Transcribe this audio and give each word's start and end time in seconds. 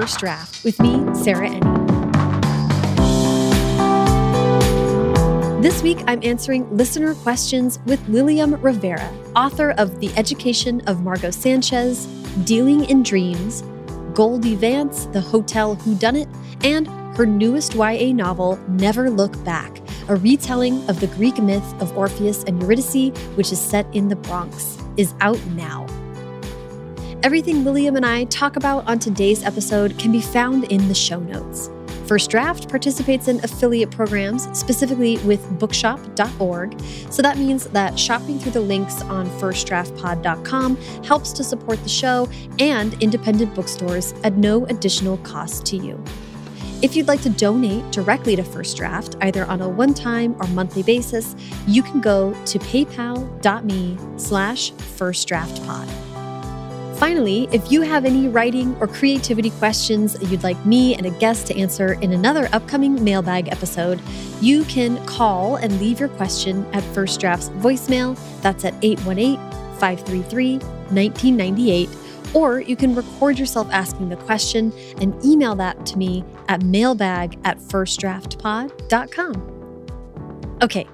First 0.00 0.20
Draft 0.20 0.64
with 0.64 0.80
me, 0.80 0.92
Sarah 1.14 1.50
Enni. 1.50 2.00
This 5.60 5.82
week, 5.82 5.98
I'm 6.06 6.20
answering 6.22 6.74
listener 6.74 7.14
questions 7.16 7.78
with 7.84 8.00
Lilliam 8.08 8.54
Rivera, 8.62 9.12
author 9.36 9.72
of 9.72 10.00
The 10.00 10.10
Education 10.16 10.80
of 10.86 11.02
Margot 11.02 11.32
Sanchez, 11.32 12.06
Dealing 12.44 12.86
in 12.86 13.02
Dreams, 13.02 13.62
Goldie 14.14 14.54
Vance, 14.54 15.04
The 15.04 15.20
Hotel 15.20 15.76
Whodunit, 15.76 16.34
and 16.64 16.86
her 17.14 17.26
newest 17.26 17.74
YA 17.74 18.14
novel, 18.14 18.58
Never 18.68 19.10
Look 19.10 19.44
Back, 19.44 19.82
a 20.08 20.16
retelling 20.16 20.82
of 20.88 20.98
the 21.00 21.08
Greek 21.08 21.36
myth 21.42 21.74
of 21.82 21.94
Orpheus 21.94 22.42
and 22.44 22.58
Eurydice, 22.62 23.10
which 23.36 23.52
is 23.52 23.60
set 23.60 23.84
in 23.94 24.08
the 24.08 24.16
Bronx, 24.16 24.78
is 24.96 25.12
out 25.20 25.44
now. 25.48 25.86
Everything 27.22 27.64
Lilliam 27.64 27.96
and 27.96 28.06
I 28.06 28.24
talk 28.24 28.56
about 28.56 28.88
on 28.88 28.98
today's 28.98 29.44
episode 29.44 29.98
can 29.98 30.10
be 30.10 30.22
found 30.22 30.64
in 30.72 30.88
the 30.88 30.94
show 30.94 31.20
notes. 31.20 31.70
First 32.06 32.30
Draft 32.30 32.66
participates 32.70 33.28
in 33.28 33.44
affiliate 33.44 33.90
programs, 33.90 34.48
specifically 34.58 35.18
with 35.18 35.46
bookshop.org. 35.58 36.80
So 37.10 37.20
that 37.20 37.36
means 37.36 37.66
that 37.66 37.98
shopping 37.98 38.38
through 38.38 38.52
the 38.52 38.62
links 38.62 39.02
on 39.02 39.28
firstdraftpod.com 39.38 40.76
helps 41.04 41.32
to 41.32 41.44
support 41.44 41.82
the 41.82 41.90
show 41.90 42.26
and 42.58 42.94
independent 43.02 43.54
bookstores 43.54 44.14
at 44.24 44.38
no 44.38 44.64
additional 44.66 45.18
cost 45.18 45.66
to 45.66 45.76
you. 45.76 46.02
If 46.80 46.96
you'd 46.96 47.06
like 47.06 47.20
to 47.22 47.30
donate 47.30 47.92
directly 47.92 48.34
to 48.36 48.42
First 48.42 48.78
Draft, 48.78 49.16
either 49.20 49.44
on 49.44 49.60
a 49.60 49.68
one-time 49.68 50.34
or 50.40 50.46
monthly 50.48 50.82
basis, 50.82 51.36
you 51.66 51.82
can 51.82 52.00
go 52.00 52.32
to 52.46 52.58
paypal.me 52.58 53.98
slash 54.16 54.72
firstdraftpod. 54.72 56.09
Finally, 57.00 57.48
if 57.50 57.72
you 57.72 57.80
have 57.80 58.04
any 58.04 58.28
writing 58.28 58.76
or 58.78 58.86
creativity 58.86 59.48
questions 59.52 60.18
you'd 60.30 60.42
like 60.42 60.66
me 60.66 60.94
and 60.94 61.06
a 61.06 61.10
guest 61.12 61.46
to 61.46 61.56
answer 61.56 61.94
in 61.94 62.12
another 62.12 62.46
upcoming 62.52 63.02
mailbag 63.02 63.48
episode, 63.48 63.98
you 64.42 64.64
can 64.64 65.02
call 65.06 65.56
and 65.56 65.80
leave 65.80 65.98
your 65.98 66.10
question 66.10 66.66
at 66.74 66.84
First 66.94 67.18
Draft's 67.18 67.48
voicemail. 67.64 68.18
That's 68.42 68.66
at 68.66 68.74
818 68.82 69.38
533 69.78 70.58
1998 70.58 71.88
or 72.34 72.60
you 72.60 72.76
can 72.76 72.94
record 72.94 73.38
yourself 73.38 73.66
asking 73.72 74.10
the 74.10 74.16
question 74.16 74.70
and 75.00 75.14
email 75.24 75.54
that 75.54 75.86
to 75.86 75.96
me 75.96 76.22
at 76.48 76.62
mailbag 76.64 77.38
at 77.44 77.58
firstdraftpod.com. 77.60 80.58
Okay, 80.62 80.86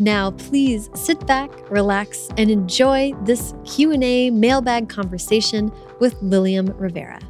now 0.00 0.30
please 0.32 0.90
sit 0.94 1.26
back, 1.26 1.50
relax, 1.70 2.28
and 2.36 2.50
enjoy 2.50 3.12
this 3.22 3.54
Q&A 3.64 4.30
mailbag 4.30 4.88
conversation 4.88 5.72
with 6.00 6.20
Lilliam 6.22 6.66
Rivera. 6.78 7.20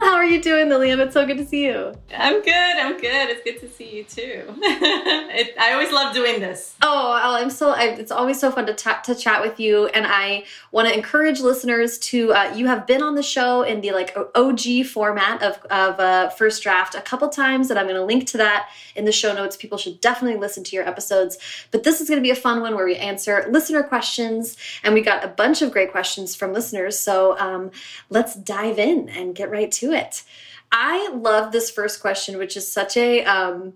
How 0.00 0.14
are 0.14 0.24
you 0.24 0.40
doing, 0.40 0.70
Lilliam? 0.70 0.98
It's 1.00 1.12
so 1.12 1.26
good 1.26 1.36
to 1.36 1.46
see 1.46 1.66
you. 1.66 1.92
I'm 2.16 2.40
good. 2.42 2.54
I'm 2.54 2.98
good. 2.98 3.28
It's 3.28 3.42
good 3.42 3.60
to 3.60 3.68
see 3.68 3.96
you 3.96 4.04
too. 4.04 4.44
it, 4.62 5.54
I 5.58 5.72
always 5.72 5.92
love 5.92 6.14
doing 6.14 6.40
this. 6.40 6.74
Oh, 6.80 7.12
I'm 7.12 7.50
so. 7.50 7.70
I, 7.70 7.84
it's 7.84 8.10
always 8.10 8.40
so 8.40 8.50
fun 8.50 8.64
to 8.64 8.74
to 8.74 9.14
chat 9.14 9.42
with 9.42 9.60
you, 9.60 9.88
and 9.88 10.06
I 10.06 10.44
want 10.72 10.88
to 10.88 10.94
encourage 10.94 11.40
listeners 11.40 11.98
to. 11.98 12.32
Uh, 12.32 12.54
you 12.56 12.66
have 12.66 12.86
been 12.86 13.02
on 13.02 13.14
the 13.14 13.22
show 13.22 13.62
in 13.62 13.82
the 13.82 13.92
like 13.92 14.16
OG 14.34 14.86
format 14.86 15.42
of 15.42 15.58
of 15.70 16.00
uh, 16.00 16.30
First 16.30 16.62
Draft 16.62 16.94
a 16.94 17.02
couple 17.02 17.28
times, 17.28 17.68
and 17.68 17.78
I'm 17.78 17.86
going 17.86 17.96
to 17.96 18.04
link 18.04 18.26
to 18.28 18.38
that 18.38 18.70
in 18.96 19.04
the 19.04 19.12
show 19.12 19.34
notes. 19.34 19.54
People 19.54 19.76
should 19.76 20.00
definitely 20.00 20.40
listen 20.40 20.64
to 20.64 20.76
your 20.76 20.88
episodes. 20.88 21.36
But 21.72 21.82
this 21.82 22.00
is 22.00 22.08
going 22.08 22.18
to 22.18 22.22
be 22.22 22.30
a 22.30 22.36
fun 22.36 22.62
one 22.62 22.74
where 22.74 22.86
we 22.86 22.96
answer 22.96 23.46
listener 23.50 23.82
questions, 23.82 24.56
and 24.82 24.94
we 24.94 25.02
got 25.02 25.24
a 25.24 25.28
bunch 25.28 25.60
of 25.60 25.70
great 25.70 25.92
questions 25.92 26.34
from 26.34 26.54
listeners. 26.54 26.98
So 26.98 27.38
um, 27.38 27.70
let's 28.08 28.34
dive 28.34 28.78
in 28.78 29.10
and 29.10 29.34
get 29.34 29.50
right 29.50 29.70
to 29.72 29.89
it. 29.92 30.22
I 30.72 31.10
love 31.10 31.52
this 31.52 31.70
first 31.70 32.00
question, 32.00 32.38
which 32.38 32.56
is 32.56 32.70
such 32.70 32.96
a 32.96 33.24
um, 33.24 33.74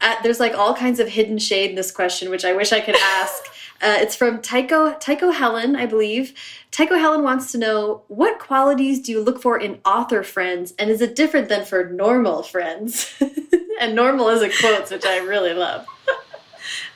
uh, 0.00 0.14
there's 0.22 0.40
like 0.40 0.54
all 0.54 0.74
kinds 0.74 0.98
of 1.00 1.08
hidden 1.08 1.38
shade 1.38 1.70
in 1.70 1.76
this 1.76 1.90
question, 1.90 2.30
which 2.30 2.44
I 2.44 2.52
wish 2.52 2.72
I 2.72 2.80
could 2.80 2.96
ask. 2.96 3.44
Uh, 3.82 3.96
it's 3.98 4.14
from 4.14 4.42
Tycho 4.42 4.92
Tycho 4.98 5.30
Helen, 5.30 5.74
I 5.74 5.86
believe. 5.86 6.34
Tycho 6.70 6.96
Helen 6.96 7.22
wants 7.22 7.50
to 7.52 7.56
know 7.56 8.02
what 8.08 8.38
qualities 8.38 9.00
do 9.00 9.10
you 9.10 9.22
look 9.22 9.40
for 9.40 9.58
in 9.58 9.80
author 9.86 10.22
friends, 10.22 10.74
and 10.78 10.90
is 10.90 11.00
it 11.00 11.16
different 11.16 11.48
than 11.48 11.64
for 11.64 11.88
normal 11.88 12.42
friends? 12.42 13.10
and 13.80 13.96
normal 13.96 14.28
is 14.28 14.42
a 14.42 14.50
quotes, 14.50 14.90
which 14.90 15.06
I 15.06 15.20
really 15.20 15.54
love. 15.54 15.86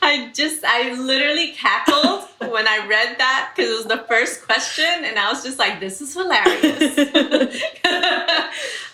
I 0.04 0.30
just, 0.34 0.62
I 0.64 0.92
literally 1.00 1.52
cackled 1.52 2.28
when 2.38 2.68
I 2.68 2.86
read 2.86 3.16
that 3.18 3.52
because 3.56 3.70
it 3.70 3.74
was 3.74 3.86
the 3.86 4.04
first 4.06 4.44
question, 4.44 4.84
and 4.84 5.18
I 5.18 5.32
was 5.32 5.42
just 5.42 5.58
like, 5.58 5.80
"This 5.80 6.02
is 6.02 6.12
hilarious." 6.12 6.62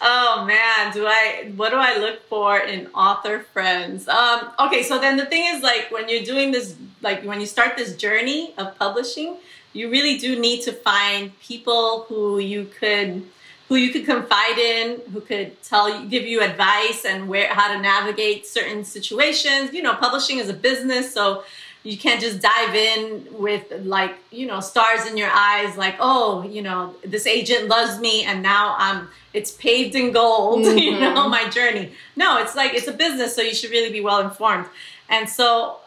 oh 0.01 0.45
man, 0.47 0.93
do 0.93 1.07
I? 1.07 1.51
What 1.57 1.71
do 1.71 1.77
I 1.77 1.99
look 1.99 2.23
for 2.29 2.59
in 2.59 2.87
author 2.95 3.41
friends? 3.53 4.07
Um, 4.07 4.53
okay, 4.61 4.85
so 4.85 5.01
then 5.01 5.17
the 5.17 5.27
thing 5.27 5.53
is, 5.53 5.65
like, 5.65 5.91
when 5.91 6.09
you're 6.09 6.23
doing 6.23 6.53
this, 6.53 6.77
like, 7.03 7.25
when 7.25 7.41
you 7.41 7.47
start 7.47 7.77
this 7.77 7.97
journey 7.97 8.55
of 8.57 8.79
publishing, 8.79 9.37
you 9.73 9.91
really 9.91 10.17
do 10.17 10.39
need 10.39 10.63
to 10.63 10.73
find 10.73 11.37
people 11.41 12.07
who 12.09 12.39
you 12.39 12.71
could 12.79 13.25
who 13.71 13.77
you 13.77 13.91
could 13.91 14.05
confide 14.05 14.59
in, 14.59 15.01
who 15.13 15.21
could 15.21 15.63
tell 15.63 15.89
you, 15.89 16.09
give 16.09 16.25
you 16.25 16.43
advice 16.43 17.05
and 17.05 17.29
where 17.29 17.47
how 17.55 17.73
to 17.73 17.81
navigate 17.81 18.45
certain 18.45 18.85
situations. 18.85 19.73
You 19.73 19.83
know, 19.83 19.95
publishing 19.95 20.39
is 20.39 20.49
a 20.49 20.53
business, 20.53 21.15
so 21.15 21.45
you 21.85 21.97
can't 21.97 22.21
just 22.21 22.43
dive 22.43 22.75
in 22.75 23.25
with 23.31 23.73
like 23.85 24.17
you 24.33 24.49
know 24.49 24.59
stars 24.59 25.07
in 25.07 25.17
your 25.17 25.31
eyes, 25.33 25.77
like 25.77 25.95
oh 26.01 26.43
you 26.51 26.63
know 26.63 26.97
this 27.05 27.29
agent 27.29 27.69
loves 27.69 28.01
me 28.01 28.25
and 28.25 28.43
now 28.43 28.75
I'm 28.77 29.09
it's 29.33 29.53
paved 29.53 29.95
in 29.95 30.11
gold. 30.11 30.65
Mm-hmm. 30.67 30.79
You 30.79 30.99
know 30.99 31.29
my 31.29 31.49
journey. 31.49 31.93
No, 32.17 32.39
it's 32.43 32.57
like 32.57 32.75
it's 32.75 32.89
a 32.89 32.93
business, 32.93 33.37
so 33.37 33.41
you 33.41 33.55
should 33.55 33.71
really 33.71 33.93
be 33.93 34.01
well 34.01 34.21
informed. 34.21 34.67
And 35.09 35.31
so 35.31 35.79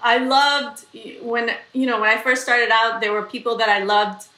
I 0.00 0.18
loved 0.18 0.84
when 1.20 1.50
you 1.72 1.86
know 1.86 2.00
when 2.00 2.16
I 2.16 2.22
first 2.22 2.42
started 2.42 2.70
out, 2.70 3.00
there 3.00 3.12
were 3.12 3.24
people 3.24 3.56
that 3.56 3.68
I 3.68 3.82
loved 3.82 4.28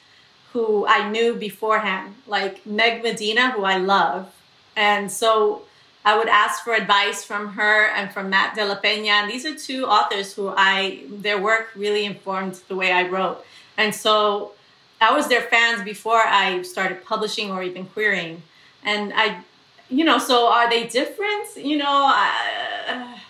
who 0.57 0.87
I 0.87 1.07
knew 1.11 1.35
beforehand, 1.35 2.15
like 2.25 2.65
Meg 2.65 3.03
Medina, 3.03 3.51
who 3.51 3.63
I 3.63 3.77
love. 3.77 4.33
And 4.75 5.11
so 5.11 5.61
I 6.03 6.17
would 6.17 6.27
ask 6.27 6.63
for 6.63 6.73
advice 6.73 7.23
from 7.23 7.49
her 7.49 7.89
and 7.89 8.11
from 8.11 8.31
Matt 8.31 8.55
De 8.55 8.65
La 8.65 8.79
Peña. 8.79 9.21
And 9.21 9.29
these 9.29 9.45
are 9.45 9.53
two 9.53 9.85
authors 9.85 10.33
who 10.33 10.51
I, 10.57 11.03
their 11.11 11.39
work 11.39 11.65
really 11.75 12.05
informed 12.05 12.55
the 12.69 12.75
way 12.75 12.91
I 12.91 13.07
wrote. 13.07 13.45
And 13.77 13.93
so 13.93 14.53
I 14.99 15.15
was 15.15 15.27
their 15.27 15.43
fans 15.43 15.83
before 15.83 16.23
I 16.25 16.63
started 16.63 17.05
publishing 17.05 17.51
or 17.51 17.61
even 17.61 17.85
querying. 17.85 18.41
And 18.83 19.13
I, 19.15 19.43
you 19.89 20.05
know, 20.05 20.17
so 20.17 20.47
are 20.51 20.67
they 20.67 20.87
different? 20.87 21.55
You 21.55 21.77
know, 21.77 21.85
I, 21.87 23.21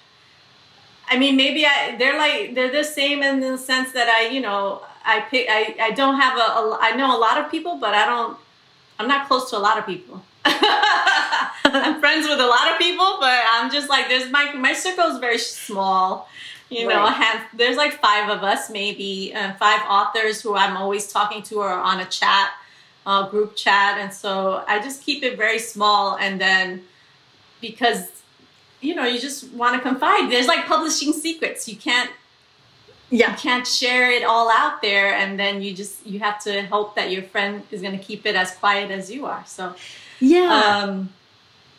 I 1.09 1.19
mean, 1.19 1.35
maybe 1.35 1.65
I, 1.65 1.97
they're 1.99 2.17
like, 2.17 2.55
they're 2.55 2.71
the 2.71 2.85
same 2.85 3.21
in 3.21 3.41
the 3.41 3.57
sense 3.57 3.91
that 3.91 4.07
I, 4.07 4.29
you 4.29 4.39
know, 4.39 4.81
I 5.07 5.21
pick. 5.21 5.47
I, 5.49 5.75
I 5.81 5.91
don't 5.91 6.19
have 6.19 6.37
a, 6.37 6.41
a. 6.41 6.77
I 6.81 6.95
know 6.95 7.17
a 7.17 7.19
lot 7.19 7.37
of 7.37 7.49
people, 7.49 7.77
but 7.77 7.93
I 7.93 8.05
don't. 8.05 8.37
I'm 8.99 9.07
not 9.07 9.27
close 9.27 9.49
to 9.51 9.57
a 9.57 9.59
lot 9.59 9.79
of 9.79 9.85
people. 9.85 10.21
I'm 10.45 11.99
friends 11.99 12.27
with 12.27 12.39
a 12.39 12.45
lot 12.45 12.71
of 12.71 12.77
people, 12.77 13.17
but 13.19 13.41
I'm 13.51 13.71
just 13.71 13.89
like 13.89 14.09
there's 14.09 14.29
my 14.29 14.53
my 14.53 14.73
circle 14.73 15.05
is 15.05 15.19
very 15.19 15.37
small. 15.37 16.27
You 16.69 16.85
know, 16.89 17.05
hand, 17.05 17.45
there's 17.53 17.77
like 17.77 17.93
five 17.93 18.29
of 18.29 18.43
us, 18.43 18.69
maybe 18.69 19.33
uh, 19.33 19.53
five 19.53 19.81
authors 19.87 20.41
who 20.41 20.55
I'm 20.55 20.75
always 20.75 21.09
talking 21.09 21.41
to 21.43 21.59
or 21.59 21.71
on 21.71 22.01
a 22.01 22.05
chat, 22.05 22.51
uh, 23.05 23.29
group 23.29 23.55
chat, 23.55 23.97
and 23.97 24.13
so 24.13 24.65
I 24.67 24.79
just 24.79 25.01
keep 25.01 25.23
it 25.23 25.37
very 25.37 25.59
small. 25.59 26.17
And 26.17 26.41
then 26.41 26.83
because 27.61 28.11
you 28.81 28.93
know, 28.95 29.05
you 29.05 29.19
just 29.19 29.51
want 29.53 29.75
to 29.75 29.81
confide. 29.81 30.29
There's 30.29 30.47
like 30.47 30.65
publishing 30.65 31.13
secrets. 31.13 31.67
You 31.67 31.77
can't 31.77 32.11
yeah. 33.09 33.31
you 33.31 33.37
can't 33.37 33.65
share 33.65 34.11
it 34.11 34.23
all 34.23 34.49
out 34.51 34.81
there 34.81 35.15
and 35.15 35.39
then 35.39 35.61
you 35.61 35.73
just 35.73 36.05
you 36.05 36.19
have 36.19 36.41
to 36.43 36.63
hope 36.67 36.95
that 36.95 37.11
your 37.11 37.23
friend 37.23 37.63
is 37.71 37.81
going 37.81 37.97
to 37.97 38.03
keep 38.03 38.25
it 38.25 38.35
as 38.35 38.51
quiet 38.51 38.91
as 38.91 39.11
you 39.11 39.25
are 39.25 39.43
so 39.45 39.73
yeah 40.19 40.81
um 40.83 41.09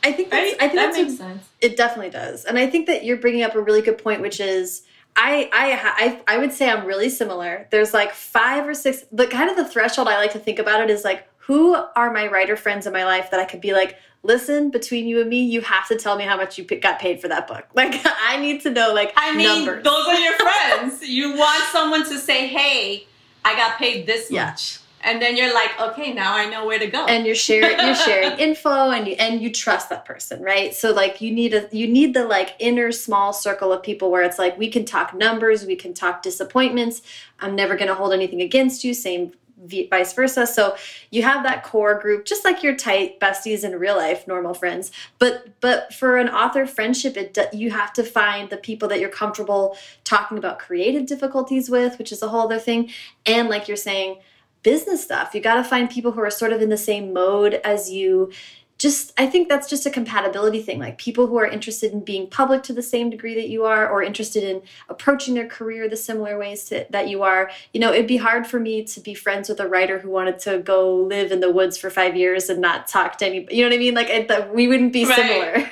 i 0.02 0.12
think 0.12 0.30
that's, 0.30 0.52
right? 0.52 0.62
i 0.62 0.68
think 0.68 0.74
that 0.74 0.92
makes 0.94 1.18
sense 1.18 1.44
it 1.60 1.76
definitely 1.76 2.10
does 2.10 2.44
and 2.44 2.58
i 2.58 2.66
think 2.66 2.86
that 2.86 3.04
you're 3.04 3.16
bringing 3.16 3.42
up 3.42 3.54
a 3.54 3.60
really 3.60 3.82
good 3.82 3.98
point 3.98 4.20
which 4.20 4.40
is 4.40 4.82
I, 5.20 5.50
I 5.52 6.20
I 6.28 6.34
I 6.34 6.38
would 6.38 6.52
say 6.52 6.70
I'm 6.70 6.86
really 6.86 7.10
similar. 7.10 7.66
There's 7.72 7.92
like 7.92 8.12
five 8.12 8.68
or 8.68 8.74
six, 8.74 9.04
but 9.10 9.30
kind 9.30 9.50
of 9.50 9.56
the 9.56 9.64
threshold 9.64 10.06
I 10.06 10.16
like 10.16 10.32
to 10.34 10.38
think 10.38 10.60
about 10.60 10.80
it 10.80 10.90
is 10.90 11.02
like, 11.02 11.28
who 11.38 11.74
are 11.74 12.12
my 12.12 12.28
writer 12.28 12.56
friends 12.56 12.86
in 12.86 12.92
my 12.92 13.04
life 13.04 13.32
that 13.32 13.40
I 13.40 13.44
could 13.44 13.60
be 13.60 13.72
like, 13.72 13.96
listen, 14.22 14.70
between 14.70 15.06
you 15.06 15.20
and 15.20 15.28
me, 15.30 15.42
you 15.42 15.60
have 15.62 15.88
to 15.88 15.96
tell 15.96 16.16
me 16.16 16.24
how 16.24 16.36
much 16.36 16.58
you 16.58 16.64
got 16.64 16.98
paid 16.98 17.20
for 17.20 17.28
that 17.28 17.46
book. 17.46 17.66
Like, 17.74 17.94
I 18.04 18.40
need 18.40 18.62
to 18.62 18.70
know, 18.70 18.92
like, 18.92 19.12
I 19.16 19.36
mean, 19.36 19.46
numbers. 19.46 19.84
those 19.84 20.06
are 20.08 20.18
your 20.18 20.34
friends. 20.34 21.02
you 21.08 21.36
want 21.36 21.62
someone 21.70 22.04
to 22.08 22.18
say, 22.18 22.48
hey, 22.48 23.06
I 23.44 23.54
got 23.54 23.78
paid 23.78 24.04
this 24.04 24.30
yeah. 24.30 24.46
much. 24.46 24.80
And 25.00 25.22
then 25.22 25.36
you're 25.36 25.54
like, 25.54 25.80
okay, 25.80 26.12
now 26.12 26.34
I 26.34 26.50
know 26.50 26.66
where 26.66 26.78
to 26.78 26.88
go. 26.88 27.06
And 27.06 27.24
you're 27.24 27.36
sharing, 27.36 27.78
you're 27.78 27.94
sharing 28.06 28.36
info, 28.38 28.90
and 28.90 29.06
you 29.06 29.14
and 29.14 29.40
you 29.40 29.52
trust 29.52 29.90
that 29.90 30.04
person, 30.04 30.42
right? 30.42 30.74
So 30.74 30.92
like, 30.92 31.20
you 31.20 31.30
need 31.30 31.54
a 31.54 31.68
you 31.70 31.86
need 31.86 32.14
the 32.14 32.24
like 32.24 32.56
inner 32.58 32.90
small 32.90 33.32
circle 33.32 33.72
of 33.72 33.82
people 33.84 34.10
where 34.10 34.24
it's 34.24 34.40
like 34.40 34.58
we 34.58 34.68
can 34.68 34.84
talk 34.84 35.14
numbers, 35.14 35.64
we 35.64 35.76
can 35.76 35.94
talk 35.94 36.22
disappointments. 36.22 37.02
I'm 37.38 37.54
never 37.54 37.76
going 37.76 37.86
to 37.86 37.94
hold 37.94 38.12
anything 38.12 38.42
against 38.42 38.82
you. 38.82 38.92
Same 38.92 39.32
vice 39.66 40.12
versa. 40.12 40.46
So 40.46 40.76
you 41.10 41.22
have 41.22 41.42
that 41.42 41.64
core 41.64 41.98
group, 41.98 42.24
just 42.24 42.44
like 42.44 42.62
your 42.62 42.76
tight 42.76 43.20
besties 43.20 43.64
in 43.64 43.72
real 43.78 43.96
life, 43.96 44.26
normal 44.26 44.54
friends. 44.54 44.90
But 45.18 45.60
but 45.60 45.92
for 45.92 46.16
an 46.16 46.28
author 46.28 46.66
friendship, 46.66 47.16
it 47.16 47.36
you 47.52 47.70
have 47.70 47.92
to 47.94 48.04
find 48.04 48.50
the 48.50 48.56
people 48.56 48.88
that 48.88 49.00
you're 49.00 49.08
comfortable 49.08 49.76
talking 50.04 50.38
about 50.38 50.58
creative 50.58 51.06
difficulties 51.06 51.68
with, 51.68 51.98
which 51.98 52.12
is 52.12 52.22
a 52.22 52.28
whole 52.28 52.42
other 52.42 52.58
thing. 52.58 52.90
And 53.26 53.48
like 53.48 53.68
you're 53.68 53.76
saying, 53.76 54.18
business 54.62 55.02
stuff. 55.02 55.34
You 55.34 55.40
got 55.40 55.54
to 55.54 55.64
find 55.64 55.88
people 55.88 56.12
who 56.12 56.20
are 56.20 56.30
sort 56.30 56.52
of 56.52 56.60
in 56.60 56.68
the 56.68 56.76
same 56.76 57.12
mode 57.12 57.54
as 57.64 57.90
you 57.90 58.30
just 58.78 59.12
I 59.18 59.26
think 59.26 59.48
that's 59.48 59.68
just 59.68 59.86
a 59.86 59.90
compatibility 59.90 60.62
thing. 60.62 60.78
Like 60.78 60.98
people 60.98 61.26
who 61.26 61.36
are 61.36 61.46
interested 61.46 61.92
in 61.92 62.04
being 62.04 62.28
public 62.28 62.62
to 62.64 62.72
the 62.72 62.82
same 62.82 63.10
degree 63.10 63.34
that 63.34 63.48
you 63.48 63.64
are, 63.64 63.88
or 63.88 64.02
interested 64.02 64.44
in 64.44 64.62
approaching 64.88 65.34
their 65.34 65.48
career 65.48 65.88
the 65.88 65.96
similar 65.96 66.38
ways 66.38 66.64
to, 66.66 66.86
that 66.90 67.08
you 67.08 67.24
are. 67.24 67.50
You 67.72 67.80
know, 67.80 67.92
it'd 67.92 68.06
be 68.06 68.18
hard 68.18 68.46
for 68.46 68.60
me 68.60 68.84
to 68.84 69.00
be 69.00 69.14
friends 69.14 69.48
with 69.48 69.58
a 69.58 69.66
writer 69.66 69.98
who 69.98 70.10
wanted 70.10 70.38
to 70.40 70.58
go 70.58 70.94
live 70.94 71.32
in 71.32 71.40
the 71.40 71.50
woods 71.50 71.76
for 71.76 71.90
five 71.90 72.16
years 72.16 72.48
and 72.48 72.60
not 72.60 72.86
talk 72.86 73.18
to 73.18 73.26
anybody. 73.26 73.56
You 73.56 73.64
know 73.64 73.70
what 73.70 73.74
I 73.74 73.78
mean? 73.78 73.94
Like 73.94 74.10
it, 74.10 74.54
we 74.54 74.68
wouldn't 74.68 74.92
be 74.92 75.04
right. 75.04 75.16
similar. 75.16 75.52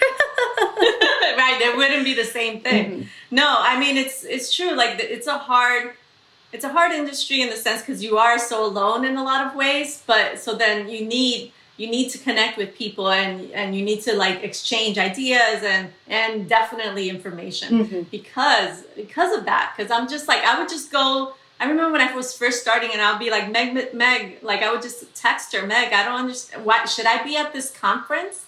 right, 1.37 1.59
it 1.61 1.77
wouldn't 1.77 2.05
be 2.05 2.15
the 2.15 2.25
same 2.25 2.61
thing. 2.61 2.87
Mm 2.87 3.01
-hmm. 3.01 3.07
No, 3.31 3.47
I 3.61 3.79
mean 3.79 3.97
it's 3.97 4.25
it's 4.25 4.57
true. 4.57 4.75
Like 4.75 4.97
it's 5.01 5.29
a 5.29 5.39
hard 5.39 5.93
it's 6.53 6.65
a 6.65 6.73
hard 6.73 6.93
industry 6.93 7.41
in 7.41 7.49
the 7.51 7.57
sense 7.57 7.81
because 7.83 8.03
you 8.07 8.19
are 8.19 8.39
so 8.39 8.65
alone 8.65 9.07
in 9.09 9.17
a 9.17 9.23
lot 9.23 9.47
of 9.47 9.55
ways. 9.55 10.03
But 10.07 10.41
so 10.45 10.57
then 10.57 10.89
you 10.89 11.07
need 11.07 11.53
you 11.77 11.89
need 11.91 12.09
to 12.11 12.19
connect 12.19 12.57
with 12.57 12.75
people 12.75 13.11
and 13.11 13.51
and 13.53 13.77
you 13.77 13.85
need 13.85 14.03
to 14.03 14.15
like 14.15 14.43
exchange 14.43 14.99
ideas 14.99 15.63
and 15.63 15.89
and 16.09 16.49
definitely 16.49 17.09
information 17.09 17.85
mm-hmm. 17.85 18.03
because 18.11 18.83
because 18.95 19.37
of 19.37 19.45
that 19.45 19.75
because 19.77 19.91
i'm 19.91 20.09
just 20.09 20.29
like 20.29 20.43
i 20.45 20.59
would 20.59 20.69
just 20.69 20.91
go 20.91 21.35
i 21.61 21.67
remember 21.67 21.93
when 21.93 22.01
i 22.01 22.15
was 22.15 22.37
first 22.37 22.61
starting 22.61 22.91
and 22.93 23.01
i'll 23.01 23.19
be 23.19 23.31
like 23.31 23.51
meg 23.51 23.93
meg 23.95 24.39
like 24.43 24.63
i 24.63 24.73
would 24.73 24.83
just 24.83 25.15
text 25.15 25.55
her 25.55 25.67
meg 25.67 25.93
i 25.93 26.05
don't 26.05 26.21
understand 26.21 26.65
why 26.65 26.85
should 26.85 27.07
i 27.07 27.23
be 27.23 27.37
at 27.37 27.53
this 27.53 27.71
conference 27.71 28.47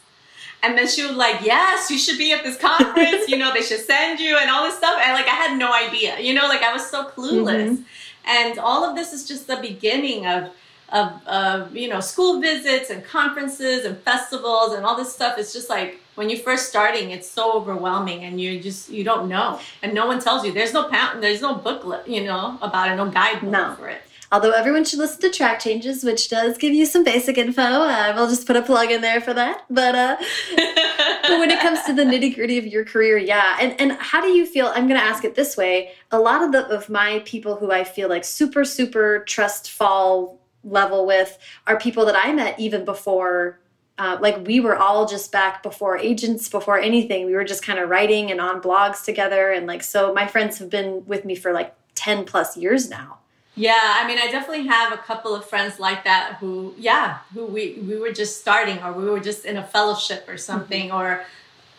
and 0.62 0.76
then 0.76 0.88
she 0.88 1.02
was 1.06 1.16
like 1.16 1.40
yes 1.42 1.90
you 1.90 1.98
should 1.98 2.18
be 2.18 2.32
at 2.32 2.42
this 2.42 2.56
conference 2.58 3.28
you 3.28 3.36
know 3.36 3.52
they 3.52 3.62
should 3.62 3.80
send 3.80 4.18
you 4.18 4.36
and 4.38 4.50
all 4.50 4.64
this 4.64 4.76
stuff 4.76 4.98
and 5.02 5.12
like 5.12 5.26
i 5.26 5.34
had 5.34 5.58
no 5.58 5.72
idea 5.72 6.18
you 6.18 6.32
know 6.32 6.48
like 6.48 6.62
i 6.62 6.72
was 6.72 6.88
so 6.88 7.04
clueless 7.04 7.70
mm-hmm. 7.70 7.82
and 8.26 8.58
all 8.58 8.84
of 8.84 8.96
this 8.96 9.12
is 9.12 9.28
just 9.28 9.46
the 9.46 9.56
beginning 9.56 10.26
of 10.26 10.50
of, 10.90 11.26
of 11.26 11.76
you 11.76 11.88
know 11.88 12.00
school 12.00 12.40
visits 12.40 12.90
and 12.90 13.04
conferences 13.04 13.84
and 13.84 13.98
festivals 13.98 14.72
and 14.72 14.84
all 14.84 14.96
this 14.96 15.12
stuff 15.12 15.38
it's 15.38 15.52
just 15.52 15.68
like 15.68 16.00
when 16.14 16.30
you're 16.30 16.38
first 16.38 16.68
starting 16.68 17.10
it's 17.10 17.28
so 17.28 17.52
overwhelming 17.52 18.24
and 18.24 18.40
you 18.40 18.60
just 18.60 18.88
you 18.88 19.04
don't 19.04 19.28
know 19.28 19.60
and 19.82 19.92
no 19.94 20.06
one 20.06 20.20
tells 20.20 20.44
you 20.44 20.52
there's 20.52 20.72
no 20.72 20.88
patent 20.88 21.20
there's 21.20 21.42
no 21.42 21.54
booklet 21.54 22.06
you 22.08 22.24
know 22.24 22.58
about 22.62 22.90
it 22.90 22.96
no 22.96 23.10
guidebook 23.10 23.50
no. 23.50 23.74
for 23.74 23.88
it 23.88 24.00
Although 24.30 24.50
everyone 24.50 24.84
should 24.84 24.98
listen 24.98 25.22
to 25.22 25.30
Track 25.30 25.58
Changes, 25.58 26.04
which 26.04 26.28
does 26.28 26.58
give 26.58 26.74
you 26.74 26.84
some 26.84 27.02
basic 27.02 27.38
info. 27.38 27.62
Uh, 27.62 28.12
we'll 28.14 28.28
just 28.28 28.46
put 28.46 28.56
a 28.56 28.62
plug 28.62 28.90
in 28.90 29.00
there 29.00 29.22
for 29.22 29.32
that. 29.32 29.64
But, 29.70 29.94
uh, 29.94 30.16
but 30.54 31.38
when 31.38 31.50
it 31.50 31.60
comes 31.60 31.82
to 31.84 31.94
the 31.94 32.02
nitty 32.04 32.34
gritty 32.34 32.58
of 32.58 32.66
your 32.66 32.84
career, 32.84 33.16
yeah. 33.16 33.56
And 33.58 33.80
and 33.80 33.92
how 33.92 34.20
do 34.20 34.28
you 34.28 34.44
feel? 34.44 34.66
I'm 34.66 34.86
going 34.86 35.00
to 35.00 35.06
ask 35.06 35.24
it 35.24 35.34
this 35.34 35.56
way. 35.56 35.92
A 36.10 36.18
lot 36.18 36.42
of 36.42 36.52
the 36.52 36.66
of 36.68 36.90
my 36.90 37.22
people 37.24 37.56
who 37.56 37.72
I 37.72 37.84
feel 37.84 38.10
like 38.10 38.22
super 38.22 38.66
super 38.66 39.20
trust 39.20 39.70
fall 39.70 40.37
level 40.64 41.06
with 41.06 41.38
are 41.66 41.78
people 41.78 42.04
that 42.06 42.16
I 42.16 42.32
met 42.32 42.58
even 42.58 42.84
before 42.84 43.58
uh, 43.98 44.16
like 44.20 44.46
we 44.46 44.60
were 44.60 44.76
all 44.76 45.06
just 45.06 45.32
back 45.32 45.62
before 45.62 45.98
agents, 45.98 46.48
before 46.48 46.78
anything. 46.78 47.26
We 47.26 47.34
were 47.34 47.44
just 47.44 47.64
kind 47.64 47.78
of 47.78 47.88
writing 47.88 48.30
and 48.30 48.40
on 48.40 48.62
blogs 48.62 49.04
together. 49.04 49.50
And 49.50 49.66
like, 49.66 49.82
so 49.82 50.14
my 50.14 50.26
friends 50.26 50.58
have 50.58 50.70
been 50.70 51.04
with 51.06 51.24
me 51.24 51.34
for 51.34 51.52
like 51.52 51.74
10 51.96 52.24
plus 52.24 52.56
years 52.56 52.88
now. 52.88 53.18
Yeah, 53.56 53.96
I 53.96 54.06
mean, 54.06 54.18
I 54.20 54.30
definitely 54.30 54.68
have 54.68 54.92
a 54.92 54.98
couple 54.98 55.34
of 55.34 55.44
friends 55.44 55.80
like 55.80 56.04
that 56.04 56.36
who, 56.38 56.76
yeah, 56.78 57.18
who 57.34 57.44
we, 57.46 57.80
we 57.88 57.98
were 57.98 58.12
just 58.12 58.40
starting 58.40 58.80
or 58.84 58.92
we 58.92 59.04
were 59.04 59.18
just 59.18 59.44
in 59.44 59.56
a 59.56 59.64
fellowship 59.64 60.28
or 60.28 60.36
something 60.36 60.90
mm 60.90 60.92
-hmm. 60.92 61.00
or 61.00 61.26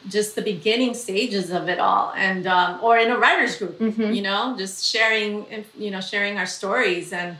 just 0.08 0.36
the 0.36 0.42
beginning 0.42 0.94
stages 0.96 1.52
of 1.52 1.68
it 1.68 1.80
all 1.80 2.12
and 2.16 2.48
um, 2.48 2.80
or 2.82 2.98
in 2.98 3.12
a 3.12 3.18
writers 3.18 3.58
group 3.58 3.80
mm 3.80 3.92
-hmm. 3.92 4.14
you 4.16 4.22
know 4.22 4.56
just 4.58 4.86
sharing 4.92 5.46
you 5.84 5.90
know 5.94 6.02
sharing 6.02 6.38
our 6.38 6.48
stories 6.48 7.14
and 7.14 7.36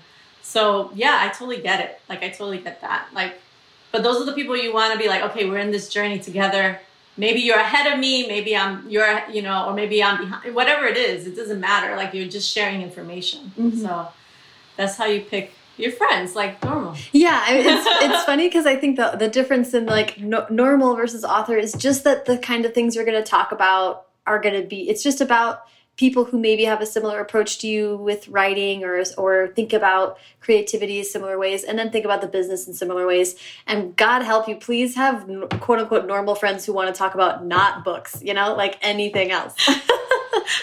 so 0.50 0.92
yeah, 0.96 1.20
I 1.22 1.28
totally 1.30 1.62
get 1.62 1.80
it. 1.80 2.02
Like 2.10 2.24
I 2.24 2.30
totally 2.30 2.58
get 2.58 2.82
that. 2.82 3.10
Like, 3.14 3.36
but 3.92 4.02
those 4.02 4.20
are 4.20 4.26
the 4.26 4.34
people 4.34 4.58
you 4.58 4.74
want 4.74 4.92
to 4.94 4.98
be 4.98 5.08
like, 5.08 5.22
okay, 5.30 5.48
we're 5.48 5.60
in 5.60 5.70
this 5.70 5.90
journey 5.90 6.18
together. 6.18 6.80
Maybe 7.18 7.42
you're 7.42 7.60
ahead 7.60 7.94
of 7.94 8.00
me. 8.00 8.28
Maybe 8.28 8.58
I'm, 8.58 8.90
you're, 8.90 9.22
you 9.30 9.44
know, 9.44 9.68
or 9.68 9.76
maybe 9.76 10.04
I'm 10.04 10.18
behind. 10.18 10.56
Whatever 10.56 10.88
it 10.88 10.98
is, 10.98 11.28
it 11.28 11.36
doesn't 11.36 11.60
matter. 11.60 11.96
Like 11.96 12.16
you're 12.16 12.28
just 12.28 12.52
sharing 12.52 12.82
information. 12.82 13.52
Mm-hmm. 13.60 13.78
So 13.78 14.08
that's 14.76 14.98
how 14.98 15.06
you 15.06 15.22
pick 15.22 15.54
your 15.78 15.94
friends 15.94 16.36
like 16.36 16.62
normal 16.62 16.94
yeah 17.14 17.46
it's, 17.48 17.88
it's 18.04 18.26
funny 18.26 18.50
because 18.50 18.66
i 18.66 18.76
think 18.76 18.98
the, 18.98 19.16
the 19.18 19.30
difference 19.30 19.74
in 19.74 19.86
like 19.86 20.20
no, 20.20 20.46
normal 20.50 20.94
versus 20.94 21.24
author 21.24 21.56
is 21.56 21.72
just 21.72 22.04
that 22.04 22.26
the 22.26 22.38
kind 22.38 22.66
of 22.66 22.74
things 22.74 22.96
you're 22.96 23.06
going 23.06 23.24
to 23.24 23.30
talk 23.30 23.54
about 23.54 24.08
are 24.28 24.40
going 24.40 24.62
to 24.62 24.68
be 24.68 24.90
it's 24.90 25.02
just 25.02 25.22
about 25.22 25.64
people 26.00 26.24
who 26.24 26.40
maybe 26.40 26.64
have 26.64 26.80
a 26.80 26.86
similar 26.86 27.20
approach 27.20 27.58
to 27.58 27.68
you 27.68 27.98
with 27.98 28.26
writing 28.30 28.86
or 28.86 29.04
or 29.18 29.50
think 29.50 29.74
about 29.74 30.18
creativity 30.40 31.04
similar 31.04 31.38
ways 31.38 31.66
and 31.66 31.78
then 31.78 31.92
think 31.92 32.06
about 32.06 32.22
the 32.22 32.28
business 32.28 32.70
in 32.70 32.74
similar 32.74 33.06
ways. 33.06 33.36
And 33.68 33.98
god 33.98 34.22
help 34.22 34.48
you 34.48 34.56
please 34.56 34.96
have 34.96 35.28
quote 35.60 35.80
unquote 35.80 36.08
normal 36.08 36.36
friends 36.36 36.66
who 36.66 36.72
want 36.72 36.88
to 36.88 36.98
talk 36.98 37.16
about 37.16 37.46
not 37.46 37.84
books 37.84 38.22
you 38.24 38.34
know 38.34 38.56
like 38.56 38.78
anything 38.82 39.32
else. 39.32 39.54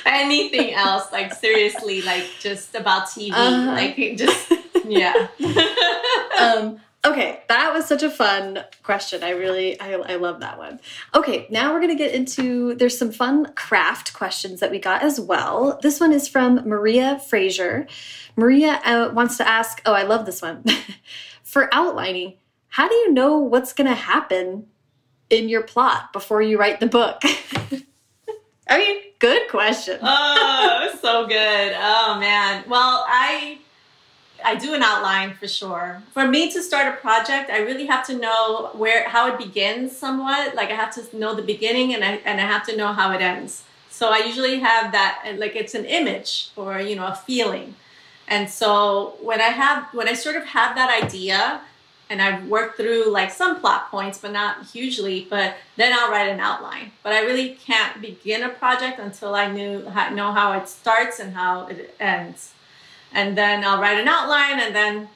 Anything 0.07 0.73
else 0.75 1.13
like 1.13 1.33
seriously 1.35 2.01
like 2.03 2.25
just 2.41 2.75
about 2.75 3.03
tv 3.07 3.33
uh 3.33 3.37
-huh. 3.37 3.75
like 3.81 3.97
just 4.17 4.53
yeah. 4.89 5.29
Um 6.41 6.81
Okay, 7.07 7.41
that 7.49 7.73
was 7.73 7.87
such 7.87 8.03
a 8.03 8.11
fun 8.11 8.65
question. 8.83 9.23
I 9.23 9.31
really, 9.31 9.81
I, 9.81 9.93
I 9.93 10.17
love 10.17 10.41
that 10.41 10.59
one. 10.59 10.81
Okay, 11.15 11.47
now 11.51 11.73
we're 11.73 11.79
going 11.79 11.97
to 11.97 12.05
get 12.05 12.13
into, 12.13 12.75
there's 12.75 12.99
some 12.99 13.13
fun 13.13 13.53
craft 13.55 14.13
questions 14.13 14.59
that 14.59 14.73
we 14.73 14.81
got 14.81 15.03
as 15.03 15.21
well. 15.21 15.79
This 15.83 16.01
one 16.01 16.13
is 16.13 16.27
from 16.27 16.69
Maria 16.69 17.21
Fraser. 17.21 17.87
Maria 18.35 18.81
uh, 18.85 19.11
wants 19.15 19.37
to 19.37 19.47
ask, 19.49 19.81
oh, 19.87 19.93
I 19.93 20.03
love 20.03 20.27
this 20.27 20.43
one. 20.43 20.65
For 21.45 21.73
outlining, 21.73 22.35
how 22.71 22.89
do 22.89 22.95
you 22.97 23.13
know 23.13 23.39
what's 23.39 23.73
going 23.73 23.87
to 23.87 23.95
happen 23.95 24.67
in 25.31 25.49
your 25.49 25.63
plot 25.63 26.13
before 26.13 26.43
you 26.43 26.59
write 26.59 26.81
the 26.81 26.89
book? 26.89 27.23
I 28.69 28.79
mean, 28.79 28.97
good 29.21 29.49
question. 29.49 30.01
oh, 30.03 30.99
so 31.01 31.29
good. 31.29 31.73
Oh, 31.79 32.19
man. 32.19 32.65
Well, 32.69 33.05
I 33.07 33.61
I 34.47 34.55
do 34.55 34.75
an 34.75 34.83
outline 34.85 35.35
for 35.35 35.49
sure. 35.49 36.01
For 36.13 36.29
me 36.29 36.53
to 36.53 36.63
start 36.63 36.87
a 36.87 36.97
project, 36.99 37.51
I 37.51 37.59
really 37.59 37.87
have 37.87 38.07
to 38.07 38.17
know 38.17 38.71
where 38.75 39.09
how 39.09 39.29
it 39.33 39.39
begins 39.39 39.97
somewhat. 39.97 40.55
Like 40.55 40.71
I 40.71 40.75
have 40.75 40.95
to 40.95 41.17
know 41.19 41.35
the 41.35 41.43
beginning 41.43 41.95
and 41.95 42.05
I 42.05 42.21
and 42.25 42.41
I 42.41 42.45
have 42.45 42.65
to 42.67 42.77
know 42.77 42.93
how 42.93 43.11
it 43.11 43.21
ends. 43.21 43.65
So 43.91 44.11
I 44.11 44.19
usually 44.19 44.61
have 44.61 44.93
that 44.93 45.35
like 45.37 45.57
it's 45.57 45.75
an 45.75 45.85
image 45.85 46.51
or 46.55 46.81
you 46.81 46.95
know 46.95 47.09
a 47.09 47.17
feeling. 47.17 47.75
And 48.29 48.49
so 48.49 49.17
when 49.21 49.41
I 49.41 49.51
have 49.63 49.89
when 49.93 50.09
I 50.09 50.15
sort 50.15 50.37
of 50.37 50.45
have 50.45 50.77
that 50.77 50.91
idea 51.03 51.61
and 52.09 52.23
I've 52.23 52.47
worked 52.47 52.77
through 52.77 53.11
like 53.11 53.33
some 53.33 53.59
plot 53.59 53.91
points 53.91 54.19
but 54.19 54.31
not 54.31 54.67
hugely, 54.67 55.27
but 55.29 55.57
then 55.75 55.93
I'll 55.93 56.09
write 56.09 56.29
an 56.29 56.39
outline. 56.39 56.93
But 57.03 57.15
I 57.15 57.23
really 57.23 57.59
can't 57.67 58.01
begin 58.01 58.45
a 58.45 58.51
project 58.51 59.01
until 59.01 59.35
I 59.35 59.51
knew 59.51 59.81
know 60.13 60.31
how 60.31 60.53
it 60.53 60.69
starts 60.69 61.19
and 61.19 61.35
how 61.35 61.67
it 61.67 61.97
ends 61.99 62.53
and 63.13 63.37
then 63.37 63.65
I'll 63.65 63.81
write 63.81 63.99
an 63.99 64.09
outline 64.09 64.61
and 64.61 64.75
then, 64.75 65.09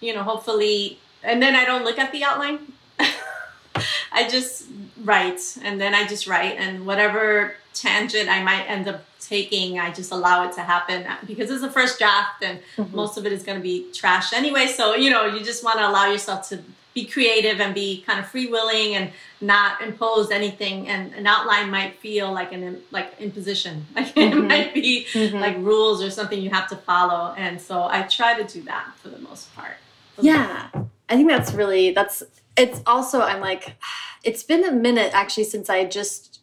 you 0.00 0.14
know, 0.14 0.22
hopefully, 0.22 0.98
and 1.22 1.42
then 1.42 1.54
I 1.54 1.64
don't 1.64 1.84
look 1.84 1.98
at 1.98 2.12
the 2.12 2.24
outline. 2.24 2.72
I 4.12 4.28
just 4.28 4.66
write 5.04 5.40
and 5.62 5.80
then 5.80 5.94
I 5.94 6.06
just 6.06 6.26
write 6.26 6.56
and 6.56 6.86
whatever 6.86 7.54
tangent 7.74 8.28
I 8.28 8.42
might 8.42 8.64
end 8.64 8.88
up 8.88 9.04
taking, 9.20 9.78
I 9.78 9.92
just 9.92 10.10
allow 10.10 10.48
it 10.48 10.54
to 10.54 10.62
happen 10.62 11.06
because 11.26 11.50
it's 11.50 11.60
the 11.60 11.70
first 11.70 11.98
draft 11.98 12.42
and 12.42 12.60
mm-hmm. 12.76 12.96
most 12.96 13.18
of 13.18 13.26
it 13.26 13.32
is 13.32 13.42
going 13.42 13.58
to 13.58 13.62
be 13.62 13.90
trash 13.92 14.32
anyway. 14.32 14.66
So, 14.66 14.94
you 14.94 15.10
know, 15.10 15.26
you 15.26 15.44
just 15.44 15.62
want 15.62 15.78
to 15.78 15.88
allow 15.88 16.10
yourself 16.10 16.48
to 16.48 16.62
be 16.98 17.06
creative 17.06 17.60
and 17.60 17.74
be 17.74 18.02
kind 18.06 18.18
of 18.18 18.26
free 18.26 18.46
willing 18.46 18.96
and 18.96 19.10
not 19.40 19.80
impose 19.80 20.30
anything 20.30 20.88
and 20.88 21.14
an 21.14 21.26
outline 21.26 21.70
might 21.70 21.96
feel 21.98 22.32
like 22.32 22.52
an 22.52 22.80
like 22.90 23.12
imposition 23.20 23.86
like 23.94 24.12
mm-hmm. 24.14 24.38
it 24.38 24.44
might 24.44 24.74
be 24.74 25.06
mm-hmm. 25.12 25.38
like 25.38 25.56
rules 25.58 26.02
or 26.02 26.10
something 26.10 26.42
you 26.42 26.50
have 26.50 26.68
to 26.68 26.76
follow 26.76 27.34
and 27.36 27.60
so 27.60 27.84
i 27.84 28.02
try 28.02 28.40
to 28.40 28.44
do 28.52 28.62
that 28.62 28.92
for 28.96 29.08
the 29.08 29.18
most 29.18 29.54
part 29.54 29.76
yeah 30.20 30.68
i 31.08 31.16
think 31.16 31.28
that's 31.28 31.52
really 31.52 31.92
that's 31.92 32.22
it's 32.56 32.80
also 32.86 33.20
i'm 33.20 33.40
like 33.40 33.76
it's 34.24 34.42
been 34.42 34.64
a 34.64 34.72
minute 34.72 35.10
actually 35.14 35.44
since 35.44 35.70
i 35.70 35.84
just 35.84 36.40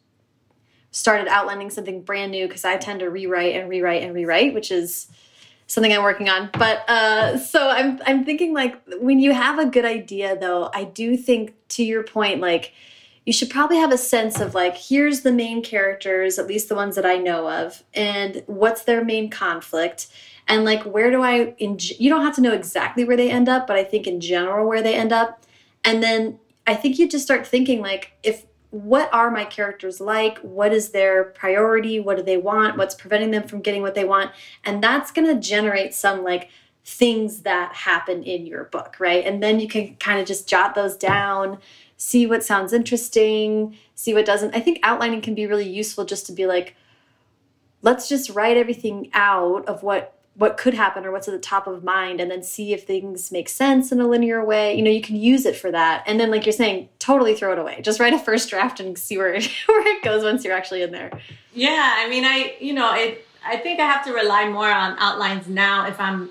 started 0.92 1.28
outlining 1.28 1.70
something 1.70 2.02
brand 2.02 2.32
new 2.32 2.48
because 2.48 2.64
i 2.64 2.78
tend 2.78 3.02
to 3.02 3.10
rewrite 3.10 3.56
and 3.56 3.68
rewrite 3.68 4.04
and 4.04 4.14
rewrite 4.14 4.54
which 4.54 4.72
is 4.72 5.08
something 5.68 5.92
I'm 5.92 6.04
working 6.04 6.30
on. 6.30 6.50
But 6.54 6.88
uh, 6.90 7.38
so 7.38 7.70
I'm 7.70 8.00
I'm 8.06 8.24
thinking 8.26 8.54
like 8.54 8.80
when 9.00 9.20
you 9.20 9.34
have 9.34 9.60
a 9.60 9.66
good 9.66 9.86
idea 9.86 10.38
though, 10.38 10.70
I 10.74 10.84
do 10.84 11.18
think 11.18 11.54
to 11.70 11.84
your 11.84 12.04
point 12.04 12.42
like 12.42 12.74
you 13.26 13.34
should 13.34 13.50
probably 13.50 13.78
have 13.78 13.92
a 13.92 13.98
sense 13.98 14.40
of 14.40 14.54
like 14.54 14.78
here's 14.78 15.22
the 15.22 15.32
main 15.32 15.64
characters, 15.64 16.38
at 16.38 16.48
least 16.48 16.70
the 16.70 16.76
ones 16.76 16.96
that 16.96 17.06
I 17.06 17.18
know 17.18 17.50
of, 17.50 17.84
and 17.94 18.44
what's 18.48 18.84
their 18.84 19.04
main 19.04 19.30
conflict. 19.30 20.08
and 20.48 20.64
like 20.64 20.84
where 20.84 21.10
do 21.10 21.24
i 21.24 21.56
in, 21.58 21.78
you 21.98 22.10
don't 22.10 22.22
have 22.22 22.36
to 22.36 22.42
know 22.42 22.54
exactly 22.54 23.04
where 23.04 23.18
they 23.18 23.32
end 23.32 23.50
up 23.50 23.66
but 23.66 23.76
i 23.76 23.84
think 23.84 24.06
in 24.06 24.22
general 24.22 24.68
where 24.68 24.84
they 24.84 24.94
end 24.94 25.12
up 25.12 25.44
and 25.84 26.04
then 26.04 26.38
i 26.68 26.76
think 26.76 27.00
you 27.00 27.10
just 27.10 27.26
start 27.26 27.48
thinking 27.48 27.82
like 27.82 28.12
if 28.22 28.46
what 28.72 29.14
are 29.14 29.32
my 29.32 29.46
characters 29.46 30.02
like? 30.02 30.38
What 30.40 30.74
is 30.74 30.90
their 30.90 31.24
priority? 31.24 32.00
What 32.00 32.18
do 32.18 32.24
they 32.24 32.38
want? 32.38 32.78
What's 32.78 32.96
preventing 32.96 33.32
them 33.32 33.48
from 33.48 33.62
getting 33.62 33.82
what 33.82 33.96
they 33.96 34.06
want? 34.06 34.32
And 34.64 34.84
that's 34.84 35.12
going 35.12 35.28
to 35.28 35.40
generate 35.40 35.94
some 35.94 36.24
like 36.24 36.50
things 36.86 37.42
that 37.42 37.74
happen 37.74 38.22
in 38.24 38.46
your 38.46 38.66
book 38.66 38.98
right? 39.00 39.26
And 39.26 39.42
then 39.42 39.60
you 39.60 39.68
can 39.68 39.96
kind 39.96 40.20
of 40.20 40.28
just 40.28 40.48
jot 40.48 40.76
those 40.76 40.96
down 40.96 41.58
see 41.98 42.28
what 42.28 42.44
sounds 42.44 42.74
interesting 42.74 43.76
see 43.96 44.14
what 44.14 44.26
doesn't. 44.26 44.56
I 44.56 44.60
think 44.60 44.80
outlining 44.84 45.22
can 45.22 45.34
be 45.34 45.48
really 45.48 45.68
useful 45.68 46.06
just 46.06 46.28
to 46.28 46.32
be 46.32 46.46
like 46.46 46.76
let's 47.82 48.08
just 48.08 48.30
write 48.30 48.58
everything 48.58 49.10
out 49.14 49.68
of 49.68 49.82
what 49.82 50.15
what 50.38 50.58
could 50.58 50.74
happen 50.74 51.06
or 51.06 51.12
what's 51.12 51.28
at 51.28 51.34
the 51.34 51.40
top 51.40 51.66
of 51.66 51.84
mind 51.84 52.20
and 52.20 52.30
then 52.30 52.44
see 52.44 52.74
if 52.74 52.86
things 52.86 53.32
make 53.32 53.48
sense 53.48 53.92
in 53.92 54.00
a 54.00 54.08
linear 54.08 54.44
way 54.44 54.76
you 54.76 54.84
know 54.84 54.92
you 54.92 55.02
can 55.02 55.16
use 55.16 55.46
it 55.46 55.56
for 55.56 55.72
that 55.72 56.04
and 56.06 56.20
then 56.20 56.30
like 56.30 56.46
you're 56.46 56.54
saying 56.54 56.88
totally 57.00 57.36
throw 57.36 57.52
it 57.52 57.60
away 57.60 57.80
just 57.82 58.00
write 58.00 58.14
a 58.14 58.20
first 58.20 58.50
draft 58.50 58.80
and 58.80 58.98
see 58.98 59.18
where 59.18 59.34
it, 59.34 59.46
where 59.66 59.88
it 59.88 60.04
goes 60.04 60.24
once 60.24 60.44
you're 60.44 60.56
actually 60.56 60.82
in 60.82 60.92
there 60.92 61.12
yeah 61.54 61.96
i 61.98 62.10
mean 62.10 62.26
i 62.26 62.56
you 62.60 62.74
know 62.74 62.94
it 62.94 63.26
i 63.46 63.58
think 63.58 63.80
i 63.80 63.86
have 63.86 64.04
to 64.06 64.12
rely 64.12 64.48
more 64.50 64.70
on 64.70 64.96
outlines 65.00 65.48
now 65.48 65.88
if 65.88 66.00
i'm 66.00 66.30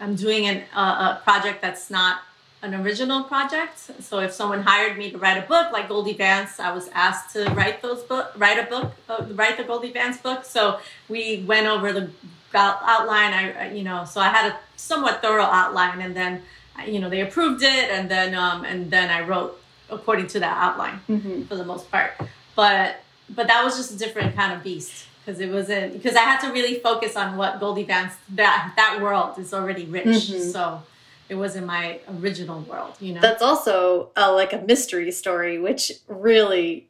i'm 0.00 0.14
doing 0.14 0.46
an, 0.46 0.62
uh, 0.74 1.16
a 1.18 1.22
project 1.24 1.62
that's 1.62 1.90
not 1.90 2.20
an 2.60 2.74
original 2.74 3.22
project. 3.22 3.78
So 3.78 4.18
if 4.18 4.32
someone 4.32 4.62
hired 4.62 4.98
me 4.98 5.12
to 5.12 5.18
write 5.18 5.38
a 5.38 5.46
book 5.46 5.70
like 5.72 5.88
Goldie 5.88 6.14
Vance, 6.14 6.58
I 6.58 6.72
was 6.72 6.88
asked 6.92 7.32
to 7.34 7.44
write 7.50 7.82
those 7.82 8.02
book, 8.02 8.32
write 8.36 8.58
a 8.58 8.68
book, 8.68 8.94
uh, 9.08 9.26
write 9.30 9.56
the 9.58 9.62
Goldie 9.62 9.92
Vance 9.92 10.18
book. 10.18 10.44
So 10.44 10.80
we 11.08 11.44
went 11.46 11.68
over 11.68 11.92
the 11.92 12.10
outline. 12.54 13.32
I, 13.32 13.72
you 13.72 13.82
know, 13.82 14.04
so 14.04 14.20
I 14.20 14.28
had 14.28 14.52
a 14.52 14.58
somewhat 14.76 15.22
thorough 15.22 15.44
outline, 15.44 16.00
and 16.00 16.16
then, 16.16 16.42
you 16.86 17.00
know, 17.00 17.08
they 17.08 17.20
approved 17.20 17.62
it, 17.62 17.90
and 17.90 18.10
then, 18.10 18.34
um, 18.34 18.64
and 18.64 18.90
then 18.90 19.10
I 19.10 19.26
wrote 19.26 19.60
according 19.90 20.26
to 20.28 20.40
that 20.40 20.56
outline 20.58 21.00
mm-hmm. 21.08 21.42
for 21.44 21.56
the 21.56 21.64
most 21.64 21.90
part. 21.90 22.12
But, 22.54 22.96
but 23.30 23.46
that 23.46 23.64
was 23.64 23.76
just 23.76 23.92
a 23.92 23.96
different 23.96 24.36
kind 24.36 24.52
of 24.52 24.62
beast 24.62 25.06
because 25.24 25.40
it 25.40 25.50
wasn't 25.50 25.92
because 25.92 26.16
I 26.16 26.20
had 26.20 26.40
to 26.40 26.52
really 26.52 26.78
focus 26.80 27.16
on 27.16 27.36
what 27.36 27.60
Goldie 27.60 27.84
Vance 27.84 28.14
that 28.30 28.72
that 28.76 29.00
world 29.00 29.38
is 29.38 29.52
already 29.52 29.84
rich. 29.84 30.06
Mm-hmm. 30.06 30.50
So 30.50 30.82
it 31.28 31.34
wasn't 31.34 31.66
my 31.66 32.00
original 32.20 32.60
world 32.62 32.94
you 33.00 33.12
know 33.12 33.20
that's 33.20 33.42
also 33.42 34.10
uh, 34.16 34.32
like 34.32 34.52
a 34.52 34.58
mystery 34.62 35.10
story 35.10 35.58
which 35.58 35.92
really 36.08 36.86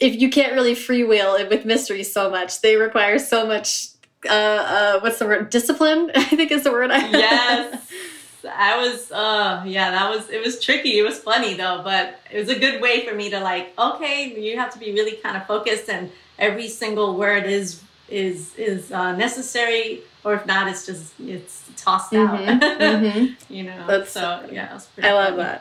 if 0.00 0.20
you 0.20 0.28
can't 0.28 0.52
really 0.52 0.74
freewheel 0.74 1.38
it 1.38 1.48
with 1.48 1.64
mysteries 1.64 2.12
so 2.12 2.30
much 2.30 2.60
they 2.60 2.76
require 2.76 3.18
so 3.18 3.46
much 3.46 3.88
uh, 4.28 4.32
uh 4.32 5.00
what's 5.00 5.18
the 5.18 5.26
word? 5.26 5.50
Discipline 5.50 6.10
i 6.14 6.24
think 6.24 6.50
is 6.50 6.64
the 6.64 6.72
word 6.72 6.90
I 6.90 7.08
yes. 7.08 7.92
I 8.48 8.76
was 8.76 9.10
uh 9.10 9.64
yeah 9.66 9.90
that 9.90 10.08
was 10.08 10.30
it 10.30 10.40
was 10.44 10.62
tricky. 10.62 10.98
It 10.98 11.02
was 11.02 11.18
funny 11.18 11.54
though 11.54 11.80
but 11.82 12.20
it 12.30 12.38
was 12.38 12.48
a 12.48 12.58
good 12.58 12.80
way 12.80 13.04
for 13.06 13.14
me 13.14 13.30
to 13.30 13.40
like 13.40 13.72
okay 13.78 14.34
you 14.40 14.56
have 14.56 14.72
to 14.74 14.78
be 14.78 14.92
really 14.92 15.16
kind 15.16 15.36
of 15.36 15.46
focused 15.46 15.88
and 15.88 16.10
every 16.38 16.68
single 16.68 17.16
word 17.16 17.44
is 17.44 17.82
is 18.08 18.54
is 18.56 18.92
uh, 18.92 19.16
necessary 19.16 20.02
or 20.24 20.34
if 20.34 20.46
not 20.46 20.68
it's 20.68 20.86
just 20.86 21.14
it's 21.20 21.64
tossed 21.76 22.12
mm 22.12 22.28
-hmm, 22.28 22.48
out. 22.48 22.80
Mm 22.80 23.00
-hmm. 23.02 23.34
you 23.56 23.64
know 23.64 23.86
That's, 23.86 24.12
so 24.12 24.20
yeah 24.50 24.80
i 25.02 25.12
love 25.12 25.34
funny. 25.34 25.36
that. 25.36 25.60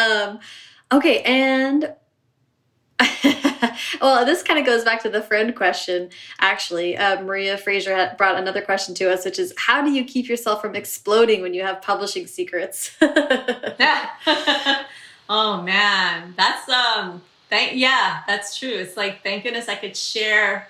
Um, 0.00 0.38
okay 0.90 1.16
and 1.24 1.80
well 4.00 4.24
this 4.24 4.42
kind 4.42 4.58
of 4.58 4.66
goes 4.66 4.84
back 4.84 5.02
to 5.02 5.08
the 5.08 5.22
friend 5.22 5.54
question 5.54 6.10
actually. 6.40 6.96
Uh, 6.96 7.22
maria 7.22 7.56
fraser 7.56 7.94
had 7.94 8.16
brought 8.16 8.36
another 8.36 8.60
question 8.60 8.94
to 8.94 9.12
us 9.12 9.24
which 9.24 9.38
is 9.38 9.52
how 9.56 9.82
do 9.82 9.90
you 9.90 10.04
keep 10.04 10.28
yourself 10.28 10.60
from 10.60 10.74
exploding 10.74 11.42
when 11.42 11.54
you 11.54 11.62
have 11.62 11.80
publishing 11.82 12.26
secrets? 12.26 12.96
Oh 15.34 15.62
man. 15.62 16.34
That's 16.36 16.68
um 16.68 17.22
thank 17.48 17.72
yeah 17.76 18.20
that's 18.26 18.58
true. 18.58 18.68
It's 18.68 18.98
like 18.98 19.22
thank 19.22 19.44
goodness 19.44 19.66
i 19.68 19.74
could 19.74 19.96
share 19.96 20.68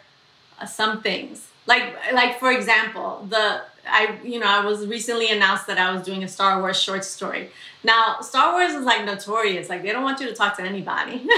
uh, 0.61 0.67
some 0.67 1.03
things. 1.03 1.49
Like 1.67 1.95
like 2.13 2.39
for 2.39 2.53
example 2.53 3.27
the 3.29 3.63
i 3.87 4.17
you 4.25 4.39
know 4.39 4.47
i 4.47 4.65
was 4.65 4.87
recently 4.87 5.31
announced 5.31 5.67
that 5.67 5.79
i 5.79 5.93
was 5.93 6.03
doing 6.03 6.23
a 6.25 6.29
star 6.29 6.61
wars 6.61 6.81
short 6.81 7.05
story. 7.05 7.51
Now 7.85 8.21
star 8.21 8.53
wars 8.53 8.75
is 8.75 8.85
like 8.85 9.05
notorious. 9.05 9.69
Like 9.69 9.83
they 9.83 9.91
don't 9.91 10.05
want 10.05 10.21
you 10.21 10.29
to 10.29 10.35
talk 10.35 10.57
to 10.59 10.63
anybody 10.63 11.17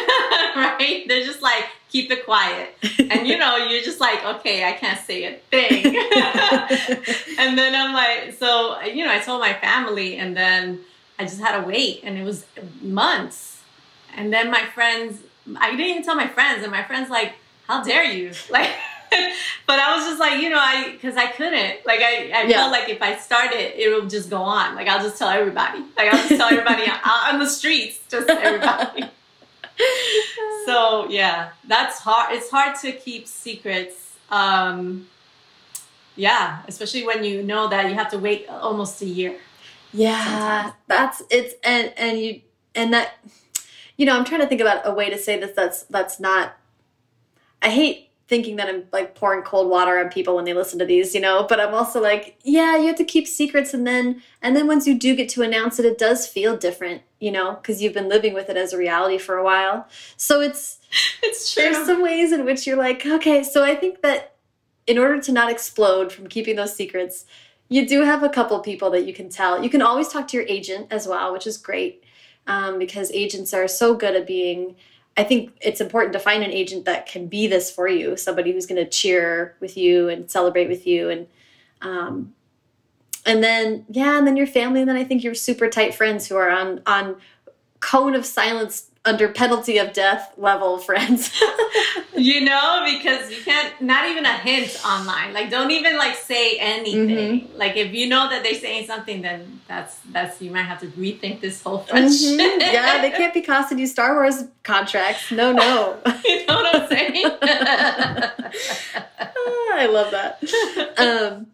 right? 0.57 1.05
They're 1.09 1.25
just 1.25 1.41
like 1.41 1.65
keep 1.89 2.11
it 2.11 2.25
quiet. 2.25 2.77
And 2.99 3.27
you 3.27 3.39
know 3.39 3.57
you're 3.57 3.83
just 3.83 4.01
like 4.01 4.25
okay 4.25 4.65
i 4.65 4.73
can't 4.73 5.01
say 5.01 5.25
a 5.25 5.39
thing. 5.51 5.85
And 7.39 7.59
then 7.59 7.75
i'm 7.75 7.93
like 7.93 8.35
so 8.35 8.81
you 8.83 9.05
know 9.05 9.13
i 9.13 9.19
told 9.19 9.41
my 9.41 9.55
family 9.55 10.17
and 10.17 10.37
then 10.37 10.81
i 11.19 11.23
just 11.25 11.41
had 11.41 11.61
to 11.61 11.67
wait 11.67 12.01
and 12.05 12.19
it 12.19 12.25
was 12.25 12.45
months. 12.83 13.63
And 14.17 14.33
then 14.33 14.51
my 14.51 14.65
friends 14.67 15.21
i 15.57 15.71
didn't 15.71 15.87
even 15.87 16.03
tell 16.03 16.15
my 16.15 16.29
friends 16.29 16.63
and 16.63 16.71
my 16.71 16.85
friends 16.85 17.09
like 17.11 17.35
how 17.67 17.83
dare 17.83 18.05
you? 18.05 18.33
Like 18.51 18.71
but 19.67 19.79
I 19.79 19.97
was 19.97 20.07
just 20.07 20.21
like, 20.21 20.41
you 20.41 20.51
know, 20.51 20.59
I 20.59 20.93
because 20.93 21.17
I 21.17 21.27
couldn't. 21.27 21.87
Like 21.87 22.01
I, 22.01 22.31
I 22.35 22.43
yeah. 22.43 22.59
felt 22.59 22.73
like 22.73 22.89
if 22.89 23.03
I 23.03 23.17
started, 23.17 23.81
it 23.81 23.89
will 23.89 24.09
just 24.09 24.31
go 24.31 24.43
on. 24.43 24.75
Like 24.75 24.89
I'll 24.89 25.03
just 25.03 25.19
tell 25.19 25.29
everybody. 25.29 25.81
Like 25.97 26.13
I'll 26.13 26.29
just 26.29 26.37
tell 26.37 26.51
everybody 26.51 26.85
on 27.05 27.39
the 27.39 27.47
streets, 27.47 28.01
just 28.09 28.29
everybody. 28.29 29.05
so 30.67 31.09
yeah, 31.09 31.51
that's 31.67 31.99
hard. 31.99 32.35
It's 32.35 32.51
hard 32.51 32.77
to 32.81 32.93
keep 32.93 33.27
secrets. 33.27 34.17
Um, 34.31 35.09
yeah, 36.17 36.63
especially 36.69 37.05
when 37.07 37.25
you 37.25 37.43
know 37.43 37.69
that 37.69 37.89
you 37.89 37.95
have 37.95 38.11
to 38.11 38.19
wait 38.19 38.49
almost 38.49 39.03
a 39.03 39.07
year. 39.07 39.37
Yeah, 39.93 40.25
sometimes. 40.25 40.75
that's 40.87 41.23
it's 41.31 41.55
and 41.65 41.93
and 41.97 42.19
you 42.21 42.41
and 42.75 42.93
that 42.93 43.15
you 43.97 44.07
know 44.07 44.17
I'm 44.17 44.25
trying 44.25 44.41
to 44.41 44.47
think 44.47 44.61
about 44.61 44.83
a 44.85 44.93
way 44.93 45.11
to 45.11 45.19
say 45.19 45.39
this 45.39 45.53
that's 45.55 45.83
that's 45.85 46.21
not. 46.21 46.57
I 47.63 47.71
hate 47.71 48.11
thinking 48.27 48.57
that 48.57 48.69
I'm 48.69 48.85
like 48.93 49.15
pouring 49.15 49.43
cold 49.43 49.69
water 49.69 49.99
on 49.99 50.09
people 50.09 50.37
when 50.37 50.45
they 50.45 50.55
listen 50.55 50.79
to 50.79 50.87
these, 50.87 51.15
you 51.15 51.21
know, 51.21 51.45
but 51.49 51.61
I'm 51.61 51.75
also 51.75 52.01
like, 52.01 52.39
yeah, 52.43 52.77
you 52.79 52.87
have 52.87 52.97
to 52.97 53.05
keep 53.05 53.27
secrets 53.27 53.75
and 53.75 53.87
then 53.87 54.23
and 54.41 54.57
then 54.57 54.67
once 54.67 54.87
you 54.87 54.99
do 54.99 55.15
get 55.15 55.29
to 55.31 55.43
announce 55.43 55.79
it, 55.79 55.85
it 55.85 55.99
does 55.99 56.27
feel 56.27 56.57
different, 56.57 57.03
you 57.21 57.31
know, 57.31 57.55
because 57.55 57.83
you've 57.83 57.93
been 57.93 58.09
living 58.09 58.33
with 58.33 58.49
it 58.49 58.57
as 58.57 58.73
a 58.73 58.79
reality 58.79 59.19
for 59.19 59.37
a 59.37 59.45
while. 59.45 59.87
So 60.17 60.41
it's 60.41 60.79
it's 61.23 61.53
true. 61.53 61.65
There's 61.65 61.87
some 61.87 62.03
ways 62.03 62.33
in 62.33 62.45
which 62.45 62.67
you're 62.67 62.79
like, 62.79 63.05
okay, 63.05 63.43
so 63.43 63.63
I 63.63 63.75
think 63.75 64.01
that 64.03 64.37
in 64.87 64.99
order 64.99 65.21
to 65.21 65.33
not 65.33 65.51
explode 65.51 66.13
from 66.13 66.27
keeping 66.27 66.57
those 66.57 66.75
secrets, 66.75 67.27
you 67.69 67.87
do 67.87 68.03
have 68.03 68.23
a 68.23 68.29
couple 68.29 68.59
people 68.61 68.91
that 68.91 69.07
you 69.07 69.15
can 69.15 69.29
tell. 69.29 69.63
You 69.63 69.71
can 69.71 69.83
always 69.83 70.09
talk 70.09 70.29
to 70.29 70.37
your 70.37 70.47
agent 70.47 70.89
as 70.91 71.07
well, 71.07 71.33
which 71.33 71.47
is 71.47 71.57
great 71.57 72.05
um, 72.47 72.79
because 72.79 73.11
agents 73.13 73.55
are 73.55 73.69
so 73.69 73.95
good 73.95 74.15
at 74.15 74.27
being 74.27 74.77
I 75.17 75.23
think 75.25 75.57
it's 75.61 75.81
important 75.81 76.13
to 76.15 76.19
find 76.19 76.43
an 76.43 76.51
agent 76.51 76.87
that 76.87 77.07
can 77.07 77.29
be 77.29 77.47
this 77.47 77.71
for 77.71 77.87
you, 77.87 78.17
somebody 78.17 78.53
who's 78.53 78.67
going 78.67 78.83
to 78.83 78.89
cheer 78.89 79.57
with 79.61 79.77
you 79.77 80.09
and 80.09 80.31
celebrate 80.31 80.69
with 80.69 80.87
you, 80.87 81.09
and 81.09 81.27
um, 81.83 82.35
and 83.25 83.43
then 83.43 83.87
yeah, 83.89 84.19
and 84.19 84.27
then 84.27 84.37
your 84.37 84.47
family, 84.47 84.81
and 84.81 84.89
then 84.89 84.97
I 84.97 85.05
think 85.05 85.23
your 85.23 85.35
super 85.35 85.69
tight 85.69 85.95
friends 85.95 86.27
who 86.27 86.37
are 86.37 86.51
on 86.51 86.83
on 86.87 87.17
cone 87.81 88.15
of 88.15 88.27
silence 88.27 88.91
under 89.05 89.29
penalty 89.29 89.79
of 89.79 89.93
death 89.93 90.33
level 90.37 90.79
friends. 90.89 91.31
you 92.17 92.41
know, 92.41 92.83
because 92.85 93.31
you 93.31 93.43
can't 93.43 93.81
not 93.81 94.09
even 94.09 94.25
a 94.25 94.37
hint 94.39 94.81
online. 94.85 95.33
Like 95.33 95.51
don't 95.51 95.71
even 95.71 95.97
like 95.97 96.17
say 96.17 96.57
anything. 96.59 97.41
Mm-hmm. 97.41 97.59
Like 97.59 97.77
if 97.77 97.93
you 97.93 98.09
know 98.09 98.29
that 98.29 98.43
they're 98.43 98.55
saying 98.55 98.87
something, 98.87 99.23
then 99.23 99.61
that's 99.69 99.99
that's 100.11 100.41
you 100.41 100.51
might 100.51 100.63
have 100.63 100.81
to 100.81 100.87
rethink 100.89 101.41
this 101.41 101.63
whole 101.63 101.79
friendship. 101.79 102.41
Mm-hmm. 102.41 102.61
Yeah, 102.61 103.01
they 103.03 103.11
can't 103.17 103.35
be 103.35 103.43
costing 103.43 103.79
you 103.79 103.87
Star 103.87 104.15
Wars 104.15 104.45
contracts. 104.63 105.31
No, 105.31 105.53
no. 105.53 105.99
you 106.25 106.47
know 106.47 106.55
what 106.55 106.75
I'm 106.75 106.89
saying? 106.89 107.25
I 109.77 109.87
love 109.87 110.11
that. 110.13 110.43
Um 110.99 111.47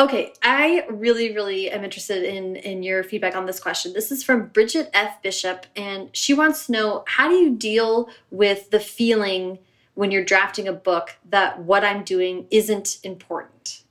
Okay, 0.00 0.32
I 0.42 0.86
really, 0.88 1.34
really 1.34 1.70
am 1.70 1.84
interested 1.84 2.22
in 2.22 2.56
in 2.56 2.82
your 2.82 3.04
feedback 3.04 3.36
on 3.36 3.44
this 3.44 3.60
question. 3.60 3.92
This 3.92 4.10
is 4.10 4.24
from 4.24 4.46
Bridget 4.46 4.88
F. 4.94 5.20
Bishop, 5.20 5.66
and 5.76 6.08
she 6.16 6.32
wants 6.32 6.66
to 6.66 6.72
know 6.72 7.04
how 7.06 7.28
do 7.28 7.34
you 7.34 7.54
deal 7.54 8.08
with 8.30 8.70
the 8.70 8.80
feeling 8.80 9.58
when 9.92 10.10
you're 10.10 10.24
drafting 10.24 10.66
a 10.66 10.72
book 10.72 11.16
that 11.28 11.60
what 11.60 11.84
I'm 11.84 12.02
doing 12.02 12.46
isn't 12.50 12.98
important? 13.02 13.82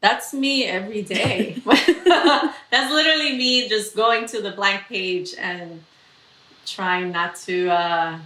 That's 0.00 0.32
me 0.32 0.64
every 0.64 1.02
day. 1.02 1.60
That's 1.64 2.92
literally 2.92 3.36
me 3.36 3.68
just 3.68 3.96
going 3.96 4.26
to 4.26 4.40
the 4.40 4.52
blank 4.52 4.84
page 4.88 5.34
and 5.36 5.82
trying 6.66 7.10
not 7.10 7.34
to, 7.46 7.68
uh, 7.68 8.18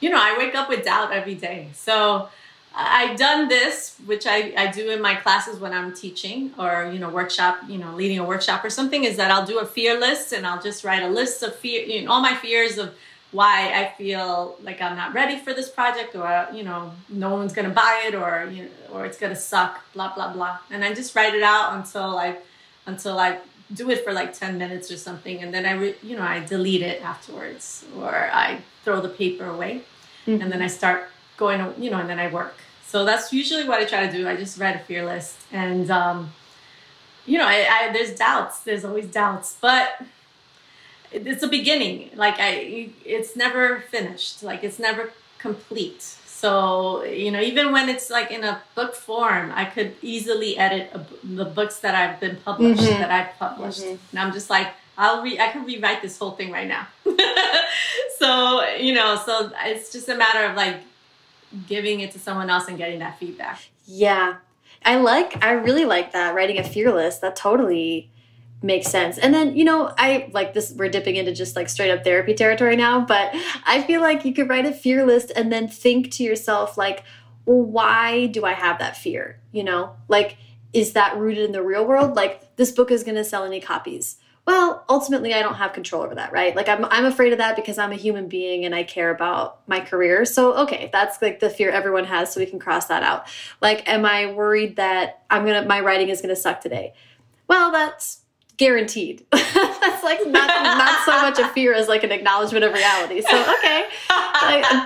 you 0.00 0.08
know, 0.08 0.18
I 0.18 0.38
wake 0.38 0.54
up 0.54 0.70
with 0.70 0.86
doubt 0.86 1.12
every 1.12 1.34
day. 1.34 1.68
So 1.74 2.30
I've 2.80 3.18
done 3.18 3.48
this, 3.48 3.96
which 4.06 4.24
I, 4.24 4.52
I 4.56 4.70
do 4.70 4.90
in 4.90 5.02
my 5.02 5.16
classes 5.16 5.58
when 5.58 5.72
I'm 5.72 5.92
teaching 5.92 6.52
or, 6.56 6.88
you 6.92 7.00
know, 7.00 7.08
workshop, 7.10 7.58
you 7.66 7.76
know, 7.76 7.92
leading 7.92 8.20
a 8.20 8.24
workshop 8.24 8.64
or 8.64 8.70
something 8.70 9.02
is 9.02 9.16
that 9.16 9.32
I'll 9.32 9.44
do 9.44 9.58
a 9.58 9.66
fear 9.66 9.98
list 9.98 10.32
and 10.32 10.46
I'll 10.46 10.62
just 10.62 10.84
write 10.84 11.02
a 11.02 11.08
list 11.08 11.42
of 11.42 11.56
fear, 11.56 11.82
you 11.82 12.04
know, 12.04 12.12
all 12.12 12.20
my 12.20 12.36
fears 12.36 12.78
of 12.78 12.94
why 13.32 13.72
I 13.74 13.98
feel 13.98 14.56
like 14.62 14.80
I'm 14.80 14.96
not 14.96 15.12
ready 15.12 15.38
for 15.38 15.52
this 15.52 15.68
project 15.68 16.14
or 16.16 16.48
you 16.52 16.62
know 16.62 16.92
no 17.10 17.34
one's 17.34 17.52
gonna 17.52 17.68
buy 17.68 18.04
it 18.06 18.14
or 18.14 18.48
you 18.50 18.62
know, 18.62 18.70
or 18.90 19.04
it's 19.04 19.18
gonna 19.18 19.36
suck 19.36 19.80
blah 19.92 20.14
blah 20.14 20.32
blah 20.32 20.58
and 20.70 20.82
I 20.82 20.94
just 20.94 21.14
write 21.14 21.34
it 21.34 21.42
out 21.42 21.74
until 21.74 22.16
I 22.16 22.38
until 22.86 23.18
I 23.18 23.38
do 23.74 23.90
it 23.90 24.02
for 24.02 24.14
like 24.14 24.32
10 24.32 24.56
minutes 24.56 24.90
or 24.90 24.96
something 24.96 25.42
and 25.42 25.52
then 25.52 25.66
I 25.66 25.72
re, 25.72 25.94
you 26.02 26.16
know 26.16 26.22
I 26.22 26.42
delete 26.42 26.80
it 26.80 27.02
afterwards 27.02 27.84
or 27.98 28.30
I 28.32 28.60
throw 28.82 29.02
the 29.02 29.10
paper 29.10 29.44
away 29.44 29.82
mm-hmm. 30.26 30.40
and 30.40 30.50
then 30.50 30.62
I 30.62 30.68
start 30.68 31.10
going 31.36 31.60
you 31.76 31.90
know 31.90 31.98
and 31.98 32.08
then 32.08 32.18
I 32.18 32.32
work 32.32 32.54
so 32.88 33.04
that's 33.04 33.34
usually 33.34 33.68
what 33.68 33.80
I 33.80 33.84
try 33.84 34.06
to 34.06 34.12
do. 34.12 34.26
I 34.26 34.34
just 34.34 34.58
write 34.58 34.74
a 34.74 34.78
fear 34.78 35.04
list. 35.04 35.36
And 35.52 35.90
um, 35.90 36.32
you 37.26 37.36
know 37.36 37.46
I, 37.46 37.66
I 37.70 37.92
there's 37.92 38.14
doubts. 38.14 38.60
There's 38.60 38.82
always 38.82 39.06
doubts. 39.06 39.58
But 39.60 40.02
it's 41.12 41.42
a 41.42 41.48
beginning. 41.48 42.10
Like 42.14 42.36
i 42.38 42.88
it's 43.04 43.36
never 43.36 43.80
finished. 43.90 44.42
Like 44.42 44.64
it's 44.64 44.78
never 44.78 45.10
complete. 45.38 46.00
So 46.00 47.04
you 47.04 47.30
know 47.30 47.40
even 47.40 47.72
when 47.72 47.90
it's 47.90 48.08
like 48.08 48.30
in 48.30 48.42
a 48.42 48.62
book 48.74 48.94
form 48.94 49.50
i 49.54 49.64
could 49.64 49.92
easily 50.02 50.56
edit 50.56 50.88
a, 50.94 51.04
the 51.24 51.44
books 51.44 51.80
that 51.80 51.96
i've 51.96 52.20
been 52.20 52.36
published 52.44 52.82
mm-hmm. 52.82 53.00
that 53.00 53.10
i've 53.10 53.36
published. 53.40 53.82
Mm-hmm. 53.82 54.10
and 54.10 54.18
i'm 54.20 54.32
just 54.32 54.48
like 54.48 54.68
i'll 54.96 55.20
re 55.20 55.40
i 55.40 55.48
can 55.48 55.64
rewrite 55.64 56.00
this 56.00 56.16
whole 56.16 56.32
thing 56.32 56.52
right 56.52 56.68
now. 56.68 56.86
So 58.18 58.64
you 58.76 58.94
know 58.94 59.20
so 59.26 59.50
it's 59.64 59.92
just 59.92 60.08
a 60.08 60.16
matter 60.16 60.44
of 60.44 60.56
like 60.56 60.76
giving 61.66 62.00
it 62.00 62.10
to 62.10 62.18
someone 62.18 62.50
else 62.50 62.68
and 62.68 62.78
getting 62.78 62.98
that 62.98 63.18
feedback 63.18 63.60
yeah 63.86 64.36
i 64.84 64.96
like 64.96 65.42
i 65.44 65.52
really 65.52 65.84
like 65.84 66.12
that 66.12 66.34
writing 66.34 66.58
a 66.58 66.64
fear 66.64 66.92
list 66.92 67.20
that 67.20 67.34
totally 67.34 68.10
makes 68.62 68.88
sense. 68.88 69.18
And 69.18 69.32
then, 69.32 69.56
you 69.56 69.64
know, 69.64 69.92
I 69.98 70.30
like 70.32 70.52
this, 70.52 70.72
we're 70.72 70.88
dipping 70.88 71.16
into 71.16 71.32
just 71.32 71.54
like 71.54 71.68
straight 71.68 71.90
up 71.90 72.04
therapy 72.04 72.34
territory 72.34 72.76
now, 72.76 73.00
but 73.00 73.30
I 73.64 73.82
feel 73.82 74.00
like 74.00 74.24
you 74.24 74.34
could 74.34 74.48
write 74.48 74.66
a 74.66 74.72
fear 74.72 75.06
list 75.06 75.30
and 75.36 75.52
then 75.52 75.68
think 75.68 76.10
to 76.12 76.24
yourself, 76.24 76.76
like, 76.76 77.04
well, 77.44 77.62
why 77.62 78.26
do 78.26 78.44
I 78.44 78.52
have 78.52 78.78
that 78.80 78.96
fear? 78.96 79.40
You 79.52 79.64
know, 79.64 79.96
like, 80.08 80.36
is 80.72 80.92
that 80.92 81.16
rooted 81.16 81.44
in 81.44 81.52
the 81.52 81.62
real 81.62 81.86
world? 81.86 82.16
Like, 82.16 82.56
this 82.56 82.72
book 82.72 82.90
is 82.90 83.04
going 83.04 83.14
to 83.14 83.24
sell 83.24 83.44
any 83.44 83.60
copies. 83.60 84.16
Well, 84.48 84.82
ultimately, 84.88 85.34
I 85.34 85.42
don't 85.42 85.56
have 85.56 85.74
control 85.74 86.02
over 86.02 86.14
that, 86.14 86.32
right? 86.32 86.56
Like, 86.56 86.70
I'm, 86.70 86.86
I'm 86.86 87.04
afraid 87.04 87.32
of 87.32 87.38
that 87.38 87.54
because 87.54 87.76
I'm 87.76 87.92
a 87.92 87.96
human 87.96 88.28
being 88.28 88.64
and 88.64 88.74
I 88.74 88.82
care 88.82 89.10
about 89.10 89.60
my 89.68 89.78
career. 89.78 90.24
So, 90.24 90.54
okay, 90.60 90.88
that's 90.90 91.20
like 91.20 91.40
the 91.40 91.50
fear 91.50 91.70
everyone 91.70 92.04
has, 92.04 92.32
so 92.32 92.40
we 92.40 92.46
can 92.46 92.58
cross 92.58 92.86
that 92.86 93.02
out. 93.02 93.26
Like, 93.60 93.86
am 93.86 94.06
I 94.06 94.32
worried 94.32 94.76
that 94.76 95.22
I'm 95.28 95.44
gonna, 95.44 95.66
my 95.66 95.80
writing 95.80 96.08
is 96.08 96.22
gonna 96.22 96.34
suck 96.34 96.62
today? 96.62 96.94
Well, 97.46 97.70
that's 97.70 98.22
guaranteed. 98.56 99.26
That's 99.32 100.02
like 100.02 100.26
not 100.26 100.48
not 100.48 101.04
so 101.04 101.12
much 101.22 101.38
a 101.38 101.48
fear 101.52 101.72
as 101.72 101.86
like 101.86 102.02
an 102.02 102.10
acknowledgement 102.10 102.64
of 102.64 102.72
reality. 102.72 103.20
So 103.20 103.40
okay, 103.58 103.86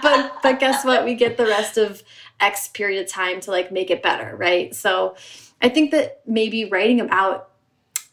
but 0.03 0.43
but 0.43 0.61
guess 0.61 0.85
what? 0.85 1.05
We 1.05 1.15
get 1.15 1.37
the 1.39 1.47
rest 1.47 1.79
of 1.79 2.03
X 2.39 2.69
period 2.69 3.03
of 3.03 3.11
time 3.11 3.41
to 3.41 3.51
like 3.51 3.73
make 3.73 3.91
it 3.91 4.03
better, 4.03 4.37
right? 4.37 4.75
So 4.75 5.17
I 5.63 5.71
think 5.71 5.91
that 5.93 6.21
maybe 6.27 6.67
writing 6.67 7.01
about 7.01 7.52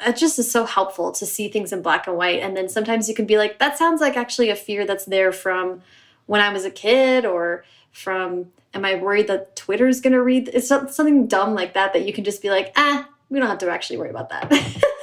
it 0.06 0.16
just 0.16 0.40
is 0.40 0.50
so 0.50 0.66
helpful 0.66 1.12
to 1.12 1.26
see 1.26 1.50
things 1.50 1.74
in 1.74 1.82
black 1.82 2.08
and 2.08 2.18
white, 2.18 2.42
and 2.42 2.56
then 2.56 2.70
sometimes 2.70 3.10
you 3.10 3.16
can 3.16 3.26
be 3.26 3.38
like, 3.38 3.60
that 3.60 3.78
sounds 3.78 4.02
like 4.02 4.16
actually 4.16 4.50
a 4.50 4.56
fear 4.56 4.86
that's 4.86 5.06
there 5.06 5.32
from 5.32 5.82
when 6.26 6.42
I 6.42 6.52
was 6.52 6.66
a 6.66 6.72
kid 6.72 7.26
or 7.26 7.64
from 7.92 8.52
am 8.74 8.86
I 8.86 8.96
worried 8.96 9.28
that 9.28 9.56
Twitter's 9.56 10.00
going 10.00 10.14
to 10.14 10.22
read? 10.22 10.50
It's 10.54 10.68
something 10.68 11.28
dumb 11.28 11.56
like 11.56 11.74
that 11.74 11.94
that 11.94 12.06
you 12.06 12.14
can 12.14 12.24
just 12.24 12.42
be 12.42 12.50
like, 12.50 12.72
ah, 12.76 13.08
we 13.30 13.40
don't 13.40 13.50
have 13.50 13.58
to 13.60 13.70
actually 13.70 13.98
worry 13.98 14.12
about 14.12 14.30
that. 14.30 14.52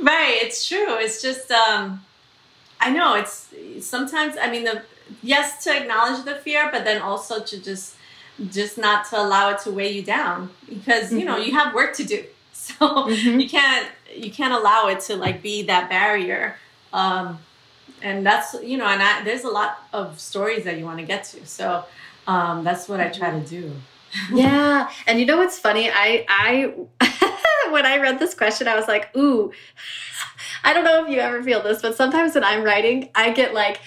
Right, 0.00 0.38
it's 0.42 0.66
true. 0.66 0.96
It's 0.98 1.20
just 1.20 1.50
um 1.50 2.04
I 2.80 2.90
know 2.90 3.14
it's 3.14 3.52
sometimes 3.80 4.36
I 4.40 4.50
mean 4.50 4.64
the 4.64 4.82
yes 5.22 5.62
to 5.64 5.76
acknowledge 5.76 6.24
the 6.24 6.36
fear, 6.36 6.68
but 6.72 6.84
then 6.84 7.02
also 7.02 7.42
to 7.42 7.62
just 7.62 7.96
just 8.50 8.78
not 8.78 9.08
to 9.10 9.20
allow 9.20 9.50
it 9.50 9.58
to 9.60 9.70
weigh 9.70 9.92
you 9.92 10.02
down 10.02 10.50
because 10.68 11.06
mm-hmm. 11.06 11.18
you 11.18 11.24
know 11.26 11.36
mm-hmm. 11.36 11.50
you 11.50 11.52
have 11.52 11.74
work 11.74 11.94
to 11.96 12.04
do. 12.04 12.24
So 12.52 12.74
mm-hmm. 12.74 13.40
you 13.40 13.48
can't 13.48 13.88
you 14.14 14.30
can't 14.30 14.52
allow 14.52 14.88
it 14.88 15.00
to 15.00 15.16
like 15.16 15.42
be 15.42 15.62
that 15.64 15.88
barrier. 15.88 16.56
Um 16.92 17.38
and 18.02 18.24
that's 18.24 18.54
you 18.62 18.78
know 18.78 18.86
and 18.86 19.02
I, 19.02 19.22
there's 19.24 19.44
a 19.44 19.50
lot 19.50 19.78
of 19.92 20.18
stories 20.18 20.64
that 20.64 20.78
you 20.78 20.84
want 20.84 20.98
to 20.98 21.06
get 21.06 21.24
to. 21.24 21.46
So 21.46 21.84
um 22.26 22.64
that's 22.64 22.88
what 22.88 23.00
I 23.00 23.08
try 23.08 23.30
to 23.30 23.40
do. 23.40 23.72
yeah, 24.32 24.90
and 25.06 25.20
you 25.20 25.26
know 25.26 25.36
what's 25.36 25.58
funny? 25.58 25.90
I 25.90 26.24
I 26.28 26.74
when 27.70 27.86
I 27.86 27.98
read 27.98 28.18
this 28.18 28.34
question, 28.34 28.68
I 28.68 28.74
was 28.74 28.88
like, 28.88 29.14
ooh, 29.16 29.52
I 30.64 30.72
don't 30.72 30.84
know 30.84 31.04
if 31.04 31.10
you 31.10 31.18
ever 31.18 31.42
feel 31.42 31.62
this, 31.62 31.80
but 31.82 31.96
sometimes 31.96 32.34
when 32.34 32.44
I'm 32.44 32.62
writing, 32.62 33.10
I 33.14 33.30
get 33.30 33.54
like, 33.54 33.80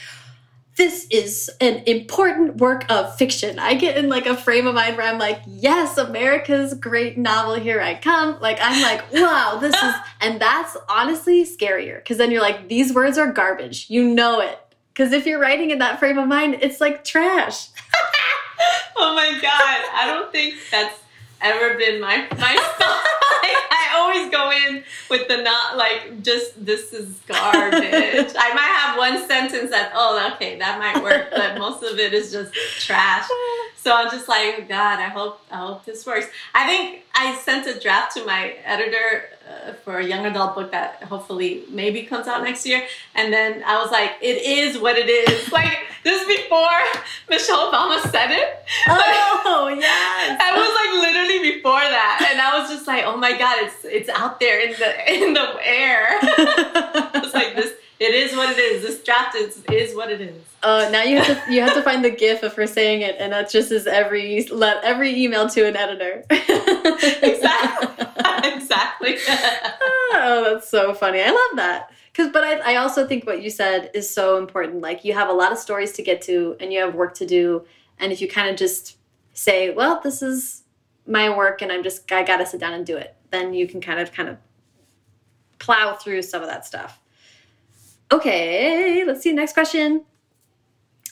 this 0.76 1.06
is 1.12 1.52
an 1.62 1.84
important 1.86 2.58
work 2.58 2.90
of 2.90 3.16
fiction. 3.16 3.60
I 3.60 3.76
get 3.76 3.96
in 3.98 4.10
like 4.10 4.26
a 4.26 4.36
frame 4.36 4.66
of 4.66 4.74
mind 4.74 4.98
where 4.98 5.08
I'm 5.08 5.20
like, 5.20 5.42
yes, 5.46 5.98
America's 5.98 6.74
great 6.74 7.18
novel, 7.18 7.56
here 7.56 7.80
I 7.80 7.94
come. 7.96 8.40
Like, 8.40 8.58
I'm 8.60 8.82
like, 8.82 9.14
wow, 9.14 9.60
this 9.62 9.76
is, 9.76 9.94
and 10.22 10.42
that's 10.42 10.76
honestly 10.90 11.46
scarier 11.46 11.98
because 11.98 12.18
then 12.18 12.32
you're 12.32 12.42
like, 12.42 12.70
these 12.70 12.94
words 12.94 13.18
are 13.18 13.32
garbage. 13.32 13.90
You 13.90 14.08
know 14.14 14.40
it. 14.40 14.60
Because 14.94 15.12
if 15.12 15.26
you're 15.26 15.40
writing 15.40 15.72
in 15.72 15.80
that 15.80 16.00
frame 16.00 16.18
of 16.18 16.28
mind, 16.28 16.58
it's 16.62 16.80
like 16.80 17.04
trash. 17.04 17.70
oh 18.96 19.16
my 19.16 19.32
God. 19.42 19.82
I 19.94 20.06
don't 20.08 20.32
think 20.32 20.56
that's 20.72 21.00
ever 21.42 21.78
been 21.78 22.00
my, 22.00 22.28
my 22.38 22.56
I 23.94 24.00
always 24.00 24.32
go 24.32 24.52
in 24.52 24.84
with 25.10 25.28
the 25.28 25.38
not 25.44 25.78
like 25.78 26.24
just 26.24 26.66
this 26.66 26.94
is 26.94 27.20
garbage. 27.28 28.34
I 28.38 28.54
might 28.54 28.74
have 28.80 28.98
one 28.98 29.28
sentence 29.28 29.70
that 29.70 29.92
oh 29.94 30.32
okay 30.36 30.58
that 30.58 30.80
might 30.80 31.04
work, 31.04 31.28
but 31.32 31.58
most 31.58 31.84
of 31.84 32.00
it 32.00 32.14
is 32.14 32.32
just 32.32 32.54
trash. 32.86 33.28
So 33.76 33.96
I'm 33.96 34.10
just 34.10 34.28
like 34.28 34.68
God, 34.68 35.00
I 35.00 35.10
hope 35.10 35.42
I 35.52 35.58
hope 35.58 35.86
this 35.86 36.06
works. 36.06 36.28
I 36.56 36.66
think 36.66 37.04
I 37.14 37.36
sent 37.36 37.68
a 37.68 37.80
draft 37.80 38.16
to 38.16 38.26
my 38.26 38.56
editor 38.66 39.30
uh, 39.50 39.74
for 39.84 40.00
a 40.00 40.06
young 40.06 40.26
adult 40.26 40.56
book 40.56 40.72
that 40.72 41.04
hopefully 41.04 41.64
maybe 41.70 42.04
comes 42.04 42.28
out 42.28 42.44
next 42.44 42.66
year, 42.66 42.86
and 43.16 43.34
then 43.34 43.64
I 43.66 43.82
was 43.82 43.92
like, 43.92 44.12
it 44.22 44.42
is 44.42 44.78
what 44.78 44.98
it 44.98 45.10
is. 45.10 45.52
like 45.52 45.80
this 46.04 46.26
before 46.28 46.68
Michelle 47.30 47.72
Obama 47.72 48.02
said 48.10 48.32
it. 48.32 48.64
Oh 48.88 49.68
yes. 49.80 50.40
I 50.42 50.58
was 50.58 50.74
like 50.76 51.14
literally 51.14 51.54
before 51.54 51.80
that, 51.80 52.28
and 52.32 52.42
I 52.42 52.60
was 52.60 52.70
just 52.70 52.88
like, 52.88 53.04
oh 53.06 53.18
my 53.18 53.38
God, 53.38 53.58
it's 53.62 53.86
it's 53.86 54.10
out 54.10 54.40
there 54.40 54.60
in 54.62 54.72
the 54.74 55.14
in 55.14 55.34
the 55.34 55.58
air. 55.62 56.20
it's 56.22 57.34
like 57.34 57.56
this. 57.56 57.74
It 58.00 58.14
is 58.16 58.36
what 58.36 58.50
it 58.50 58.58
is. 58.60 58.82
This 58.82 59.04
draft 59.04 59.36
is 59.36 59.64
is 59.72 59.96
what 59.96 60.12
it 60.12 60.20
is. 60.20 60.36
Uh, 60.62 60.90
now 60.92 61.04
you 61.04 61.18
have 61.20 61.46
to 61.46 61.54
you 61.54 61.62
have 61.62 61.74
to 61.74 61.82
find 61.82 62.04
the 62.04 62.10
GIF 62.10 62.44
of 62.44 62.54
her 62.56 62.68
saying 62.68 63.02
it, 63.02 63.16
and 63.20 63.32
that 63.34 63.50
just 63.50 63.72
is 63.72 63.88
every 63.88 64.46
let 64.48 64.84
every 64.84 65.22
email 65.24 65.48
to 65.50 65.66
an 65.66 65.76
editor. 65.76 66.24
exactly. 66.30 67.43
Exactly. 69.02 69.18
oh, 70.14 70.50
that's 70.54 70.70
so 70.70 70.94
funny. 70.94 71.22
I 71.22 71.30
love 71.30 71.58
that. 71.58 71.92
Cause, 72.14 72.30
but 72.32 72.44
I, 72.44 72.74
I 72.74 72.76
also 72.76 73.08
think 73.08 73.26
what 73.26 73.42
you 73.42 73.50
said 73.50 73.90
is 73.94 74.14
so 74.14 74.38
important. 74.38 74.82
Like 74.82 75.04
you 75.04 75.14
have 75.14 75.30
a 75.30 75.34
lot 75.34 75.52
of 75.52 75.58
stories 75.58 75.94
to 75.94 76.04
get 76.04 76.22
to, 76.24 76.56
and 76.60 76.72
you 76.72 76.80
have 76.80 76.94
work 76.94 77.16
to 77.16 77.26
do, 77.26 77.66
and 78.00 78.12
if 78.12 78.22
you 78.22 78.28
kind 78.28 78.50
of 78.50 78.56
just 78.56 78.98
say, 79.34 79.72
"Well, 79.72 80.00
this 80.04 80.22
is 80.22 80.64
my 81.08 81.36
work, 81.36 81.62
and 81.62 81.72
I'm 81.72 81.84
just 81.84 82.12
I 82.12 82.24
got 82.24 82.38
to 82.38 82.46
sit 82.46 82.60
down 82.60 82.74
and 82.74 82.86
do 82.86 82.98
it," 82.98 83.16
then 83.32 83.54
you 83.54 83.68
can 83.68 83.82
kind 83.82 84.00
of 84.00 84.12
kind 84.12 84.30
of 84.30 84.38
plow 85.58 85.94
through 85.96 86.22
some 86.22 86.44
of 86.44 86.50
that 86.50 86.66
stuff. 86.66 87.00
Okay, 88.12 89.04
let's 89.06 89.24
see. 89.24 89.32
Next 89.32 89.54
question. 89.54 90.04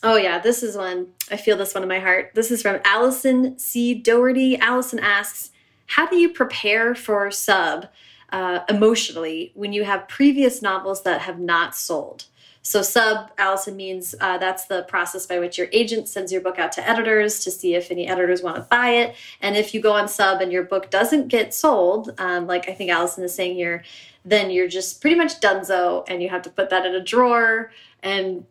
Oh 0.04 0.18
yeah, 0.18 0.40
this 0.40 0.64
is 0.64 0.76
one. 0.76 1.08
I 1.30 1.38
feel 1.38 1.58
this 1.58 1.74
one 1.74 1.84
in 1.84 1.90
my 1.90 2.00
heart. 2.00 2.32
This 2.34 2.52
is 2.52 2.62
from 2.62 2.80
Allison 2.84 3.58
C. 3.58 3.94
Doherty. 3.94 4.58
Allison 4.58 5.00
asks, 5.00 5.51
how 5.92 6.08
do 6.08 6.16
you 6.16 6.30
prepare 6.30 6.96
for 6.96 7.30
sub 7.32 7.88
uh, 8.32 8.60
emotionally 8.70 9.52
when 9.56 9.74
you 9.74 9.84
have 9.84 10.08
previous 10.08 10.62
novels 10.62 11.04
that 11.04 11.22
have 11.22 11.38
not 11.38 11.76
sold? 11.76 12.26
So 12.62 12.82
sub, 12.82 13.30
Allison, 13.38 13.76
means 13.76 14.16
uh, 14.22 14.38
that's 14.38 14.68
the 14.68 14.84
process 14.84 15.26
by 15.26 15.40
which 15.40 15.58
your 15.58 15.68
agent 15.74 16.08
sends 16.08 16.32
your 16.32 16.40
book 16.40 16.60
out 16.60 16.72
to 16.74 16.90
editors 16.90 17.44
to 17.44 17.52
see 17.52 17.76
if 17.76 17.92
any 17.92 18.08
editors 18.08 18.42
want 18.42 18.56
to 18.56 18.62
buy 18.62 18.90
it. 18.90 19.16
And 19.42 19.58
if 19.58 19.74
you 19.74 19.82
go 19.82 19.92
on 19.92 20.08
sub 20.08 20.40
and 20.40 20.50
your 20.50 20.64
book 20.64 20.90
doesn't 20.92 21.28
get 21.28 21.54
sold, 21.54 22.14
um, 22.20 22.48
like 22.48 22.70
I 22.70 22.74
think 22.74 22.90
Allison 22.90 23.26
is 23.26 23.36
saying 23.36 23.56
here, 23.56 23.84
then 24.24 24.50
you're 24.50 24.70
just 24.70 25.02
pretty 25.02 25.18
much 25.18 25.42
donezo 25.42 26.06
and 26.08 26.24
you 26.24 26.30
have 26.30 26.44
to 26.44 26.50
put 26.50 26.70
that 26.70 26.86
in 26.86 26.96
a 26.96 27.04
drawer 27.04 27.72
and 28.02 28.46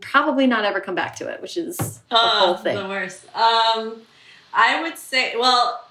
probably 0.00 0.48
not 0.48 0.64
ever 0.64 0.80
come 0.80 0.96
back 0.96 1.14
to 1.16 1.28
it, 1.28 1.40
which 1.40 1.56
is 1.56 1.76
the 2.08 2.16
uh, 2.16 2.18
whole 2.18 2.56
thing. 2.56 2.76
The 2.76 2.88
worst. 2.88 3.26
Um, 3.36 4.02
I 4.52 4.80
would 4.82 4.98
say, 4.98 5.36
well, 5.36 5.83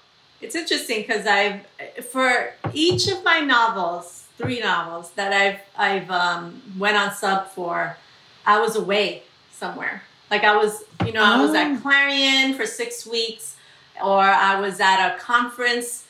it's 0.44 0.54
interesting 0.54 1.02
because 1.02 1.26
I've 1.26 1.66
for 2.06 2.52
each 2.72 3.08
of 3.08 3.24
my 3.24 3.40
novels, 3.40 4.26
three 4.38 4.60
novels 4.60 5.10
that 5.12 5.32
I've 5.32 5.60
I've 5.76 6.10
um, 6.10 6.62
went 6.78 6.96
on 6.96 7.12
sub 7.12 7.48
for, 7.48 7.96
I 8.46 8.60
was 8.60 8.76
away 8.76 9.22
somewhere. 9.52 10.02
Like 10.30 10.44
I 10.44 10.56
was, 10.56 10.84
you 11.06 11.12
know, 11.12 11.22
oh. 11.22 11.34
I 11.34 11.40
was 11.40 11.54
at 11.54 11.72
oh. 11.72 11.80
Clarion 11.80 12.54
for 12.54 12.66
six 12.66 13.06
weeks, 13.06 13.56
or 14.02 14.20
I 14.20 14.60
was 14.60 14.80
at 14.80 15.14
a 15.14 15.18
conference 15.18 16.04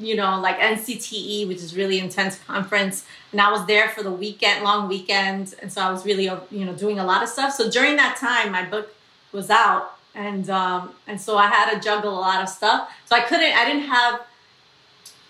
you 0.00 0.16
know, 0.16 0.40
like 0.40 0.58
NCTE, 0.58 1.46
which 1.46 1.58
is 1.58 1.76
really 1.76 1.98
intense 1.98 2.38
conference. 2.46 3.04
And 3.32 3.40
I 3.40 3.50
was 3.50 3.64
there 3.66 3.88
for 3.90 4.02
the 4.02 4.10
weekend, 4.10 4.64
long 4.64 4.88
weekend. 4.88 5.54
And 5.62 5.72
so 5.72 5.80
I 5.80 5.90
was 5.90 6.04
really, 6.04 6.24
you 6.24 6.64
know, 6.64 6.74
doing 6.74 6.98
a 6.98 7.04
lot 7.04 7.22
of 7.22 7.28
stuff. 7.28 7.54
So 7.54 7.70
during 7.70 7.96
that 7.96 8.16
time, 8.16 8.52
my 8.52 8.64
book 8.64 8.94
was 9.32 9.50
out. 9.50 9.97
And, 10.18 10.50
um, 10.50 10.90
and 11.06 11.20
so 11.20 11.38
I 11.38 11.46
had 11.46 11.72
to 11.72 11.80
juggle 11.80 12.10
a 12.10 12.20
lot 12.20 12.42
of 12.42 12.48
stuff. 12.48 12.90
So 13.06 13.14
I 13.14 13.20
couldn't, 13.20 13.56
I 13.56 13.64
didn't 13.64 13.88
have, 13.88 14.20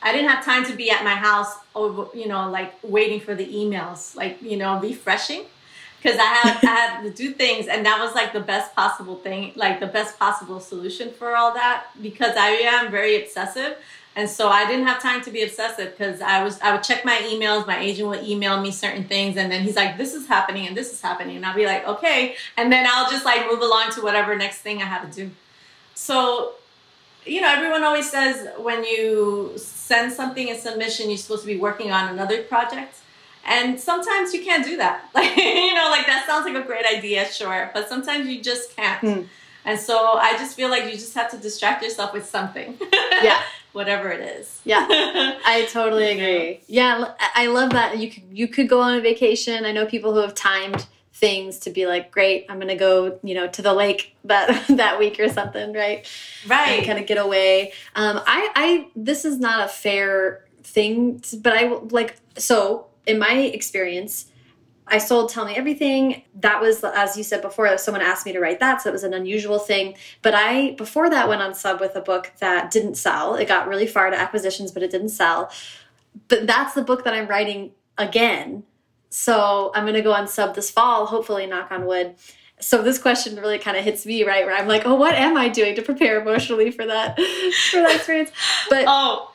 I 0.00 0.12
didn't 0.12 0.30
have 0.30 0.42
time 0.42 0.64
to 0.64 0.74
be 0.74 0.90
at 0.90 1.04
my 1.04 1.14
house 1.14 1.52
over, 1.74 2.08
you 2.16 2.26
know, 2.26 2.48
like 2.48 2.72
waiting 2.82 3.20
for 3.20 3.34
the 3.34 3.46
emails, 3.46 4.16
like, 4.16 4.40
you 4.40 4.56
know, 4.56 4.80
refreshing 4.80 5.44
because 6.00 6.18
I 6.18 6.24
had, 6.24 6.64
I 6.64 6.74
had 6.74 7.02
to 7.02 7.10
do 7.10 7.32
things 7.32 7.66
and 7.66 7.84
that 7.84 8.00
was 8.00 8.14
like 8.14 8.32
the 8.32 8.40
best 8.40 8.74
possible 8.74 9.16
thing, 9.16 9.52
like 9.56 9.78
the 9.78 9.86
best 9.86 10.18
possible 10.18 10.58
solution 10.58 11.12
for 11.12 11.36
all 11.36 11.52
that 11.52 11.88
because 12.00 12.36
I 12.36 12.48
am 12.48 12.90
very 12.90 13.22
obsessive. 13.22 13.76
And 14.18 14.28
so 14.28 14.48
I 14.48 14.66
didn't 14.66 14.88
have 14.88 15.00
time 15.00 15.22
to 15.22 15.30
be 15.30 15.44
obsessive 15.44 15.96
because 15.96 16.20
I 16.20 16.42
was 16.42 16.60
I 16.60 16.72
would 16.72 16.82
check 16.82 17.04
my 17.04 17.18
emails. 17.30 17.68
My 17.68 17.78
agent 17.78 18.08
would 18.08 18.24
email 18.24 18.60
me 18.60 18.72
certain 18.72 19.04
things, 19.04 19.36
and 19.36 19.50
then 19.50 19.62
he's 19.62 19.76
like, 19.76 19.96
"This 19.96 20.12
is 20.12 20.26
happening 20.26 20.66
and 20.66 20.76
this 20.76 20.92
is 20.92 21.00
happening," 21.00 21.36
and 21.36 21.46
I'll 21.46 21.54
be 21.54 21.66
like, 21.66 21.86
"Okay," 21.86 22.34
and 22.56 22.72
then 22.72 22.84
I'll 22.90 23.08
just 23.08 23.24
like 23.24 23.48
move 23.48 23.60
along 23.60 23.92
to 23.92 24.02
whatever 24.02 24.34
next 24.34 24.58
thing 24.58 24.82
I 24.82 24.86
have 24.86 25.08
to 25.08 25.16
do. 25.20 25.30
So, 25.94 26.54
you 27.24 27.40
know, 27.40 27.48
everyone 27.48 27.84
always 27.84 28.10
says 28.10 28.48
when 28.58 28.82
you 28.82 29.52
send 29.56 30.12
something 30.12 30.48
in 30.48 30.58
submission, 30.58 31.10
you're 31.10 31.18
supposed 31.18 31.42
to 31.42 31.46
be 31.46 31.56
working 31.56 31.92
on 31.92 32.08
another 32.08 32.42
project. 32.42 32.96
And 33.46 33.78
sometimes 33.78 34.34
you 34.34 34.42
can't 34.42 34.64
do 34.64 34.76
that. 34.78 35.08
Like, 35.14 35.36
you 35.68 35.74
know, 35.74 35.90
like 35.90 36.06
that 36.06 36.24
sounds 36.26 36.44
like 36.44 36.56
a 36.56 36.66
great 36.66 36.84
idea, 36.84 37.30
sure, 37.30 37.70
but 37.72 37.88
sometimes 37.88 38.26
you 38.26 38.42
just 38.42 38.74
can't. 38.74 39.00
Mm. 39.00 39.28
And 39.64 39.78
so 39.78 40.14
I 40.14 40.32
just 40.32 40.56
feel 40.56 40.70
like 40.70 40.86
you 40.86 40.92
just 40.92 41.14
have 41.14 41.30
to 41.30 41.36
distract 41.36 41.84
yourself 41.84 42.12
with 42.12 42.26
something. 42.26 42.76
Yeah. 43.20 43.42
Whatever 43.78 44.10
it 44.10 44.20
is. 44.20 44.60
Yeah. 44.64 44.84
I 44.90 45.68
totally 45.70 46.10
agree. 46.10 46.62
Yeah, 46.66 47.14
I 47.36 47.46
love 47.46 47.70
that. 47.70 47.96
You 47.96 48.10
could 48.10 48.24
you 48.32 48.48
could 48.48 48.68
go 48.68 48.80
on 48.80 48.96
a 48.96 49.00
vacation. 49.00 49.64
I 49.64 49.70
know 49.70 49.86
people 49.86 50.12
who 50.12 50.18
have 50.18 50.34
timed 50.34 50.84
things 51.14 51.60
to 51.60 51.70
be 51.70 51.86
like, 51.86 52.10
great, 52.10 52.46
I'm 52.48 52.58
gonna 52.58 52.74
go, 52.74 53.20
you 53.22 53.36
know, 53.36 53.46
to 53.46 53.62
the 53.62 53.72
lake 53.72 54.16
that 54.24 54.66
that 54.76 54.98
week 54.98 55.20
or 55.20 55.28
something, 55.28 55.72
right? 55.72 56.10
Right. 56.48 56.78
And 56.78 56.86
kind 56.86 56.98
of 56.98 57.06
get 57.06 57.18
away. 57.18 57.72
Um, 57.94 58.20
I, 58.26 58.50
I, 58.56 58.88
this 58.96 59.24
is 59.24 59.38
not 59.38 59.64
a 59.64 59.68
fair 59.68 60.44
thing, 60.64 61.20
to, 61.20 61.36
but 61.36 61.52
I 61.52 61.68
like 61.68 62.16
so 62.36 62.88
in 63.06 63.20
my 63.20 63.32
experience, 63.32 64.26
I 64.90 64.98
sold 64.98 65.30
Tell 65.30 65.44
Me 65.44 65.54
Everything. 65.54 66.22
That 66.40 66.60
was, 66.60 66.82
as 66.82 67.16
you 67.16 67.22
said 67.22 67.42
before, 67.42 67.76
someone 67.78 68.02
asked 68.02 68.26
me 68.26 68.32
to 68.32 68.40
write 68.40 68.60
that, 68.60 68.82
so 68.82 68.90
it 68.90 68.92
was 68.92 69.04
an 69.04 69.14
unusual 69.14 69.58
thing. 69.58 69.96
But 70.22 70.34
I, 70.34 70.72
before 70.72 71.10
that, 71.10 71.28
went 71.28 71.42
on 71.42 71.54
sub 71.54 71.80
with 71.80 71.96
a 71.96 72.00
book 72.00 72.32
that 72.40 72.70
didn't 72.70 72.96
sell. 72.96 73.34
It 73.34 73.48
got 73.48 73.68
really 73.68 73.86
far 73.86 74.10
to 74.10 74.18
acquisitions, 74.18 74.72
but 74.72 74.82
it 74.82 74.90
didn't 74.90 75.10
sell. 75.10 75.50
But 76.28 76.46
that's 76.46 76.74
the 76.74 76.82
book 76.82 77.04
that 77.04 77.14
I'm 77.14 77.28
writing 77.28 77.72
again. 77.96 78.64
So 79.10 79.70
I'm 79.74 79.84
going 79.84 79.94
to 79.94 80.02
go 80.02 80.12
on 80.12 80.28
sub 80.28 80.54
this 80.54 80.70
fall, 80.70 81.06
hopefully, 81.06 81.46
knock 81.46 81.70
on 81.70 81.86
wood. 81.86 82.14
So 82.60 82.82
this 82.82 82.98
question 82.98 83.36
really 83.36 83.58
kind 83.58 83.76
of 83.76 83.84
hits 83.84 84.04
me, 84.04 84.24
right? 84.24 84.44
Where 84.44 84.56
I'm 84.56 84.68
like, 84.68 84.82
oh, 84.84 84.96
what 84.96 85.14
am 85.14 85.36
I 85.36 85.48
doing 85.48 85.76
to 85.76 85.82
prepare 85.82 86.20
emotionally 86.20 86.70
for 86.70 86.86
that, 86.86 87.16
for 87.70 87.80
that 87.80 87.94
experience? 87.94 88.30
But 88.68 88.84
oh, 88.88 89.32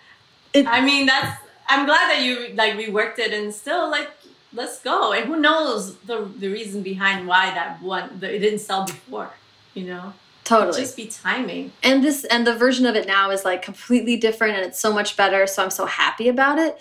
it, 0.54 0.68
I 0.68 0.82
mean, 0.82 1.06
that's. 1.06 1.42
I'm 1.66 1.86
glad 1.86 2.10
that 2.10 2.22
you 2.22 2.54
like 2.56 2.74
reworked 2.74 3.20
it 3.20 3.34
and 3.34 3.54
still 3.54 3.90
like 3.90 4.10
let's 4.54 4.80
go. 4.80 5.14
And 5.14 5.26
who 5.26 5.38
knows 5.38 5.96
the 5.98 6.30
the 6.38 6.50
reason 6.50 6.84
behind 6.84 7.28
why 7.28 7.54
that 7.54 7.82
one 7.82 8.20
the, 8.20 8.34
it 8.34 8.40
didn't 8.40 8.60
sell 8.60 8.86
before, 8.86 9.32
you 9.74 9.86
know? 9.86 10.14
Totally. 10.44 10.82
just 10.82 10.98
be 10.98 11.08
timing. 11.08 11.72
And 11.82 12.04
this 12.04 12.26
and 12.26 12.46
the 12.46 12.56
version 12.56 12.86
of 12.86 12.96
it 12.96 13.08
now 13.08 13.32
is 13.32 13.46
like 13.46 13.62
completely 13.62 14.18
different 14.18 14.56
and 14.56 14.66
it's 14.66 14.80
so 14.80 14.92
much 14.92 15.16
better. 15.16 15.48
So 15.48 15.64
I'm 15.64 15.70
so 15.70 15.86
happy 15.86 16.28
about 16.28 16.60
it. 16.60 16.78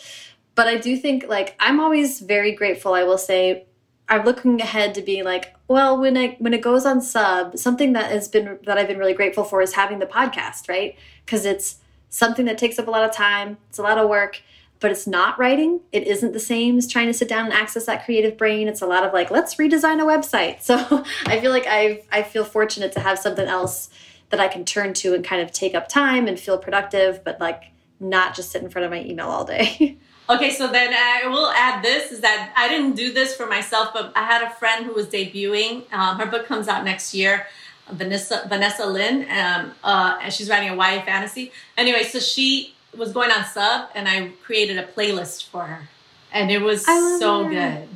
But 0.54 0.66
I 0.66 0.76
do 0.76 0.96
think 0.96 1.26
like 1.28 1.54
I'm 1.61 1.80
always 1.80 2.20
very 2.20 2.52
grateful, 2.52 2.94
I 2.94 3.04
will 3.04 3.18
say. 3.18 3.66
I'm 4.08 4.24
looking 4.24 4.61
ahead 4.61 4.94
to 4.96 5.02
be 5.02 5.22
like, 5.22 5.54
well, 5.68 5.98
when 5.98 6.18
I 6.18 6.37
when 6.38 6.52
it 6.52 6.61
goes 6.61 6.85
on 6.85 7.00
sub, 7.00 7.56
something 7.56 7.92
that 7.92 8.11
has 8.11 8.28
been 8.28 8.58
that 8.64 8.78
I've 8.78 8.88
been 8.88 8.98
really 8.98 9.14
grateful 9.14 9.44
for 9.44 9.62
is 9.62 9.74
having 9.74 10.00
the 10.00 10.06
podcast, 10.06 10.68
right? 10.68 10.96
Because 11.24 11.46
it's 11.46 11.76
something 12.11 12.44
that 12.46 12.58
takes 12.58 12.78
up 12.78 12.88
a 12.88 12.90
lot 12.90 13.04
of 13.04 13.12
time, 13.12 13.58
it's 13.70 13.78
a 13.78 13.82
lot 13.82 13.96
of 13.96 14.08
work 14.08 14.42
but 14.83 14.90
it's 14.90 15.07
not 15.07 15.38
writing. 15.38 15.81
It 15.92 16.07
isn't 16.07 16.33
the 16.33 16.40
same 16.40 16.77
as 16.77 16.87
trying 16.87 17.07
to 17.07 17.14
sit 17.14 17.29
down 17.29 17.47
and 17.47 17.55
access 17.55 17.87
that 17.87 18.05
creative 18.05 18.37
brain. 18.37 18.68
It's 18.68 18.83
a 18.83 18.87
lot 18.87 19.05
of 19.05 19.12
like, 19.14 19.31
let's 19.31 19.55
redesign 19.55 20.03
a 20.03 20.05
website. 20.05 20.61
So 20.73 21.05
I 21.27 21.38
feel 21.40 21.51
like 21.51 21.66
I 21.68 22.03
I 22.11 22.23
feel 22.23 22.45
fortunate 22.45 22.92
to 22.92 23.01
have 23.01 23.18
something 23.18 23.47
else 23.47 23.90
that 24.31 24.40
I 24.40 24.49
can 24.49 24.64
turn 24.64 24.95
to 24.95 25.14
and 25.14 25.23
kind 25.25 25.42
of 25.42 25.53
take 25.53 25.75
up 25.75 25.88
time 25.88 26.27
and 26.27 26.40
feel 26.40 26.57
productive, 26.57 27.23
but 27.23 27.38
like 27.40 27.64
not 28.01 28.35
just 28.35 28.51
sit 28.51 28.62
in 28.62 28.71
front 28.71 28.87
of 28.87 28.90
my 28.90 29.05
email 29.05 29.29
all 29.29 29.45
day. 29.45 29.97
Okay, 30.31 30.51
so 30.51 30.68
then 30.68 30.95
I 30.95 31.29
will 31.29 31.49
add 31.49 31.83
this 31.83 32.12
is 32.12 32.21
that 32.21 32.53
I 32.57 32.68
didn't 32.68 32.95
do 32.95 33.12
this 33.12 33.35
for 33.35 33.47
myself, 33.47 33.90
but 33.92 34.12
I 34.14 34.23
had 34.23 34.40
a 34.42 34.51
friend 34.51 34.87
who 34.87 34.95
was 34.95 35.09
debuting. 35.09 35.92
Um, 35.92 36.16
her 36.18 36.27
book 36.27 36.47
comes 36.47 36.68
out 36.68 36.85
next 36.85 37.12
year. 37.12 37.47
Vanessa 37.90 38.47
Vanessa 38.49 38.87
Lynn, 38.87 39.27
um, 39.31 39.73
uh, 39.83 40.18
and 40.23 40.33
she's 40.33 40.49
writing 40.49 40.71
a 40.71 40.77
YA 40.77 41.03
fantasy. 41.03 41.53
Anyway, 41.77 42.05
so 42.05 42.18
she 42.21 42.71
was 42.96 43.12
going 43.12 43.31
on 43.31 43.44
sub 43.44 43.88
and 43.94 44.09
I 44.09 44.28
created 44.42 44.78
a 44.78 44.85
playlist 44.85 45.46
for 45.48 45.64
her. 45.64 45.88
And 46.33 46.50
it 46.50 46.61
was 46.61 46.85
so 46.85 47.48
good. 47.48 47.88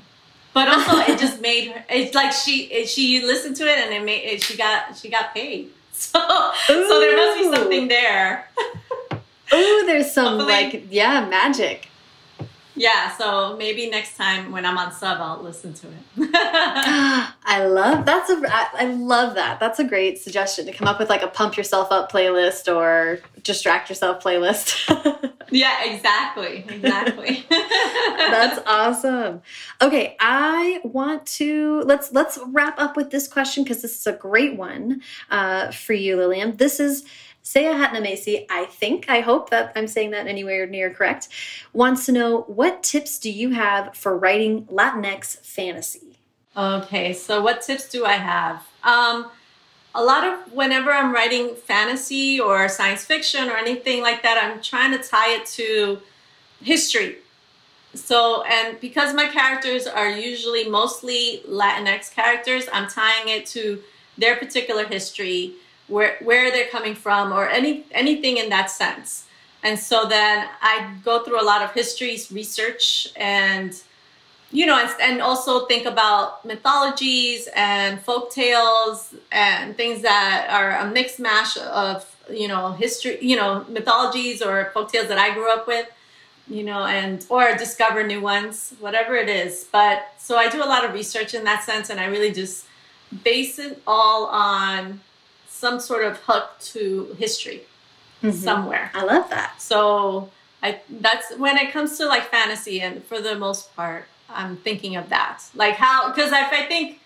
But 0.52 0.68
also 0.68 0.96
it 1.12 1.18
just 1.18 1.40
made 1.40 1.70
her 1.70 1.84
it's 1.88 2.14
like 2.14 2.32
she 2.32 2.64
it, 2.64 2.88
she 2.88 3.22
listened 3.22 3.56
to 3.56 3.64
it 3.66 3.78
and 3.78 3.92
it 3.92 4.04
made 4.04 4.24
it, 4.24 4.42
she 4.42 4.56
got 4.56 4.96
she 4.96 5.08
got 5.08 5.34
paid. 5.34 5.70
So 5.98 6.18
Ooh. 6.18 6.88
so 6.88 7.00
there 7.00 7.16
must 7.16 7.38
be 7.38 7.56
something 7.56 7.88
there. 7.88 8.48
Oh, 9.52 9.84
there's 9.86 10.10
some 10.12 10.38
Hopefully. 10.40 10.52
like 10.52 10.86
yeah, 10.90 11.26
magic 11.28 11.88
yeah 12.76 13.16
so 13.16 13.56
maybe 13.56 13.90
next 13.90 14.16
time 14.16 14.52
when 14.52 14.64
i'm 14.64 14.78
on 14.78 14.92
sub 14.92 15.18
i'll 15.20 15.42
listen 15.42 15.72
to 15.72 15.86
it. 15.88 15.92
I 17.48 17.64
love 17.66 18.04
that's 18.04 18.30
a 18.30 18.40
i 18.74 18.86
love 18.86 19.34
that. 19.34 19.60
That's 19.60 19.78
a 19.78 19.84
great 19.84 20.18
suggestion 20.18 20.66
to 20.66 20.72
come 20.72 20.86
up 20.88 20.98
with 20.98 21.08
like 21.08 21.22
a 21.22 21.28
pump 21.28 21.56
yourself 21.56 21.90
up 21.90 22.10
playlist 22.10 22.74
or 22.74 23.20
distract 23.42 23.88
yourself 23.88 24.22
playlist. 24.22 25.32
Yeah 25.48 25.84
exactly 25.84 26.64
exactly. 26.68 27.46
That's 27.50 28.58
awesome. 28.66 29.42
Okay 29.80 30.16
i 30.18 30.80
want 30.82 31.24
to 31.26 31.82
let's 31.82 32.12
let's 32.12 32.36
wrap 32.48 32.80
up 32.80 32.96
with 32.96 33.10
this 33.10 33.28
question 33.28 33.62
because 33.62 33.80
this 33.80 33.96
is 33.96 34.06
a 34.08 34.12
great 34.12 34.56
one 34.56 35.02
uh, 35.30 35.70
for 35.70 35.92
you 35.92 36.16
Lilliam. 36.16 36.56
This 36.56 36.80
is 36.80 37.04
Saya 37.46 37.74
Hatnamesi, 37.74 38.44
I 38.50 38.64
think, 38.64 39.08
I 39.08 39.20
hope 39.20 39.50
that 39.50 39.70
I'm 39.76 39.86
saying 39.86 40.10
that 40.10 40.26
anywhere 40.26 40.66
near 40.66 40.90
correct, 40.90 41.28
wants 41.72 42.04
to 42.06 42.10
know 42.10 42.40
what 42.48 42.82
tips 42.82 43.20
do 43.20 43.30
you 43.30 43.50
have 43.50 43.94
for 43.96 44.18
writing 44.18 44.64
Latinx 44.64 45.38
fantasy? 45.46 46.18
Okay, 46.56 47.12
so 47.12 47.40
what 47.40 47.62
tips 47.62 47.88
do 47.88 48.04
I 48.04 48.14
have? 48.14 48.66
Um, 48.82 49.30
a 49.94 50.02
lot 50.02 50.26
of 50.26 50.52
whenever 50.54 50.90
I'm 50.90 51.14
writing 51.14 51.54
fantasy 51.54 52.40
or 52.40 52.68
science 52.68 53.04
fiction 53.04 53.48
or 53.48 53.56
anything 53.56 54.02
like 54.02 54.24
that, 54.24 54.42
I'm 54.42 54.60
trying 54.60 54.90
to 54.90 54.98
tie 54.98 55.36
it 55.36 55.46
to 55.46 56.00
history. 56.60 57.18
So, 57.94 58.42
and 58.42 58.80
because 58.80 59.14
my 59.14 59.28
characters 59.28 59.86
are 59.86 60.10
usually 60.10 60.68
mostly 60.68 61.42
Latinx 61.48 62.12
characters, 62.12 62.64
I'm 62.72 62.88
tying 62.88 63.28
it 63.28 63.46
to 63.54 63.80
their 64.18 64.34
particular 64.34 64.84
history 64.84 65.54
where 65.88 66.16
where 66.22 66.50
they're 66.50 66.68
coming 66.68 66.94
from 66.94 67.32
or 67.32 67.48
any 67.48 67.84
anything 67.92 68.38
in 68.38 68.48
that 68.50 68.70
sense. 68.70 69.24
And 69.62 69.78
so 69.78 70.06
then 70.06 70.46
I 70.60 70.94
go 71.04 71.24
through 71.24 71.40
a 71.40 71.44
lot 71.44 71.62
of 71.62 71.72
histories, 71.72 72.30
research, 72.30 73.08
and 73.16 73.80
you 74.52 74.64
know, 74.64 74.78
and, 74.78 74.90
and 75.00 75.20
also 75.20 75.66
think 75.66 75.86
about 75.86 76.44
mythologies 76.44 77.48
and 77.54 78.00
folk 78.00 78.30
tales 78.30 79.14
and 79.32 79.76
things 79.76 80.02
that 80.02 80.46
are 80.50 80.86
a 80.86 80.90
mixed 80.90 81.18
mash 81.18 81.56
of 81.58 82.04
you 82.30 82.48
know 82.48 82.72
history, 82.72 83.18
you 83.20 83.36
know, 83.36 83.64
mythologies 83.68 84.42
or 84.42 84.70
folk 84.72 84.92
tales 84.92 85.08
that 85.08 85.18
I 85.18 85.34
grew 85.34 85.50
up 85.52 85.66
with 85.66 85.88
you 86.48 86.62
know, 86.62 86.84
and 86.84 87.26
or 87.28 87.56
discover 87.56 88.06
new 88.06 88.20
ones, 88.20 88.74
whatever 88.78 89.16
it 89.16 89.28
is. 89.28 89.66
But 89.70 90.12
so 90.18 90.36
I 90.36 90.48
do 90.48 90.62
a 90.62 90.66
lot 90.66 90.84
of 90.84 90.92
research 90.92 91.34
in 91.34 91.44
that 91.44 91.64
sense, 91.64 91.90
and 91.90 91.98
I 91.98 92.06
really 92.06 92.32
just 92.32 92.66
base 93.24 93.58
it 93.58 93.82
all 93.86 94.26
on 94.26 95.00
some 95.56 95.80
sort 95.80 96.04
of 96.04 96.18
hook 96.18 96.50
to 96.60 97.16
history 97.18 97.62
mm-hmm. 98.22 98.36
somewhere. 98.36 98.90
I 98.94 99.04
love 99.04 99.30
that. 99.30 99.60
So 99.60 100.30
I 100.62 100.80
that's 101.00 101.36
when 101.36 101.56
it 101.56 101.72
comes 101.72 101.96
to 101.98 102.06
like 102.06 102.24
fantasy, 102.30 102.80
and 102.80 103.02
for 103.04 103.20
the 103.20 103.34
most 103.34 103.74
part, 103.74 104.04
I'm 104.28 104.56
thinking 104.56 104.96
of 104.96 105.08
that. 105.08 105.42
Like 105.54 105.76
how 105.76 106.12
because 106.12 106.30
if 106.30 106.52
I 106.52 106.66
think, 106.66 107.00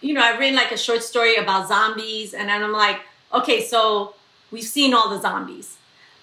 you 0.00 0.14
know, 0.14 0.22
I've 0.22 0.38
written 0.38 0.54
like 0.54 0.72
a 0.72 0.76
short 0.76 1.02
story 1.02 1.36
about 1.36 1.68
zombies, 1.68 2.34
and 2.34 2.48
then 2.48 2.62
I'm 2.62 2.72
like, 2.72 3.00
okay, 3.32 3.64
so 3.64 4.14
we've 4.50 4.62
seen 4.64 4.94
all 4.94 5.10
the 5.10 5.20
zombies 5.20 5.77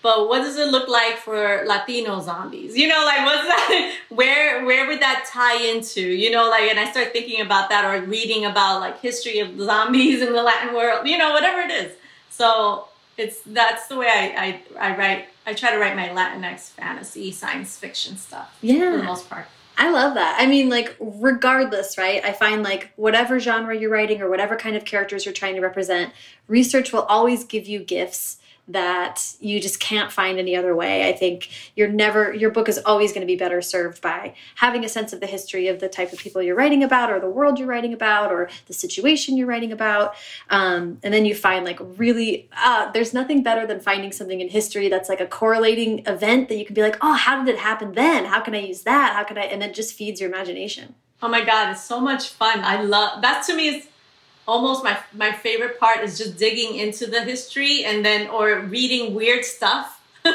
but 0.06 0.30
what 0.30 0.44
does 0.44 0.56
it 0.56 0.68
look 0.68 0.88
like 0.88 1.18
for 1.18 1.64
Latino 1.66 2.22
zombies? 2.22 2.78
You 2.78 2.88
know, 2.88 3.04
like 3.06 3.26
what's 3.26 3.48
that? 3.48 3.98
Where 4.10 4.64
where 4.64 4.86
would 4.86 5.02
that 5.02 5.28
tie 5.28 5.60
into? 5.60 6.00
You 6.00 6.30
know, 6.30 6.48
like, 6.48 6.70
and 6.70 6.80
I 6.80 6.92
start 6.92 7.12
thinking 7.12 7.42
about 7.42 7.70
that 7.70 7.84
or 7.84 8.06
reading 8.06 8.46
about 8.46 8.82
like 8.82 9.02
history 9.02 9.40
of 9.40 9.60
zombies 9.60 10.22
in 10.22 10.32
the 10.32 10.44
Latin 10.44 10.76
world. 10.76 11.08
You 11.08 11.18
know, 11.18 11.32
whatever 11.32 11.60
it 11.62 11.72
is. 11.72 11.94
So 12.30 12.88
it's 13.18 13.42
that's 13.48 13.88
the 13.88 13.98
way 13.98 14.06
I 14.08 14.62
I, 14.78 14.92
I 14.92 14.96
write 14.96 15.30
I 15.48 15.56
try 15.56 15.72
to 15.72 15.80
write 15.80 15.96
my 15.96 16.10
Latinx 16.10 16.70
fantasy, 16.70 17.32
science 17.32 17.76
fiction 17.76 18.16
stuff. 18.16 18.56
Yeah. 18.62 18.92
For 18.92 18.98
the 18.98 19.04
most 19.04 19.28
part. 19.28 19.48
I 19.76 19.90
love 19.90 20.14
that. 20.14 20.38
I 20.40 20.46
mean, 20.46 20.70
like, 20.70 20.96
regardless, 21.00 21.98
right? 21.98 22.24
I 22.24 22.32
find 22.32 22.62
like 22.62 22.92
whatever 22.96 23.40
genre 23.40 23.76
you're 23.76 23.90
writing 23.90 24.22
or 24.22 24.30
whatever 24.30 24.56
kind 24.56 24.76
of 24.76 24.86
characters 24.86 25.26
you're 25.26 25.34
trying 25.34 25.56
to 25.56 25.62
represent, 25.62 26.14
research 26.48 26.94
will 26.94 27.04
always 27.04 27.44
give 27.44 27.66
you 27.66 27.80
gifts 27.80 28.38
that 28.68 29.36
you 29.40 29.60
just 29.60 29.80
can't 29.80 30.12
find 30.12 30.40
any 30.40 30.56
other 30.56 30.76
way. 30.76 31.08
I 31.08 31.14
think 31.14 31.50
you're 31.76 31.88
never, 31.88 32.34
your 32.34 32.50
book 32.50 32.68
is 32.68 32.80
always 32.80 33.12
going 33.12 33.22
to 33.22 33.28
be 33.28 33.36
better 33.36 33.62
served 33.62 34.02
by 34.02 34.34
having 34.56 34.84
a 34.84 34.90
sense 34.90 35.14
of 35.14 35.20
the 35.20 35.28
history 35.28 35.68
of 35.68 35.80
the 35.80 35.88
type 35.88 36.12
of 36.12 36.20
people 36.20 36.42
you're 36.42 36.56
writing 36.56 36.84
about, 36.84 37.12
or 37.12 37.20
the 37.20 37.30
world 37.30 37.60
you're 37.60 37.68
writing 37.68 37.94
about, 37.94 38.32
or 38.32 38.50
the 38.66 38.74
situation 38.74 39.38
you're 39.38 39.48
writing 39.48 39.72
about. 39.72 40.16
Um, 40.50 41.00
and 41.04 41.14
then 41.14 41.26
you 41.26 41.36
find 41.36 41.64
like 41.64 41.80
really, 41.80 42.50
uh, 42.58 42.92
there's 42.92 43.14
nothing 43.14 43.44
better 43.44 43.68
than 43.68 43.80
finding 43.80 44.12
something 44.12 44.42
in 44.42 44.50
history 44.50 44.90
that's 44.90 45.10
like 45.10 45.22
a 45.22 45.28
correlating 45.28 46.00
event 46.08 46.50
that 46.50 46.58
you 46.58 46.66
can 46.66 46.74
be 46.74 46.82
like, 46.82 46.98
oh, 47.02 47.14
how 47.14 47.44
did 47.44 47.54
it 47.54 47.60
happen 47.60 47.92
then? 47.94 48.26
How 48.26 48.42
can 48.42 48.56
I 48.56 48.60
use 48.60 48.82
that? 48.84 49.14
How 49.14 49.24
can 49.24 49.38
I? 49.38 49.44
And 49.44 49.62
it 49.62 49.74
just 49.76 49.94
feeds 49.94 50.20
your 50.20 50.30
imagination. 50.30 50.96
Oh 51.22 51.28
my 51.28 51.44
God, 51.44 51.72
it's 51.72 51.84
so 51.84 52.00
much 52.00 52.30
fun. 52.30 52.62
I 52.64 52.82
love 52.82 53.22
that 53.22 53.44
to 53.46 53.56
me 53.56 53.68
is 53.70 53.88
almost 54.48 54.84
my 54.84 54.98
my 55.14 55.32
favorite 55.32 55.80
part 55.80 56.04
is 56.04 56.18
just 56.18 56.38
digging 56.38 56.76
into 56.76 57.08
the 57.08 57.24
history 57.24 57.84
and 57.86 58.06
then 58.06 58.28
or 58.30 58.60
reading 58.60 59.14
weird 59.14 59.46
stuff. 59.46 59.92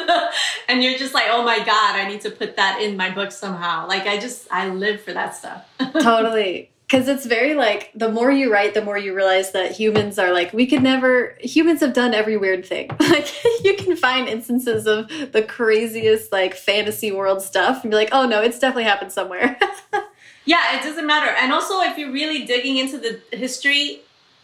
And 0.69 0.81
you're 0.81 0.97
just 0.97 1.13
like 1.13 1.25
oh 1.29 1.43
my 1.43 1.57
god 1.57 1.95
i 1.97 2.07
need 2.07 2.21
to 2.21 2.31
put 2.31 2.55
that 2.55 2.81
in 2.81 2.95
my 2.95 3.09
book 3.09 3.31
somehow. 3.31 3.87
Like 3.87 4.07
i 4.07 4.17
just 4.17 4.47
i 4.51 4.67
live 4.69 5.01
for 5.01 5.13
that 5.13 5.35
stuff. 5.35 5.67
Totally. 5.93 6.69
Because 6.87 7.07
it's 7.07 7.25
very 7.25 7.55
like 7.55 7.91
the 7.95 8.09
more 8.09 8.31
you 8.31 8.51
write 8.51 8.73
the 8.73 8.81
more 8.81 8.97
you 8.97 9.13
realize 9.13 9.51
that 9.51 9.73
humans 9.73 10.17
are 10.17 10.31
like 10.33 10.53
we 10.53 10.65
could 10.65 10.81
never 10.81 11.35
humans 11.41 11.81
have 11.81 11.93
done 11.93 12.13
every 12.13 12.37
weird 12.37 12.65
thing. 12.65 12.89
Like 12.99 13.27
you 13.65 13.75
can 13.75 13.97
find 13.97 14.29
instances 14.29 14.87
of 14.87 15.09
the 15.33 15.43
craziest 15.43 16.31
like 16.31 16.53
fantasy 16.53 17.11
world 17.11 17.41
stuff 17.41 17.83
and 17.83 17.91
be 17.91 17.97
like 17.97 18.09
oh 18.13 18.25
no 18.25 18.41
it's 18.41 18.59
definitely 18.59 18.85
happened 18.85 19.11
somewhere 19.11 19.59
yeah, 20.45 20.77
it 20.77 20.83
doesn't 20.83 21.05
matter. 21.05 21.31
And 21.39 21.51
also, 21.51 21.81
if 21.81 21.97
you're 21.97 22.11
really 22.11 22.45
digging 22.45 22.77
into 22.77 22.97
the 22.97 23.19
history 23.35 24.01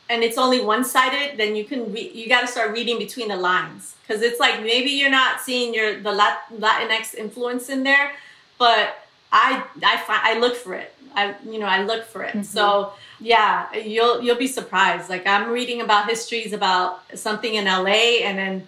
and 0.09 0.23
it's 0.23 0.37
only 0.37 0.63
one-sided, 0.63 1.37
then 1.37 1.55
you 1.55 1.65
can 1.65 1.91
re- 1.91 2.11
you 2.13 2.29
got 2.29 2.41
to 2.41 2.47
start 2.47 2.71
reading 2.71 2.97
between 2.97 3.29
the 3.29 3.35
lines 3.35 3.95
because 4.01 4.21
it's 4.21 4.39
like 4.39 4.61
maybe 4.61 4.91
you're 4.91 5.09
not 5.09 5.41
seeing 5.41 5.73
your 5.73 5.99
the 5.99 6.11
Lat- 6.11 6.45
Latinx 6.53 7.15
influence 7.15 7.69
in 7.69 7.83
there, 7.83 8.13
but 8.57 9.07
I 9.31 9.63
I 9.83 9.97
find 9.97 10.21
I 10.23 10.39
look 10.39 10.55
for 10.55 10.75
it. 10.75 10.93
I 11.15 11.35
you 11.45 11.59
know 11.59 11.65
I 11.65 11.83
look 11.83 12.05
for 12.05 12.23
it. 12.23 12.29
Mm-hmm. 12.29 12.43
So 12.43 12.93
yeah, 13.19 13.73
you'll 13.73 14.21
you'll 14.21 14.37
be 14.37 14.47
surprised. 14.47 15.09
Like 15.09 15.25
I'm 15.27 15.49
reading 15.51 15.81
about 15.81 16.09
histories 16.09 16.53
about 16.53 17.01
something 17.15 17.55
in 17.55 17.65
LA, 17.65 18.23
and 18.23 18.37
then 18.37 18.67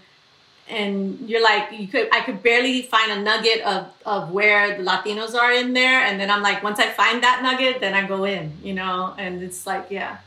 and 0.70 1.20
you're 1.30 1.44
like 1.44 1.72
you 1.72 1.88
could 1.88 2.08
i 2.14 2.22
could 2.22 2.42
barely 2.44 2.84
find 2.84 3.12
a 3.12 3.22
nugget 3.22 3.62
of 3.62 3.88
of 4.06 4.32
where 4.32 4.78
the 4.78 4.84
latinos 4.84 5.34
are 5.36 5.52
in 5.52 5.74
there. 5.74 6.02
And 6.02 6.20
then 6.20 6.30
i'm 6.30 6.42
like 6.42 6.64
once 6.64 6.80
i 6.80 6.90
find 6.90 7.24
that 7.24 7.42
nugget 7.42 7.80
then 7.82 7.94
i 7.94 8.08
go 8.08 8.24
in 8.26 8.54
you 8.64 8.74
know? 8.74 9.14
And 9.18 9.42
it's 9.44 9.66
like 9.66 9.88
yeah 9.90 10.18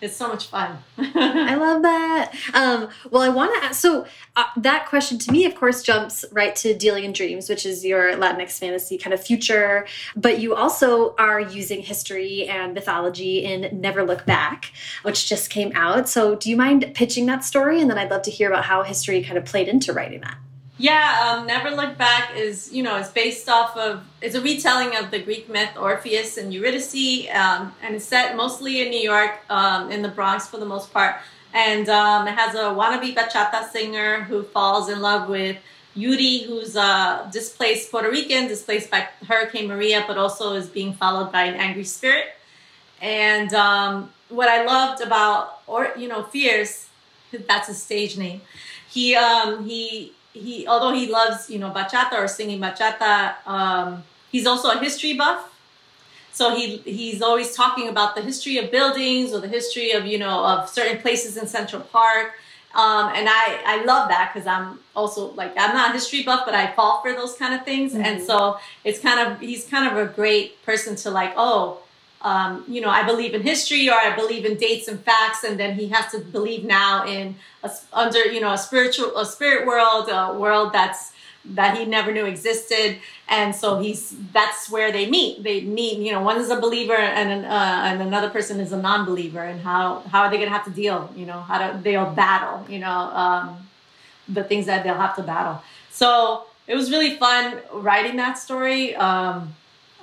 it's 0.00 0.16
so 0.16 0.28
much 0.28 0.46
fun. 0.46 0.78
I 0.96 1.54
love 1.60 1.82
that. 1.82 2.32
Um, 2.54 2.88
well, 3.10 3.22
I 3.22 3.28
want 3.28 3.54
to 3.54 3.66
ask, 3.66 3.80
so 3.80 4.06
uh, 4.36 4.44
that 4.56 4.86
question 4.86 5.18
to 5.18 5.32
me, 5.32 5.44
of 5.44 5.54
course, 5.54 5.82
jumps 5.82 6.24
right 6.30 6.54
to 6.56 6.74
Dealing 6.74 7.04
in 7.04 7.12
Dreams, 7.12 7.48
which 7.48 7.66
is 7.66 7.84
your 7.84 8.14
Latinx 8.14 8.58
fantasy 8.58 8.96
kind 8.96 9.12
of 9.12 9.22
future. 9.22 9.86
But 10.16 10.38
you 10.38 10.54
also 10.54 11.14
are 11.16 11.40
using 11.40 11.82
history 11.82 12.46
and 12.46 12.74
mythology 12.74 13.44
in 13.44 13.80
Never 13.80 14.04
Look 14.04 14.24
Back, 14.24 14.72
which 15.02 15.28
just 15.28 15.50
came 15.50 15.72
out. 15.74 16.08
So 16.08 16.36
do 16.36 16.48
you 16.48 16.56
mind 16.56 16.92
pitching 16.94 17.26
that 17.26 17.44
story? 17.44 17.80
And 17.80 17.90
then 17.90 17.98
I'd 17.98 18.10
love 18.10 18.22
to 18.22 18.30
hear 18.30 18.48
about 18.48 18.64
how 18.64 18.82
history 18.82 19.22
kind 19.24 19.36
of 19.36 19.44
played 19.44 19.68
into 19.68 19.92
writing 19.92 20.20
that. 20.20 20.38
Yeah, 20.80 21.34
um, 21.40 21.46
Never 21.48 21.72
Look 21.72 21.98
Back 21.98 22.36
is, 22.36 22.72
you 22.72 22.84
know, 22.84 22.96
it's 22.96 23.10
based 23.10 23.48
off 23.48 23.76
of, 23.76 24.04
it's 24.22 24.36
a 24.36 24.40
retelling 24.40 24.94
of 24.94 25.10
the 25.10 25.18
Greek 25.18 25.48
myth 25.48 25.70
Orpheus 25.76 26.36
and 26.36 26.54
Eurydice, 26.54 27.28
um, 27.34 27.74
and 27.82 27.96
it's 27.96 28.04
set 28.04 28.36
mostly 28.36 28.82
in 28.82 28.90
New 28.90 29.00
York, 29.00 29.40
um, 29.50 29.90
in 29.90 30.02
the 30.02 30.08
Bronx 30.08 30.46
for 30.46 30.58
the 30.58 30.64
most 30.64 30.92
part. 30.92 31.16
And 31.52 31.88
um, 31.88 32.28
it 32.28 32.34
has 32.34 32.54
a 32.54 32.68
wannabe 32.78 33.12
bachata 33.12 33.68
singer 33.70 34.22
who 34.22 34.44
falls 34.44 34.88
in 34.88 35.00
love 35.00 35.28
with 35.28 35.56
Eury, 35.96 36.46
who's 36.46 36.76
a 36.76 37.28
displaced 37.32 37.90
Puerto 37.90 38.08
Rican, 38.08 38.46
displaced 38.46 38.88
by 38.88 39.08
Hurricane 39.26 39.66
Maria, 39.66 40.04
but 40.06 40.16
also 40.16 40.52
is 40.52 40.68
being 40.68 40.92
followed 40.92 41.32
by 41.32 41.42
an 41.42 41.54
angry 41.54 41.84
spirit. 41.84 42.26
And 43.02 43.52
um, 43.52 44.12
what 44.28 44.48
I 44.48 44.64
loved 44.64 45.02
about, 45.02 45.62
or 45.66 45.90
you 45.96 46.06
know, 46.06 46.22
Fierce, 46.22 46.88
that's 47.32 47.66
his 47.66 47.82
stage 47.82 48.16
name. 48.16 48.42
He 48.88 49.16
um, 49.16 49.64
he 49.64 50.12
he 50.38 50.66
although 50.66 50.92
he 50.92 51.10
loves 51.10 51.50
you 51.50 51.58
know 51.58 51.70
bachata 51.70 52.14
or 52.14 52.28
singing 52.28 52.60
bachata 52.60 53.34
um, 53.46 54.02
he's 54.30 54.46
also 54.46 54.70
a 54.70 54.78
history 54.78 55.14
buff. 55.14 55.54
So 56.32 56.54
he 56.54 56.78
he's 56.78 57.20
always 57.22 57.54
talking 57.54 57.88
about 57.88 58.14
the 58.14 58.22
history 58.22 58.58
of 58.58 58.70
buildings 58.70 59.32
or 59.32 59.40
the 59.40 59.48
history 59.48 59.90
of 59.92 60.06
you 60.06 60.18
know 60.18 60.44
of 60.44 60.68
certain 60.68 60.98
places 61.00 61.36
in 61.36 61.46
central 61.46 61.82
park. 61.82 62.34
Um, 62.74 63.10
and 63.14 63.26
i 63.30 63.58
i 63.64 63.82
love 63.84 64.10
that 64.10 64.30
because 64.30 64.46
i'm 64.46 64.78
also 64.94 65.32
like 65.32 65.52
i'm 65.56 65.72
not 65.72 65.88
a 65.90 65.92
history 65.94 66.22
buff 66.22 66.42
but 66.44 66.54
i 66.54 66.70
fall 66.72 67.00
for 67.00 67.14
those 67.14 67.34
kind 67.34 67.54
of 67.54 67.64
things. 67.64 67.92
Mm-hmm. 67.92 68.04
and 68.04 68.22
so 68.22 68.58
it's 68.84 69.00
kind 69.00 69.18
of 69.26 69.40
he's 69.40 69.64
kind 69.64 69.90
of 69.90 69.96
a 69.96 70.12
great 70.12 70.62
person 70.66 70.94
to 70.96 71.10
like 71.10 71.32
oh 71.38 71.80
um, 72.22 72.64
you 72.66 72.80
know, 72.80 72.90
I 72.90 73.04
believe 73.04 73.34
in 73.34 73.42
history 73.42 73.88
or 73.88 73.94
I 73.94 74.14
believe 74.16 74.44
in 74.44 74.56
dates 74.56 74.88
and 74.88 74.98
facts, 75.00 75.44
and 75.44 75.58
then 75.58 75.74
he 75.74 75.88
has 75.88 76.10
to 76.12 76.18
believe 76.18 76.64
now 76.64 77.06
in 77.06 77.36
a, 77.62 77.70
under 77.92 78.24
you 78.26 78.40
know 78.40 78.52
a 78.52 78.58
spiritual 78.58 79.16
a 79.16 79.24
spirit 79.24 79.66
world, 79.66 80.08
a 80.10 80.34
world 80.34 80.72
that's 80.72 81.12
that 81.44 81.78
he 81.78 81.84
never 81.84 82.12
knew 82.12 82.26
existed, 82.26 82.98
and 83.28 83.54
so 83.54 83.78
he's 83.78 84.16
that's 84.32 84.68
where 84.68 84.90
they 84.90 85.08
meet. 85.08 85.44
They 85.44 85.60
meet, 85.60 85.98
you 85.98 86.12
know, 86.12 86.20
one 86.20 86.38
is 86.38 86.50
a 86.50 86.60
believer 86.60 86.96
and 86.96 87.46
uh, 87.46 87.48
and 87.48 88.02
another 88.02 88.30
person 88.30 88.58
is 88.58 88.72
a 88.72 88.82
non-believer, 88.82 89.42
and 89.42 89.60
how 89.60 90.00
how 90.10 90.22
are 90.22 90.30
they 90.30 90.36
going 90.36 90.48
to 90.48 90.54
have 90.54 90.64
to 90.64 90.72
deal? 90.72 91.10
You 91.14 91.26
know, 91.26 91.40
how 91.40 91.72
do 91.72 91.82
they'll 91.82 92.10
battle? 92.10 92.66
You 92.68 92.80
know, 92.80 92.90
um, 92.90 93.68
the 94.28 94.42
things 94.42 94.66
that 94.66 94.82
they'll 94.82 94.94
have 94.94 95.14
to 95.16 95.22
battle. 95.22 95.62
So 95.90 96.46
it 96.66 96.74
was 96.74 96.90
really 96.90 97.16
fun 97.16 97.60
writing 97.72 98.16
that 98.16 98.38
story. 98.38 98.94
Um, 98.96 99.54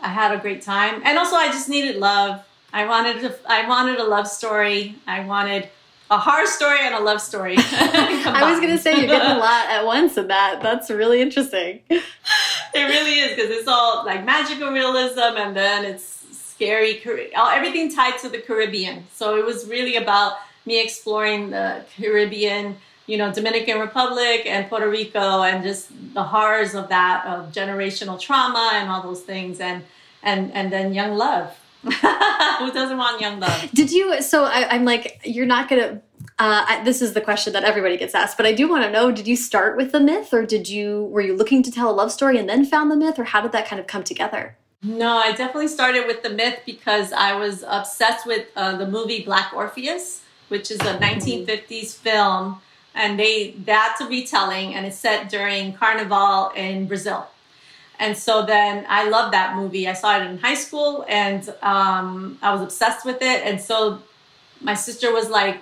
I 0.05 0.09
had 0.09 0.31
a 0.31 0.37
great 0.37 0.61
time, 0.61 1.01
and 1.03 1.17
also 1.17 1.35
I 1.35 1.47
just 1.47 1.67
needed 1.67 1.95
love. 1.95 2.45
I 2.71 2.85
wanted 2.85 3.21
to, 3.21 3.35
I 3.49 3.67
wanted 3.67 3.99
a 3.99 4.03
love 4.03 4.27
story. 4.27 4.95
I 5.07 5.21
wanted 5.25 5.67
a 6.11 6.17
horror 6.19 6.45
story 6.45 6.77
and 6.81 6.93
a 6.93 6.99
love 6.99 7.19
story. 7.19 7.55
I 7.57 8.51
was 8.51 8.59
gonna 8.59 8.77
say 8.77 8.91
you're 8.99 9.07
getting 9.07 9.31
a 9.31 9.39
lot 9.39 9.67
at 9.67 9.83
once 9.83 10.15
in 10.17 10.27
that. 10.27 10.61
That's 10.61 10.91
really 10.91 11.21
interesting. 11.21 11.79
it 11.89 12.03
really 12.75 13.19
is 13.19 13.35
because 13.35 13.49
it's 13.49 13.67
all 13.67 14.05
like 14.05 14.23
magical 14.23 14.69
realism, 14.71 15.37
and 15.37 15.55
then 15.55 15.85
it's 15.85 16.23
scary. 16.31 17.01
Everything 17.35 17.91
tied 17.91 18.19
to 18.19 18.29
the 18.29 18.37
Caribbean. 18.37 19.07
So 19.11 19.37
it 19.37 19.45
was 19.45 19.67
really 19.67 19.95
about 19.95 20.37
me 20.67 20.83
exploring 20.83 21.49
the 21.49 21.83
Caribbean 21.97 22.75
you 23.07 23.17
know, 23.17 23.31
Dominican 23.31 23.79
Republic 23.79 24.45
and 24.45 24.67
Puerto 24.67 24.89
Rico 24.89 25.43
and 25.43 25.63
just 25.63 25.89
the 26.13 26.23
horrors 26.23 26.73
of 26.73 26.89
that, 26.89 27.25
of 27.25 27.51
generational 27.51 28.19
trauma 28.19 28.71
and 28.73 28.89
all 28.89 29.03
those 29.03 29.21
things. 29.21 29.59
And, 29.59 29.83
and, 30.23 30.51
and 30.53 30.73
then 30.73 30.93
young 30.93 31.15
love. 31.15 31.55
Who 31.83 31.91
doesn't 32.71 32.97
want 32.97 33.21
young 33.21 33.39
love? 33.39 33.69
Did 33.73 33.91
you, 33.91 34.21
so 34.21 34.45
I, 34.45 34.75
am 34.75 34.85
like, 34.85 35.21
you're 35.23 35.45
not 35.45 35.69
going 35.69 35.81
to, 35.81 35.95
uh, 36.39 36.65
I, 36.67 36.83
this 36.83 37.01
is 37.01 37.13
the 37.13 37.21
question 37.21 37.53
that 37.53 37.63
everybody 37.63 37.95
gets 37.95 38.15
asked, 38.15 38.37
but 38.37 38.47
I 38.47 38.53
do 38.53 38.67
want 38.67 38.83
to 38.83 38.91
know, 38.91 39.11
did 39.11 39.27
you 39.27 39.35
start 39.35 39.77
with 39.77 39.91
the 39.91 39.99
myth 39.99 40.33
or 40.33 40.45
did 40.45 40.67
you, 40.67 41.03
were 41.05 41.21
you 41.21 41.37
looking 41.37 41.61
to 41.61 41.71
tell 41.71 41.89
a 41.89 41.93
love 41.93 42.11
story 42.11 42.39
and 42.39 42.49
then 42.49 42.65
found 42.65 42.89
the 42.89 42.95
myth 42.95 43.19
or 43.19 43.25
how 43.25 43.41
did 43.41 43.51
that 43.51 43.67
kind 43.67 43.79
of 43.79 43.85
come 43.85 44.03
together? 44.03 44.57
No, 44.81 45.17
I 45.17 45.31
definitely 45.31 45.67
started 45.67 46.07
with 46.07 46.23
the 46.23 46.29
myth 46.29 46.59
because 46.65 47.13
I 47.13 47.35
was 47.35 47.63
obsessed 47.67 48.25
with 48.25 48.47
uh, 48.55 48.77
the 48.77 48.87
movie 48.87 49.23
Black 49.23 49.53
Orpheus, 49.53 50.23
which 50.47 50.71
is 50.71 50.79
a 50.81 50.97
1950s 50.97 51.95
film 51.95 52.61
and 52.95 53.19
they 53.19 53.51
that's 53.65 54.01
a 54.01 54.07
retelling 54.07 54.73
and 54.73 54.85
it's 54.85 54.97
set 54.97 55.29
during 55.29 55.73
carnival 55.73 56.49
in 56.55 56.87
brazil. 56.87 57.27
And 57.99 58.17
so 58.17 58.45
then 58.45 58.85
i 58.89 59.07
love 59.07 59.31
that 59.31 59.55
movie. 59.55 59.87
I 59.87 59.93
saw 59.93 60.17
it 60.17 60.25
in 60.25 60.37
high 60.39 60.55
school 60.55 61.05
and 61.07 61.47
um, 61.61 62.39
i 62.41 62.51
was 62.53 62.61
obsessed 62.61 63.05
with 63.05 63.21
it. 63.21 63.45
And 63.45 63.61
so 63.61 64.01
my 64.61 64.73
sister 64.73 65.13
was 65.13 65.29
like 65.29 65.57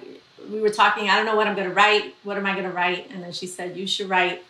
we 0.49 0.59
were 0.59 0.69
talking 0.69 1.09
i 1.09 1.15
don't 1.15 1.25
know 1.25 1.35
what 1.35 1.47
i'm 1.47 1.55
going 1.55 1.67
to 1.67 1.75
write. 1.75 2.15
What 2.23 2.37
am 2.37 2.45
i 2.45 2.53
going 2.53 2.65
to 2.65 2.71
write? 2.71 3.09
And 3.11 3.23
then 3.23 3.33
she 3.33 3.47
said 3.47 3.75
you 3.75 3.87
should 3.87 4.09
write 4.09 4.43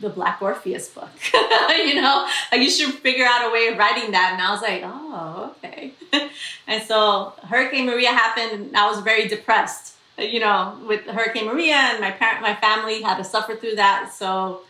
the 0.00 0.08
black 0.08 0.40
orpheus 0.40 0.88
book. 0.88 1.10
You 1.68 1.94
know? 1.94 2.28
Like 2.50 2.60
you 2.60 2.70
should 2.70 2.92
figure 2.94 3.24
out 3.24 3.48
a 3.48 3.52
way 3.52 3.68
of 3.68 3.78
writing 3.78 4.10
that. 4.12 4.30
And 4.32 4.42
i 4.42 4.50
was 4.52 4.62
like 4.62 4.82
oh 4.84 5.54
okay. 5.56 5.92
And 6.66 6.82
so 6.82 7.34
hurricane 7.42 7.86
maria 7.86 8.10
happened 8.10 8.52
and 8.52 8.76
i 8.76 8.88
was 8.88 9.00
very 9.00 9.26
depressed 9.26 9.97
you 10.18 10.40
know, 10.40 10.78
with 10.86 11.04
Hurricane 11.06 11.46
Maria 11.46 11.74
and 11.74 12.00
my 12.00 12.10
parent, 12.10 12.42
my 12.42 12.54
family 12.54 13.02
had 13.02 13.16
to 13.18 13.24
suffer 13.24 13.54
through 13.56 13.76
that. 13.76 14.12
So 14.12 14.62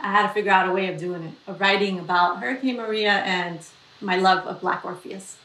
I 0.00 0.10
had 0.10 0.26
to 0.26 0.32
figure 0.32 0.52
out 0.52 0.68
a 0.68 0.72
way 0.72 0.92
of 0.92 0.98
doing 0.98 1.22
it, 1.22 1.34
of 1.46 1.60
writing 1.60 1.98
about 1.98 2.40
Hurricane 2.40 2.76
Maria 2.76 3.12
and 3.12 3.58
my 4.00 4.16
love 4.16 4.46
of 4.46 4.60
Black 4.60 4.84
Orpheus. 4.84 5.36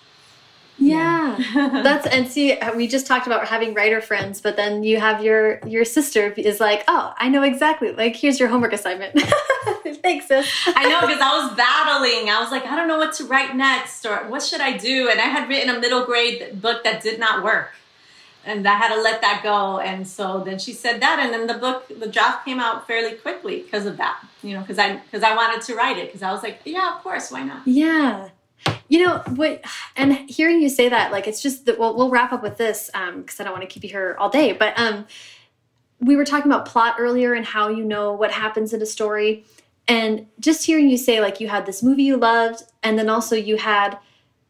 Yeah, 0.77 1.37
that's 1.83 2.07
and 2.07 2.27
see, 2.27 2.53
uh, 2.53 2.73
we 2.75 2.87
just 2.87 3.05
talked 3.05 3.27
about 3.27 3.47
having 3.47 3.75
writer 3.75 4.01
friends, 4.01 4.41
but 4.41 4.55
then 4.55 4.83
you 4.83 4.99
have 4.99 5.23
your 5.23 5.59
your 5.67 5.85
sister 5.85 6.33
is 6.37 6.59
like, 6.59 6.83
oh, 6.87 7.13
I 7.17 7.29
know 7.29 7.43
exactly. 7.43 7.91
Like, 7.91 8.15
here's 8.15 8.39
your 8.39 8.49
homework 8.49 8.73
assignment. 8.73 9.19
Thanks, 10.01 10.27
sis. 10.27 10.49
I 10.65 10.89
know 10.89 11.01
because 11.01 11.21
I 11.21 11.45
was 11.45 11.55
battling. 11.55 12.29
I 12.31 12.39
was 12.41 12.49
like, 12.49 12.65
I 12.65 12.75
don't 12.75 12.87
know 12.87 12.97
what 12.97 13.13
to 13.15 13.25
write 13.25 13.55
next 13.55 14.05
or 14.07 14.27
what 14.27 14.41
should 14.41 14.61
I 14.61 14.75
do. 14.75 15.09
And 15.09 15.19
I 15.19 15.25
had 15.25 15.47
written 15.47 15.69
a 15.75 15.79
middle 15.79 16.03
grade 16.03 16.59
book 16.59 16.83
that 16.83 17.03
did 17.03 17.19
not 17.19 17.43
work. 17.43 17.69
And 18.45 18.67
I 18.67 18.73
had 18.73 18.93
to 18.93 19.01
let 19.01 19.21
that 19.21 19.41
go. 19.43 19.79
And 19.79 20.07
so 20.07 20.43
then 20.43 20.57
she 20.57 20.73
said 20.73 21.01
that. 21.01 21.19
And 21.19 21.33
then 21.33 21.47
the 21.47 21.53
book, 21.55 21.87
the 21.99 22.07
draft 22.07 22.45
came 22.45 22.59
out 22.59 22.87
fairly 22.87 23.15
quickly 23.15 23.61
because 23.61 23.85
of 23.85 23.97
that, 23.97 24.23
you 24.41 24.55
know, 24.55 24.61
because 24.61 24.79
I, 24.79 24.95
because 24.95 25.23
I 25.23 25.35
wanted 25.35 25.61
to 25.67 25.75
write 25.75 25.97
it. 25.97 26.07
Because 26.07 26.23
I 26.23 26.31
was 26.31 26.41
like, 26.41 26.59
yeah, 26.65 26.95
of 26.95 27.03
course, 27.03 27.31
why 27.31 27.43
not? 27.43 27.67
Yeah. 27.67 28.29
You 28.89 29.05
know 29.05 29.19
what? 29.35 29.63
And 29.95 30.13
hearing 30.29 30.61
you 30.61 30.69
say 30.69 30.89
that, 30.89 31.11
like, 31.11 31.27
it's 31.27 31.41
just 31.41 31.65
that. 31.65 31.79
Well, 31.79 31.95
we'll 31.95 32.09
wrap 32.09 32.31
up 32.31 32.43
with 32.43 32.57
this 32.57 32.89
because 32.93 33.09
um, 33.09 33.25
I 33.39 33.43
don't 33.43 33.53
want 33.53 33.61
to 33.61 33.67
keep 33.67 33.83
you 33.83 33.89
here 33.89 34.15
all 34.19 34.29
day. 34.29 34.53
But 34.53 34.77
um, 34.79 35.07
we 35.99 36.15
were 36.15 36.25
talking 36.25 36.51
about 36.51 36.65
plot 36.65 36.95
earlier 36.99 37.33
and 37.33 37.45
how 37.45 37.69
you 37.69 37.83
know 37.83 38.13
what 38.13 38.31
happens 38.31 38.73
in 38.73 38.81
a 38.81 38.85
story, 38.85 39.45
and 39.87 40.27
just 40.39 40.65
hearing 40.65 40.89
you 40.89 40.97
say 40.97 41.21
like 41.21 41.39
you 41.39 41.47
had 41.47 41.65
this 41.65 41.81
movie 41.81 42.03
you 42.03 42.17
loved, 42.17 42.63
and 42.83 42.99
then 42.99 43.09
also 43.09 43.35
you 43.35 43.57
had 43.57 43.97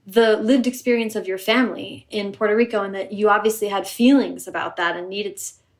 the 0.06 0.38
lived 0.38 0.68
experience 0.68 1.16
of 1.16 1.28
your 1.28 1.38
family 1.38 2.08
in 2.10 2.32
Puerto 2.32 2.56
Rico, 2.56 2.84
and 2.84 2.96
that 2.96 3.14
you 3.14 3.30
obviously 3.30 3.68
had 3.68 3.88
feelings 3.88 4.48
about 4.48 4.76
that 4.78 4.98
and 4.98 5.10
needed 5.10 5.40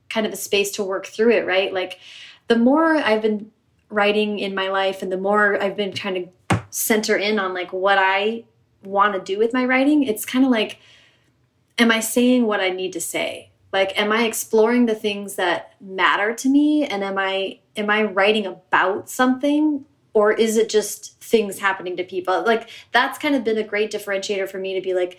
kind 0.10 0.26
of 0.26 0.34
a 0.34 0.38
space 0.38 0.72
to 0.72 0.84
work 0.84 1.06
through 1.06 1.32
it, 1.32 1.46
right? 1.46 1.74
Like, 1.74 2.00
the 2.48 2.58
more 2.58 2.96
I've 2.96 3.22
been 3.22 3.52
writing 3.90 4.40
in 4.40 4.54
my 4.54 4.70
life, 4.70 5.02
and 5.02 5.12
the 5.12 5.18
more 5.18 5.62
I've 5.62 5.76
been 5.76 5.94
trying 5.94 6.32
to 6.50 6.64
center 6.70 7.18
in 7.18 7.40
on 7.40 7.54
like 7.54 7.74
what 7.74 7.98
I 7.98 8.46
want 8.84 9.14
to 9.14 9.20
do 9.20 9.38
with 9.38 9.54
my 9.54 9.66
writing, 9.66 10.04
it's 10.04 10.26
kind 10.26 10.46
of 10.46 10.52
like, 10.52 10.80
am 11.78 11.92
I 11.92 12.00
saying 12.00 12.46
what 12.46 12.60
I 12.60 12.70
need 12.70 12.94
to 12.94 13.02
say? 13.02 13.52
Like, 13.72 13.98
am 14.00 14.12
I 14.12 14.24
exploring 14.24 14.86
the 14.86 14.96
things 14.96 15.36
that 15.36 15.74
matter 15.80 16.34
to 16.34 16.50
me? 16.50 16.86
And 16.86 17.04
am 17.04 17.18
I 17.18 17.60
am 17.76 17.90
I 17.90 18.04
writing 18.04 18.46
about 18.46 19.10
something? 19.10 19.86
Or 20.14 20.32
is 20.34 20.58
it 20.58 20.70
just 20.70 21.20
things 21.22 21.60
happening 21.60 21.96
to 21.98 22.04
people? 22.04 22.44
Like 22.44 22.70
that's 22.92 23.18
kind 23.18 23.36
of 23.36 23.44
been 23.44 23.58
a 23.58 23.64
great 23.64 23.92
differentiator 23.92 24.50
for 24.50 24.58
me 24.58 24.74
to 24.74 24.82
be 24.82 24.94
like, 24.94 25.18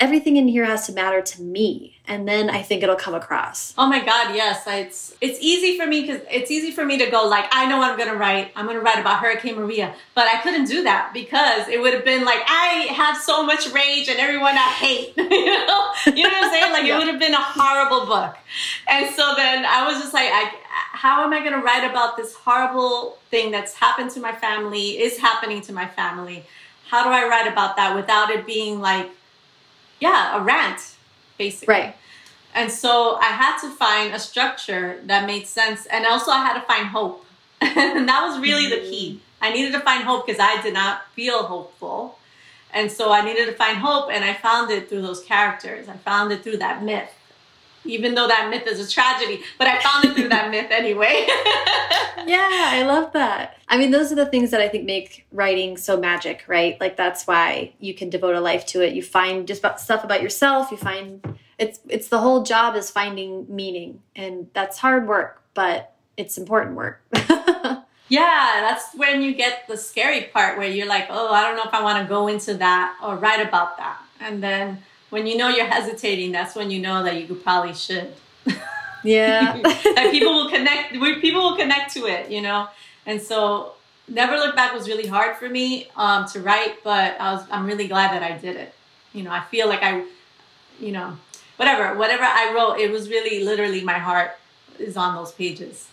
everything 0.00 0.36
in 0.36 0.48
here 0.48 0.64
has 0.64 0.86
to 0.86 0.92
matter 0.92 1.22
to 1.22 1.40
me 1.40 1.96
and 2.06 2.26
then 2.26 2.50
i 2.50 2.60
think 2.60 2.82
it'll 2.82 2.96
come 2.96 3.14
across. 3.14 3.72
Oh 3.78 3.86
my 3.86 4.04
god 4.04 4.34
yes 4.34 4.64
it's 4.66 5.14
it's 5.20 5.38
easy 5.40 5.78
for 5.78 5.86
me 5.86 6.02
because 6.02 6.20
it's 6.30 6.50
easy 6.50 6.72
for 6.72 6.84
me 6.84 6.98
to 6.98 7.10
go 7.10 7.26
like 7.26 7.46
i 7.52 7.66
know 7.66 7.78
what 7.78 7.90
i'm 7.90 7.98
gonna 7.98 8.16
write 8.16 8.50
i'm 8.56 8.66
gonna 8.66 8.80
write 8.80 8.98
about 8.98 9.20
hurricane 9.20 9.54
maria 9.54 9.94
but 10.14 10.26
i 10.26 10.40
couldn't 10.40 10.66
do 10.66 10.82
that 10.82 11.12
because 11.14 11.68
it 11.68 11.80
would 11.80 11.94
have 11.94 12.04
been 12.04 12.24
like 12.24 12.40
i 12.48 12.88
have 12.90 13.16
so 13.16 13.46
much 13.46 13.72
rage 13.72 14.08
and 14.08 14.18
everyone 14.18 14.54
i 14.56 14.70
hate 14.78 15.14
you 15.16 15.26
know? 15.26 15.92
You 16.06 16.24
know 16.24 16.28
what 16.28 16.44
i'm 16.44 16.50
saying? 16.50 16.72
Like 16.72 16.84
yeah. 16.86 16.96
it 16.96 16.98
would 16.98 17.08
have 17.08 17.20
been 17.20 17.34
a 17.34 17.40
horrible 17.40 18.06
book. 18.06 18.36
And 18.88 19.14
so 19.14 19.34
then 19.36 19.64
i 19.64 19.86
was 19.86 20.00
just 20.02 20.12
like 20.12 20.28
I, 20.28 20.52
how 20.70 21.22
am 21.22 21.32
i 21.32 21.42
gonna 21.42 21.62
write 21.62 21.88
about 21.88 22.16
this 22.16 22.34
horrible 22.34 23.18
thing 23.30 23.52
that's 23.52 23.74
happened 23.74 24.10
to 24.12 24.20
my 24.20 24.32
family 24.32 25.00
is 25.00 25.18
happening 25.18 25.60
to 25.62 25.72
my 25.72 25.86
family? 25.86 26.44
How 26.88 27.04
do 27.04 27.10
i 27.10 27.28
write 27.28 27.50
about 27.50 27.76
that 27.76 27.94
without 27.94 28.30
it 28.30 28.44
being 28.44 28.80
like 28.80 29.08
yeah, 30.00 30.38
a 30.38 30.42
rant, 30.42 30.96
basically. 31.38 31.74
Right. 31.74 31.96
And 32.54 32.70
so 32.70 33.16
I 33.20 33.26
had 33.26 33.58
to 33.62 33.70
find 33.70 34.14
a 34.14 34.18
structure 34.18 35.00
that 35.04 35.26
made 35.26 35.46
sense. 35.46 35.86
And 35.86 36.06
also 36.06 36.30
I 36.30 36.38
had 36.38 36.54
to 36.54 36.60
find 36.62 36.86
hope. 36.86 37.26
and 37.60 38.08
that 38.08 38.24
was 38.26 38.40
really 38.40 38.68
the 38.68 38.80
key. 38.88 39.20
I 39.40 39.52
needed 39.52 39.72
to 39.72 39.80
find 39.80 40.04
hope 40.04 40.26
because 40.26 40.40
I 40.40 40.62
did 40.62 40.74
not 40.74 41.02
feel 41.14 41.42
hopeful. 41.42 42.18
And 42.72 42.90
so 42.90 43.12
I 43.12 43.24
needed 43.24 43.46
to 43.46 43.52
find 43.52 43.78
hope, 43.78 44.10
and 44.10 44.24
I 44.24 44.34
found 44.34 44.68
it 44.72 44.88
through 44.88 45.02
those 45.02 45.22
characters. 45.22 45.88
I 45.88 45.92
found 45.92 46.32
it 46.32 46.42
through 46.42 46.56
that 46.56 46.82
myth 46.82 47.12
even 47.84 48.14
though 48.14 48.26
that 48.28 48.48
myth 48.50 48.66
is 48.66 48.80
a 48.80 48.90
tragedy, 48.90 49.42
but 49.58 49.66
I 49.66 49.80
found 49.80 50.04
it 50.04 50.14
through 50.14 50.28
that 50.28 50.50
myth 50.50 50.70
anyway. 50.70 51.26
yeah, 52.26 52.70
I 52.72 52.84
love 52.86 53.12
that. 53.12 53.58
I 53.68 53.76
mean, 53.76 53.90
those 53.90 54.12
are 54.12 54.14
the 54.14 54.26
things 54.26 54.50
that 54.50 54.60
I 54.60 54.68
think 54.68 54.84
make 54.84 55.26
writing 55.32 55.76
so 55.76 55.98
magic, 55.98 56.44
right? 56.46 56.80
Like 56.80 56.96
that's 56.96 57.26
why 57.26 57.74
you 57.80 57.94
can 57.94 58.10
devote 58.10 58.34
a 58.34 58.40
life 58.40 58.66
to 58.66 58.80
it. 58.80 58.94
You 58.94 59.02
find 59.02 59.46
just 59.46 59.60
about 59.60 59.80
stuff 59.80 60.04
about 60.04 60.22
yourself. 60.22 60.70
You 60.70 60.76
find 60.76 61.38
it's 61.58 61.80
it's 61.88 62.08
the 62.08 62.18
whole 62.18 62.42
job 62.42 62.76
is 62.76 62.90
finding 62.90 63.46
meaning, 63.48 64.00
and 64.16 64.48
that's 64.54 64.78
hard 64.78 65.06
work, 65.06 65.42
but 65.54 65.94
it's 66.16 66.38
important 66.38 66.76
work. 66.76 67.02
yeah, 68.08 68.60
that's 68.60 68.94
when 68.94 69.22
you 69.22 69.34
get 69.34 69.66
the 69.68 69.76
scary 69.76 70.22
part 70.22 70.58
where 70.58 70.68
you're 70.68 70.86
like, 70.86 71.06
oh, 71.10 71.32
I 71.32 71.42
don't 71.42 71.56
know 71.56 71.64
if 71.64 71.74
I 71.74 71.82
want 71.82 72.02
to 72.02 72.08
go 72.08 72.28
into 72.28 72.54
that 72.54 72.96
or 73.02 73.16
write 73.16 73.46
about 73.46 73.76
that, 73.78 74.00
and 74.20 74.42
then 74.42 74.82
when 75.14 75.28
you 75.28 75.36
know 75.36 75.48
you're 75.48 75.64
hesitating, 75.64 76.32
that's 76.32 76.56
when 76.56 76.72
you 76.72 76.80
know 76.80 77.04
that 77.04 77.28
you 77.28 77.34
probably 77.36 77.72
should. 77.72 78.12
Yeah. 79.06 79.60
that 79.62 80.08
people 80.12 80.32
will 80.32 80.48
connect, 80.48 80.92
people 81.20 81.42
will 81.42 81.56
connect 81.56 81.92
to 81.92 82.06
it, 82.06 82.30
you 82.30 82.40
know? 82.40 82.68
And 83.04 83.20
so 83.20 83.74
Never 84.08 84.36
Look 84.36 84.56
Back 84.56 84.72
was 84.72 84.88
really 84.88 85.06
hard 85.06 85.36
for 85.36 85.46
me 85.46 85.88
um, 85.94 86.26
to 86.28 86.40
write, 86.40 86.82
but 86.82 87.20
I 87.20 87.34
was, 87.34 87.44
I'm 87.50 87.66
really 87.66 87.86
glad 87.86 88.12
that 88.12 88.22
I 88.22 88.38
did 88.38 88.56
it. 88.56 88.72
You 89.12 89.22
know, 89.22 89.30
I 89.30 89.42
feel 89.42 89.68
like 89.68 89.82
I, 89.82 90.06
you 90.80 90.92
know, 90.92 91.18
whatever, 91.56 91.98
whatever 91.98 92.24
I 92.24 92.54
wrote, 92.54 92.78
it 92.78 92.90
was 92.90 93.10
really 93.10 93.44
literally 93.44 93.84
my 93.84 93.98
heart 93.98 94.38
is 94.78 94.96
on 94.96 95.14
those 95.14 95.32
pages. 95.32 95.86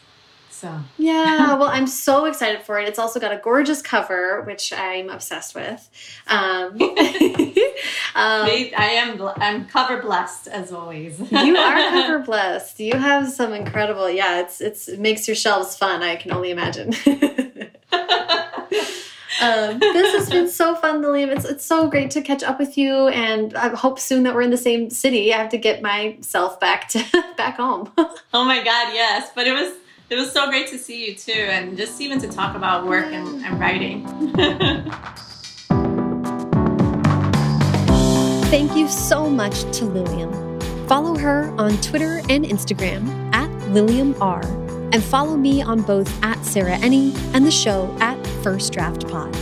So 0.51 0.79
yeah, 0.97 1.53
well, 1.57 1.69
I'm 1.69 1.87
so 1.87 2.25
excited 2.25 2.61
for 2.61 2.79
it. 2.79 2.87
It's 2.87 2.99
also 2.99 3.19
got 3.19 3.31
a 3.31 3.37
gorgeous 3.37 3.81
cover, 3.81 4.41
which 4.43 4.71
I'm 4.71 5.09
obsessed 5.09 5.55
with. 5.55 5.89
Um, 6.27 6.79
um, 6.81 6.97
I 8.15 8.91
am 8.95 9.19
I'm 9.37 9.65
cover 9.65 10.01
blessed 10.01 10.47
as 10.47 10.71
always. 10.71 11.19
you 11.31 11.57
are 11.57 11.75
cover 11.89 12.19
blessed. 12.19 12.79
You 12.79 12.93
have 12.97 13.29
some 13.29 13.53
incredible. 13.53 14.09
Yeah, 14.09 14.41
it's 14.41 14.61
it's 14.61 14.87
it 14.87 14.99
makes 14.99 15.27
your 15.27 15.35
shelves 15.35 15.75
fun. 15.75 16.03
I 16.03 16.15
can 16.17 16.31
only 16.31 16.51
imagine. 16.51 16.93
Um, 19.41 19.79
this 19.79 20.13
has 20.13 20.29
been 20.29 20.47
so 20.47 20.75
fun, 20.75 21.01
Lilliam. 21.01 21.31
It's 21.31 21.45
it's 21.45 21.65
so 21.65 21.89
great 21.89 22.11
to 22.11 22.21
catch 22.21 22.43
up 22.43 22.59
with 22.59 22.77
you, 22.77 23.07
and 23.07 23.55
I 23.55 23.69
hope 23.69 23.97
soon 23.97 24.21
that 24.23 24.35
we're 24.35 24.43
in 24.43 24.51
the 24.51 24.57
same 24.57 24.91
city. 24.91 25.33
I 25.33 25.37
have 25.39 25.49
to 25.49 25.57
get 25.57 25.81
myself 25.81 26.59
back 26.59 26.87
to 26.89 27.03
back 27.37 27.57
home. 27.57 27.91
oh 27.97 28.45
my 28.45 28.63
God, 28.63 28.93
yes! 28.93 29.31
But 29.33 29.47
it 29.47 29.53
was 29.53 29.73
it 30.12 30.15
was 30.15 30.34
so 30.34 30.50
great 30.50 30.67
to 30.67 30.78
see 30.78 31.08
you 31.08 31.15
too, 31.15 31.32
and 31.32 31.78
just 31.78 32.02
even 32.02 32.19
to 32.19 32.28
talk 32.28 32.58
about 32.58 32.86
work 32.86 33.06
and, 33.06 33.41
and 33.45 33.58
writing. 33.58 34.06
Thank 38.52 38.76
you 38.76 38.89
so 38.89 39.30
much 39.30 39.62
to 39.78 39.86
Lilliam. 39.86 40.60
Follow 40.89 41.17
her 41.17 41.56
on 41.58 41.78
Twitter 41.78 42.17
and 42.28 42.43
Instagram 42.43 43.34
at 43.34 43.50
Lilliam 43.69 44.13
R, 44.21 44.43
and 44.91 45.02
follow 45.02 45.38
me 45.38 45.62
on 45.62 45.82
both 45.82 46.12
at 46.21 46.43
Sarah 46.43 46.76
Enni 46.80 47.15
and 47.34 47.45
the 47.45 47.52
show 47.52 47.95
at 48.02 48.21
First 48.43 48.74
Draft 48.74 49.08
Pod. 49.08 49.34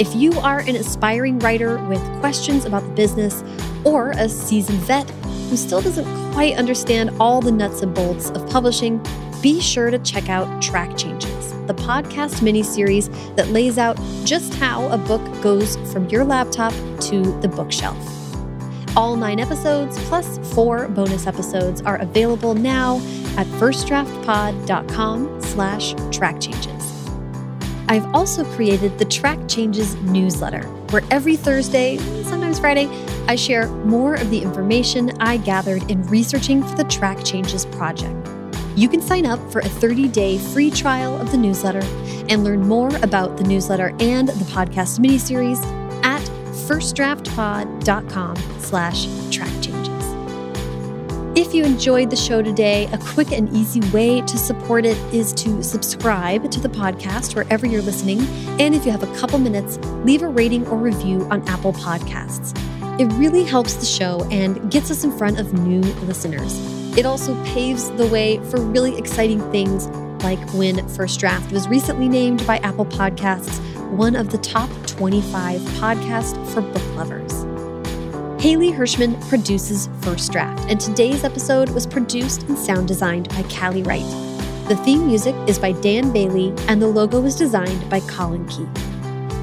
If 0.00 0.14
you 0.14 0.32
are 0.40 0.60
an 0.60 0.76
aspiring 0.76 1.38
writer 1.40 1.76
with 1.88 2.02
questions 2.20 2.64
about 2.64 2.84
the 2.84 2.92
business 2.92 3.44
or 3.84 4.12
a 4.12 4.30
seasoned 4.30 4.78
vet 4.78 5.10
who 5.50 5.58
still 5.58 5.82
doesn't 5.82 6.06
quite 6.32 6.56
understand 6.56 7.10
all 7.20 7.42
the 7.42 7.52
nuts 7.52 7.82
and 7.82 7.94
bolts 7.94 8.30
of 8.30 8.48
publishing, 8.48 8.98
be 9.42 9.60
sure 9.60 9.90
to 9.90 9.98
check 10.00 10.28
out 10.28 10.62
Track 10.62 10.96
Changes, 10.96 11.52
the 11.66 11.74
podcast 11.74 12.42
mini 12.42 12.62
series 12.62 13.08
that 13.36 13.48
lays 13.48 13.78
out 13.78 13.98
just 14.24 14.54
how 14.54 14.88
a 14.88 14.98
book 14.98 15.22
goes 15.42 15.76
from 15.92 16.08
your 16.08 16.24
laptop 16.24 16.72
to 17.00 17.22
the 17.40 17.48
bookshelf. 17.48 17.98
All 18.96 19.16
nine 19.16 19.38
episodes 19.38 19.98
plus 20.08 20.38
four 20.52 20.88
bonus 20.88 21.26
episodes 21.26 21.80
are 21.82 21.96
available 21.98 22.54
now 22.54 22.96
at 23.36 23.46
firstdraftpod.com 23.46 25.40
slash 25.40 25.94
track 26.10 26.40
changes. 26.40 26.70
I've 27.88 28.06
also 28.14 28.44
created 28.54 28.98
the 28.98 29.04
Track 29.04 29.48
Changes 29.48 29.96
newsletter, 29.96 30.62
where 30.90 31.02
every 31.10 31.34
Thursday, 31.34 31.96
sometimes 32.22 32.60
Friday, 32.60 32.86
I 33.26 33.34
share 33.34 33.66
more 33.68 34.14
of 34.14 34.30
the 34.30 34.40
information 34.40 35.10
I 35.18 35.38
gathered 35.38 35.90
in 35.90 36.06
researching 36.06 36.62
for 36.62 36.76
the 36.76 36.84
Track 36.84 37.24
Changes 37.24 37.66
project. 37.66 38.29
You 38.80 38.88
can 38.88 39.02
sign 39.02 39.26
up 39.26 39.38
for 39.52 39.58
a 39.58 39.66
30-day 39.66 40.38
free 40.38 40.70
trial 40.70 41.20
of 41.20 41.30
the 41.30 41.36
newsletter 41.36 41.82
and 42.30 42.42
learn 42.44 42.66
more 42.66 42.88
about 43.02 43.36
the 43.36 43.44
newsletter 43.44 43.94
and 44.00 44.28
the 44.28 44.44
podcast 44.46 44.98
miniseries 44.98 45.62
at 46.02 46.22
firstdraftpod.com 46.66 48.36
slash 48.58 49.06
track 49.30 49.52
changes. 49.60 49.86
If 51.38 51.52
you 51.52 51.62
enjoyed 51.62 52.08
the 52.08 52.16
show 52.16 52.40
today, 52.40 52.86
a 52.86 52.96
quick 52.96 53.32
and 53.32 53.54
easy 53.54 53.80
way 53.90 54.22
to 54.22 54.38
support 54.38 54.86
it 54.86 54.96
is 55.12 55.34
to 55.34 55.62
subscribe 55.62 56.50
to 56.50 56.58
the 56.58 56.70
podcast 56.70 57.34
wherever 57.34 57.66
you're 57.66 57.82
listening. 57.82 58.20
And 58.58 58.74
if 58.74 58.86
you 58.86 58.92
have 58.92 59.02
a 59.02 59.14
couple 59.14 59.38
minutes, 59.38 59.76
leave 60.06 60.22
a 60.22 60.28
rating 60.28 60.66
or 60.68 60.78
review 60.78 61.28
on 61.30 61.46
Apple 61.50 61.74
Podcasts. 61.74 62.58
It 62.98 63.12
really 63.18 63.44
helps 63.44 63.74
the 63.74 63.84
show 63.84 64.26
and 64.30 64.70
gets 64.70 64.90
us 64.90 65.04
in 65.04 65.12
front 65.12 65.38
of 65.38 65.52
new 65.52 65.82
listeners. 66.06 66.79
It 67.00 67.06
also 67.06 67.34
paves 67.46 67.90
the 67.92 68.06
way 68.08 68.36
for 68.50 68.60
really 68.60 68.98
exciting 68.98 69.40
things 69.50 69.86
like 70.22 70.38
when 70.52 70.86
First 70.86 71.18
Draft 71.18 71.50
was 71.50 71.66
recently 71.66 72.10
named 72.10 72.46
by 72.46 72.58
Apple 72.58 72.84
Podcasts 72.84 73.58
one 73.96 74.14
of 74.14 74.28
the 74.28 74.36
top 74.36 74.68
25 74.86 75.62
podcasts 75.62 76.36
for 76.52 76.60
book 76.60 76.84
lovers. 76.96 77.32
Haley 78.38 78.70
Hirschman 78.70 79.18
produces 79.30 79.88
First 80.02 80.30
Draft, 80.30 80.70
and 80.70 80.78
today's 80.78 81.24
episode 81.24 81.70
was 81.70 81.86
produced 81.86 82.42
and 82.42 82.58
sound 82.58 82.86
designed 82.86 83.30
by 83.30 83.44
Callie 83.44 83.82
Wright. 83.82 84.04
The 84.68 84.78
theme 84.84 85.06
music 85.06 85.34
is 85.48 85.58
by 85.58 85.72
Dan 85.72 86.12
Bailey, 86.12 86.52
and 86.68 86.82
the 86.82 86.86
logo 86.86 87.18
was 87.18 87.34
designed 87.34 87.88
by 87.88 88.00
Colin 88.00 88.46
Keith. 88.46 88.68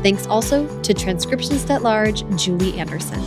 Thanks 0.04 0.28
also 0.28 0.68
to 0.84 0.94
transcriptionist 0.94 1.72
at 1.72 1.82
large 1.82 2.24
Julie 2.38 2.78
Anderson. 2.78 3.20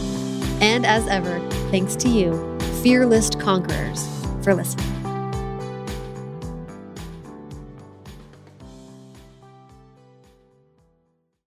And 0.63 0.87
as 0.87 1.09
ever, 1.09 1.41
thanks 1.73 1.97
to 1.97 2.09
you, 2.09 2.57
fearless 2.81 3.29
conquerors, 3.31 4.20
for 4.43 4.55
listening. 4.55 5.00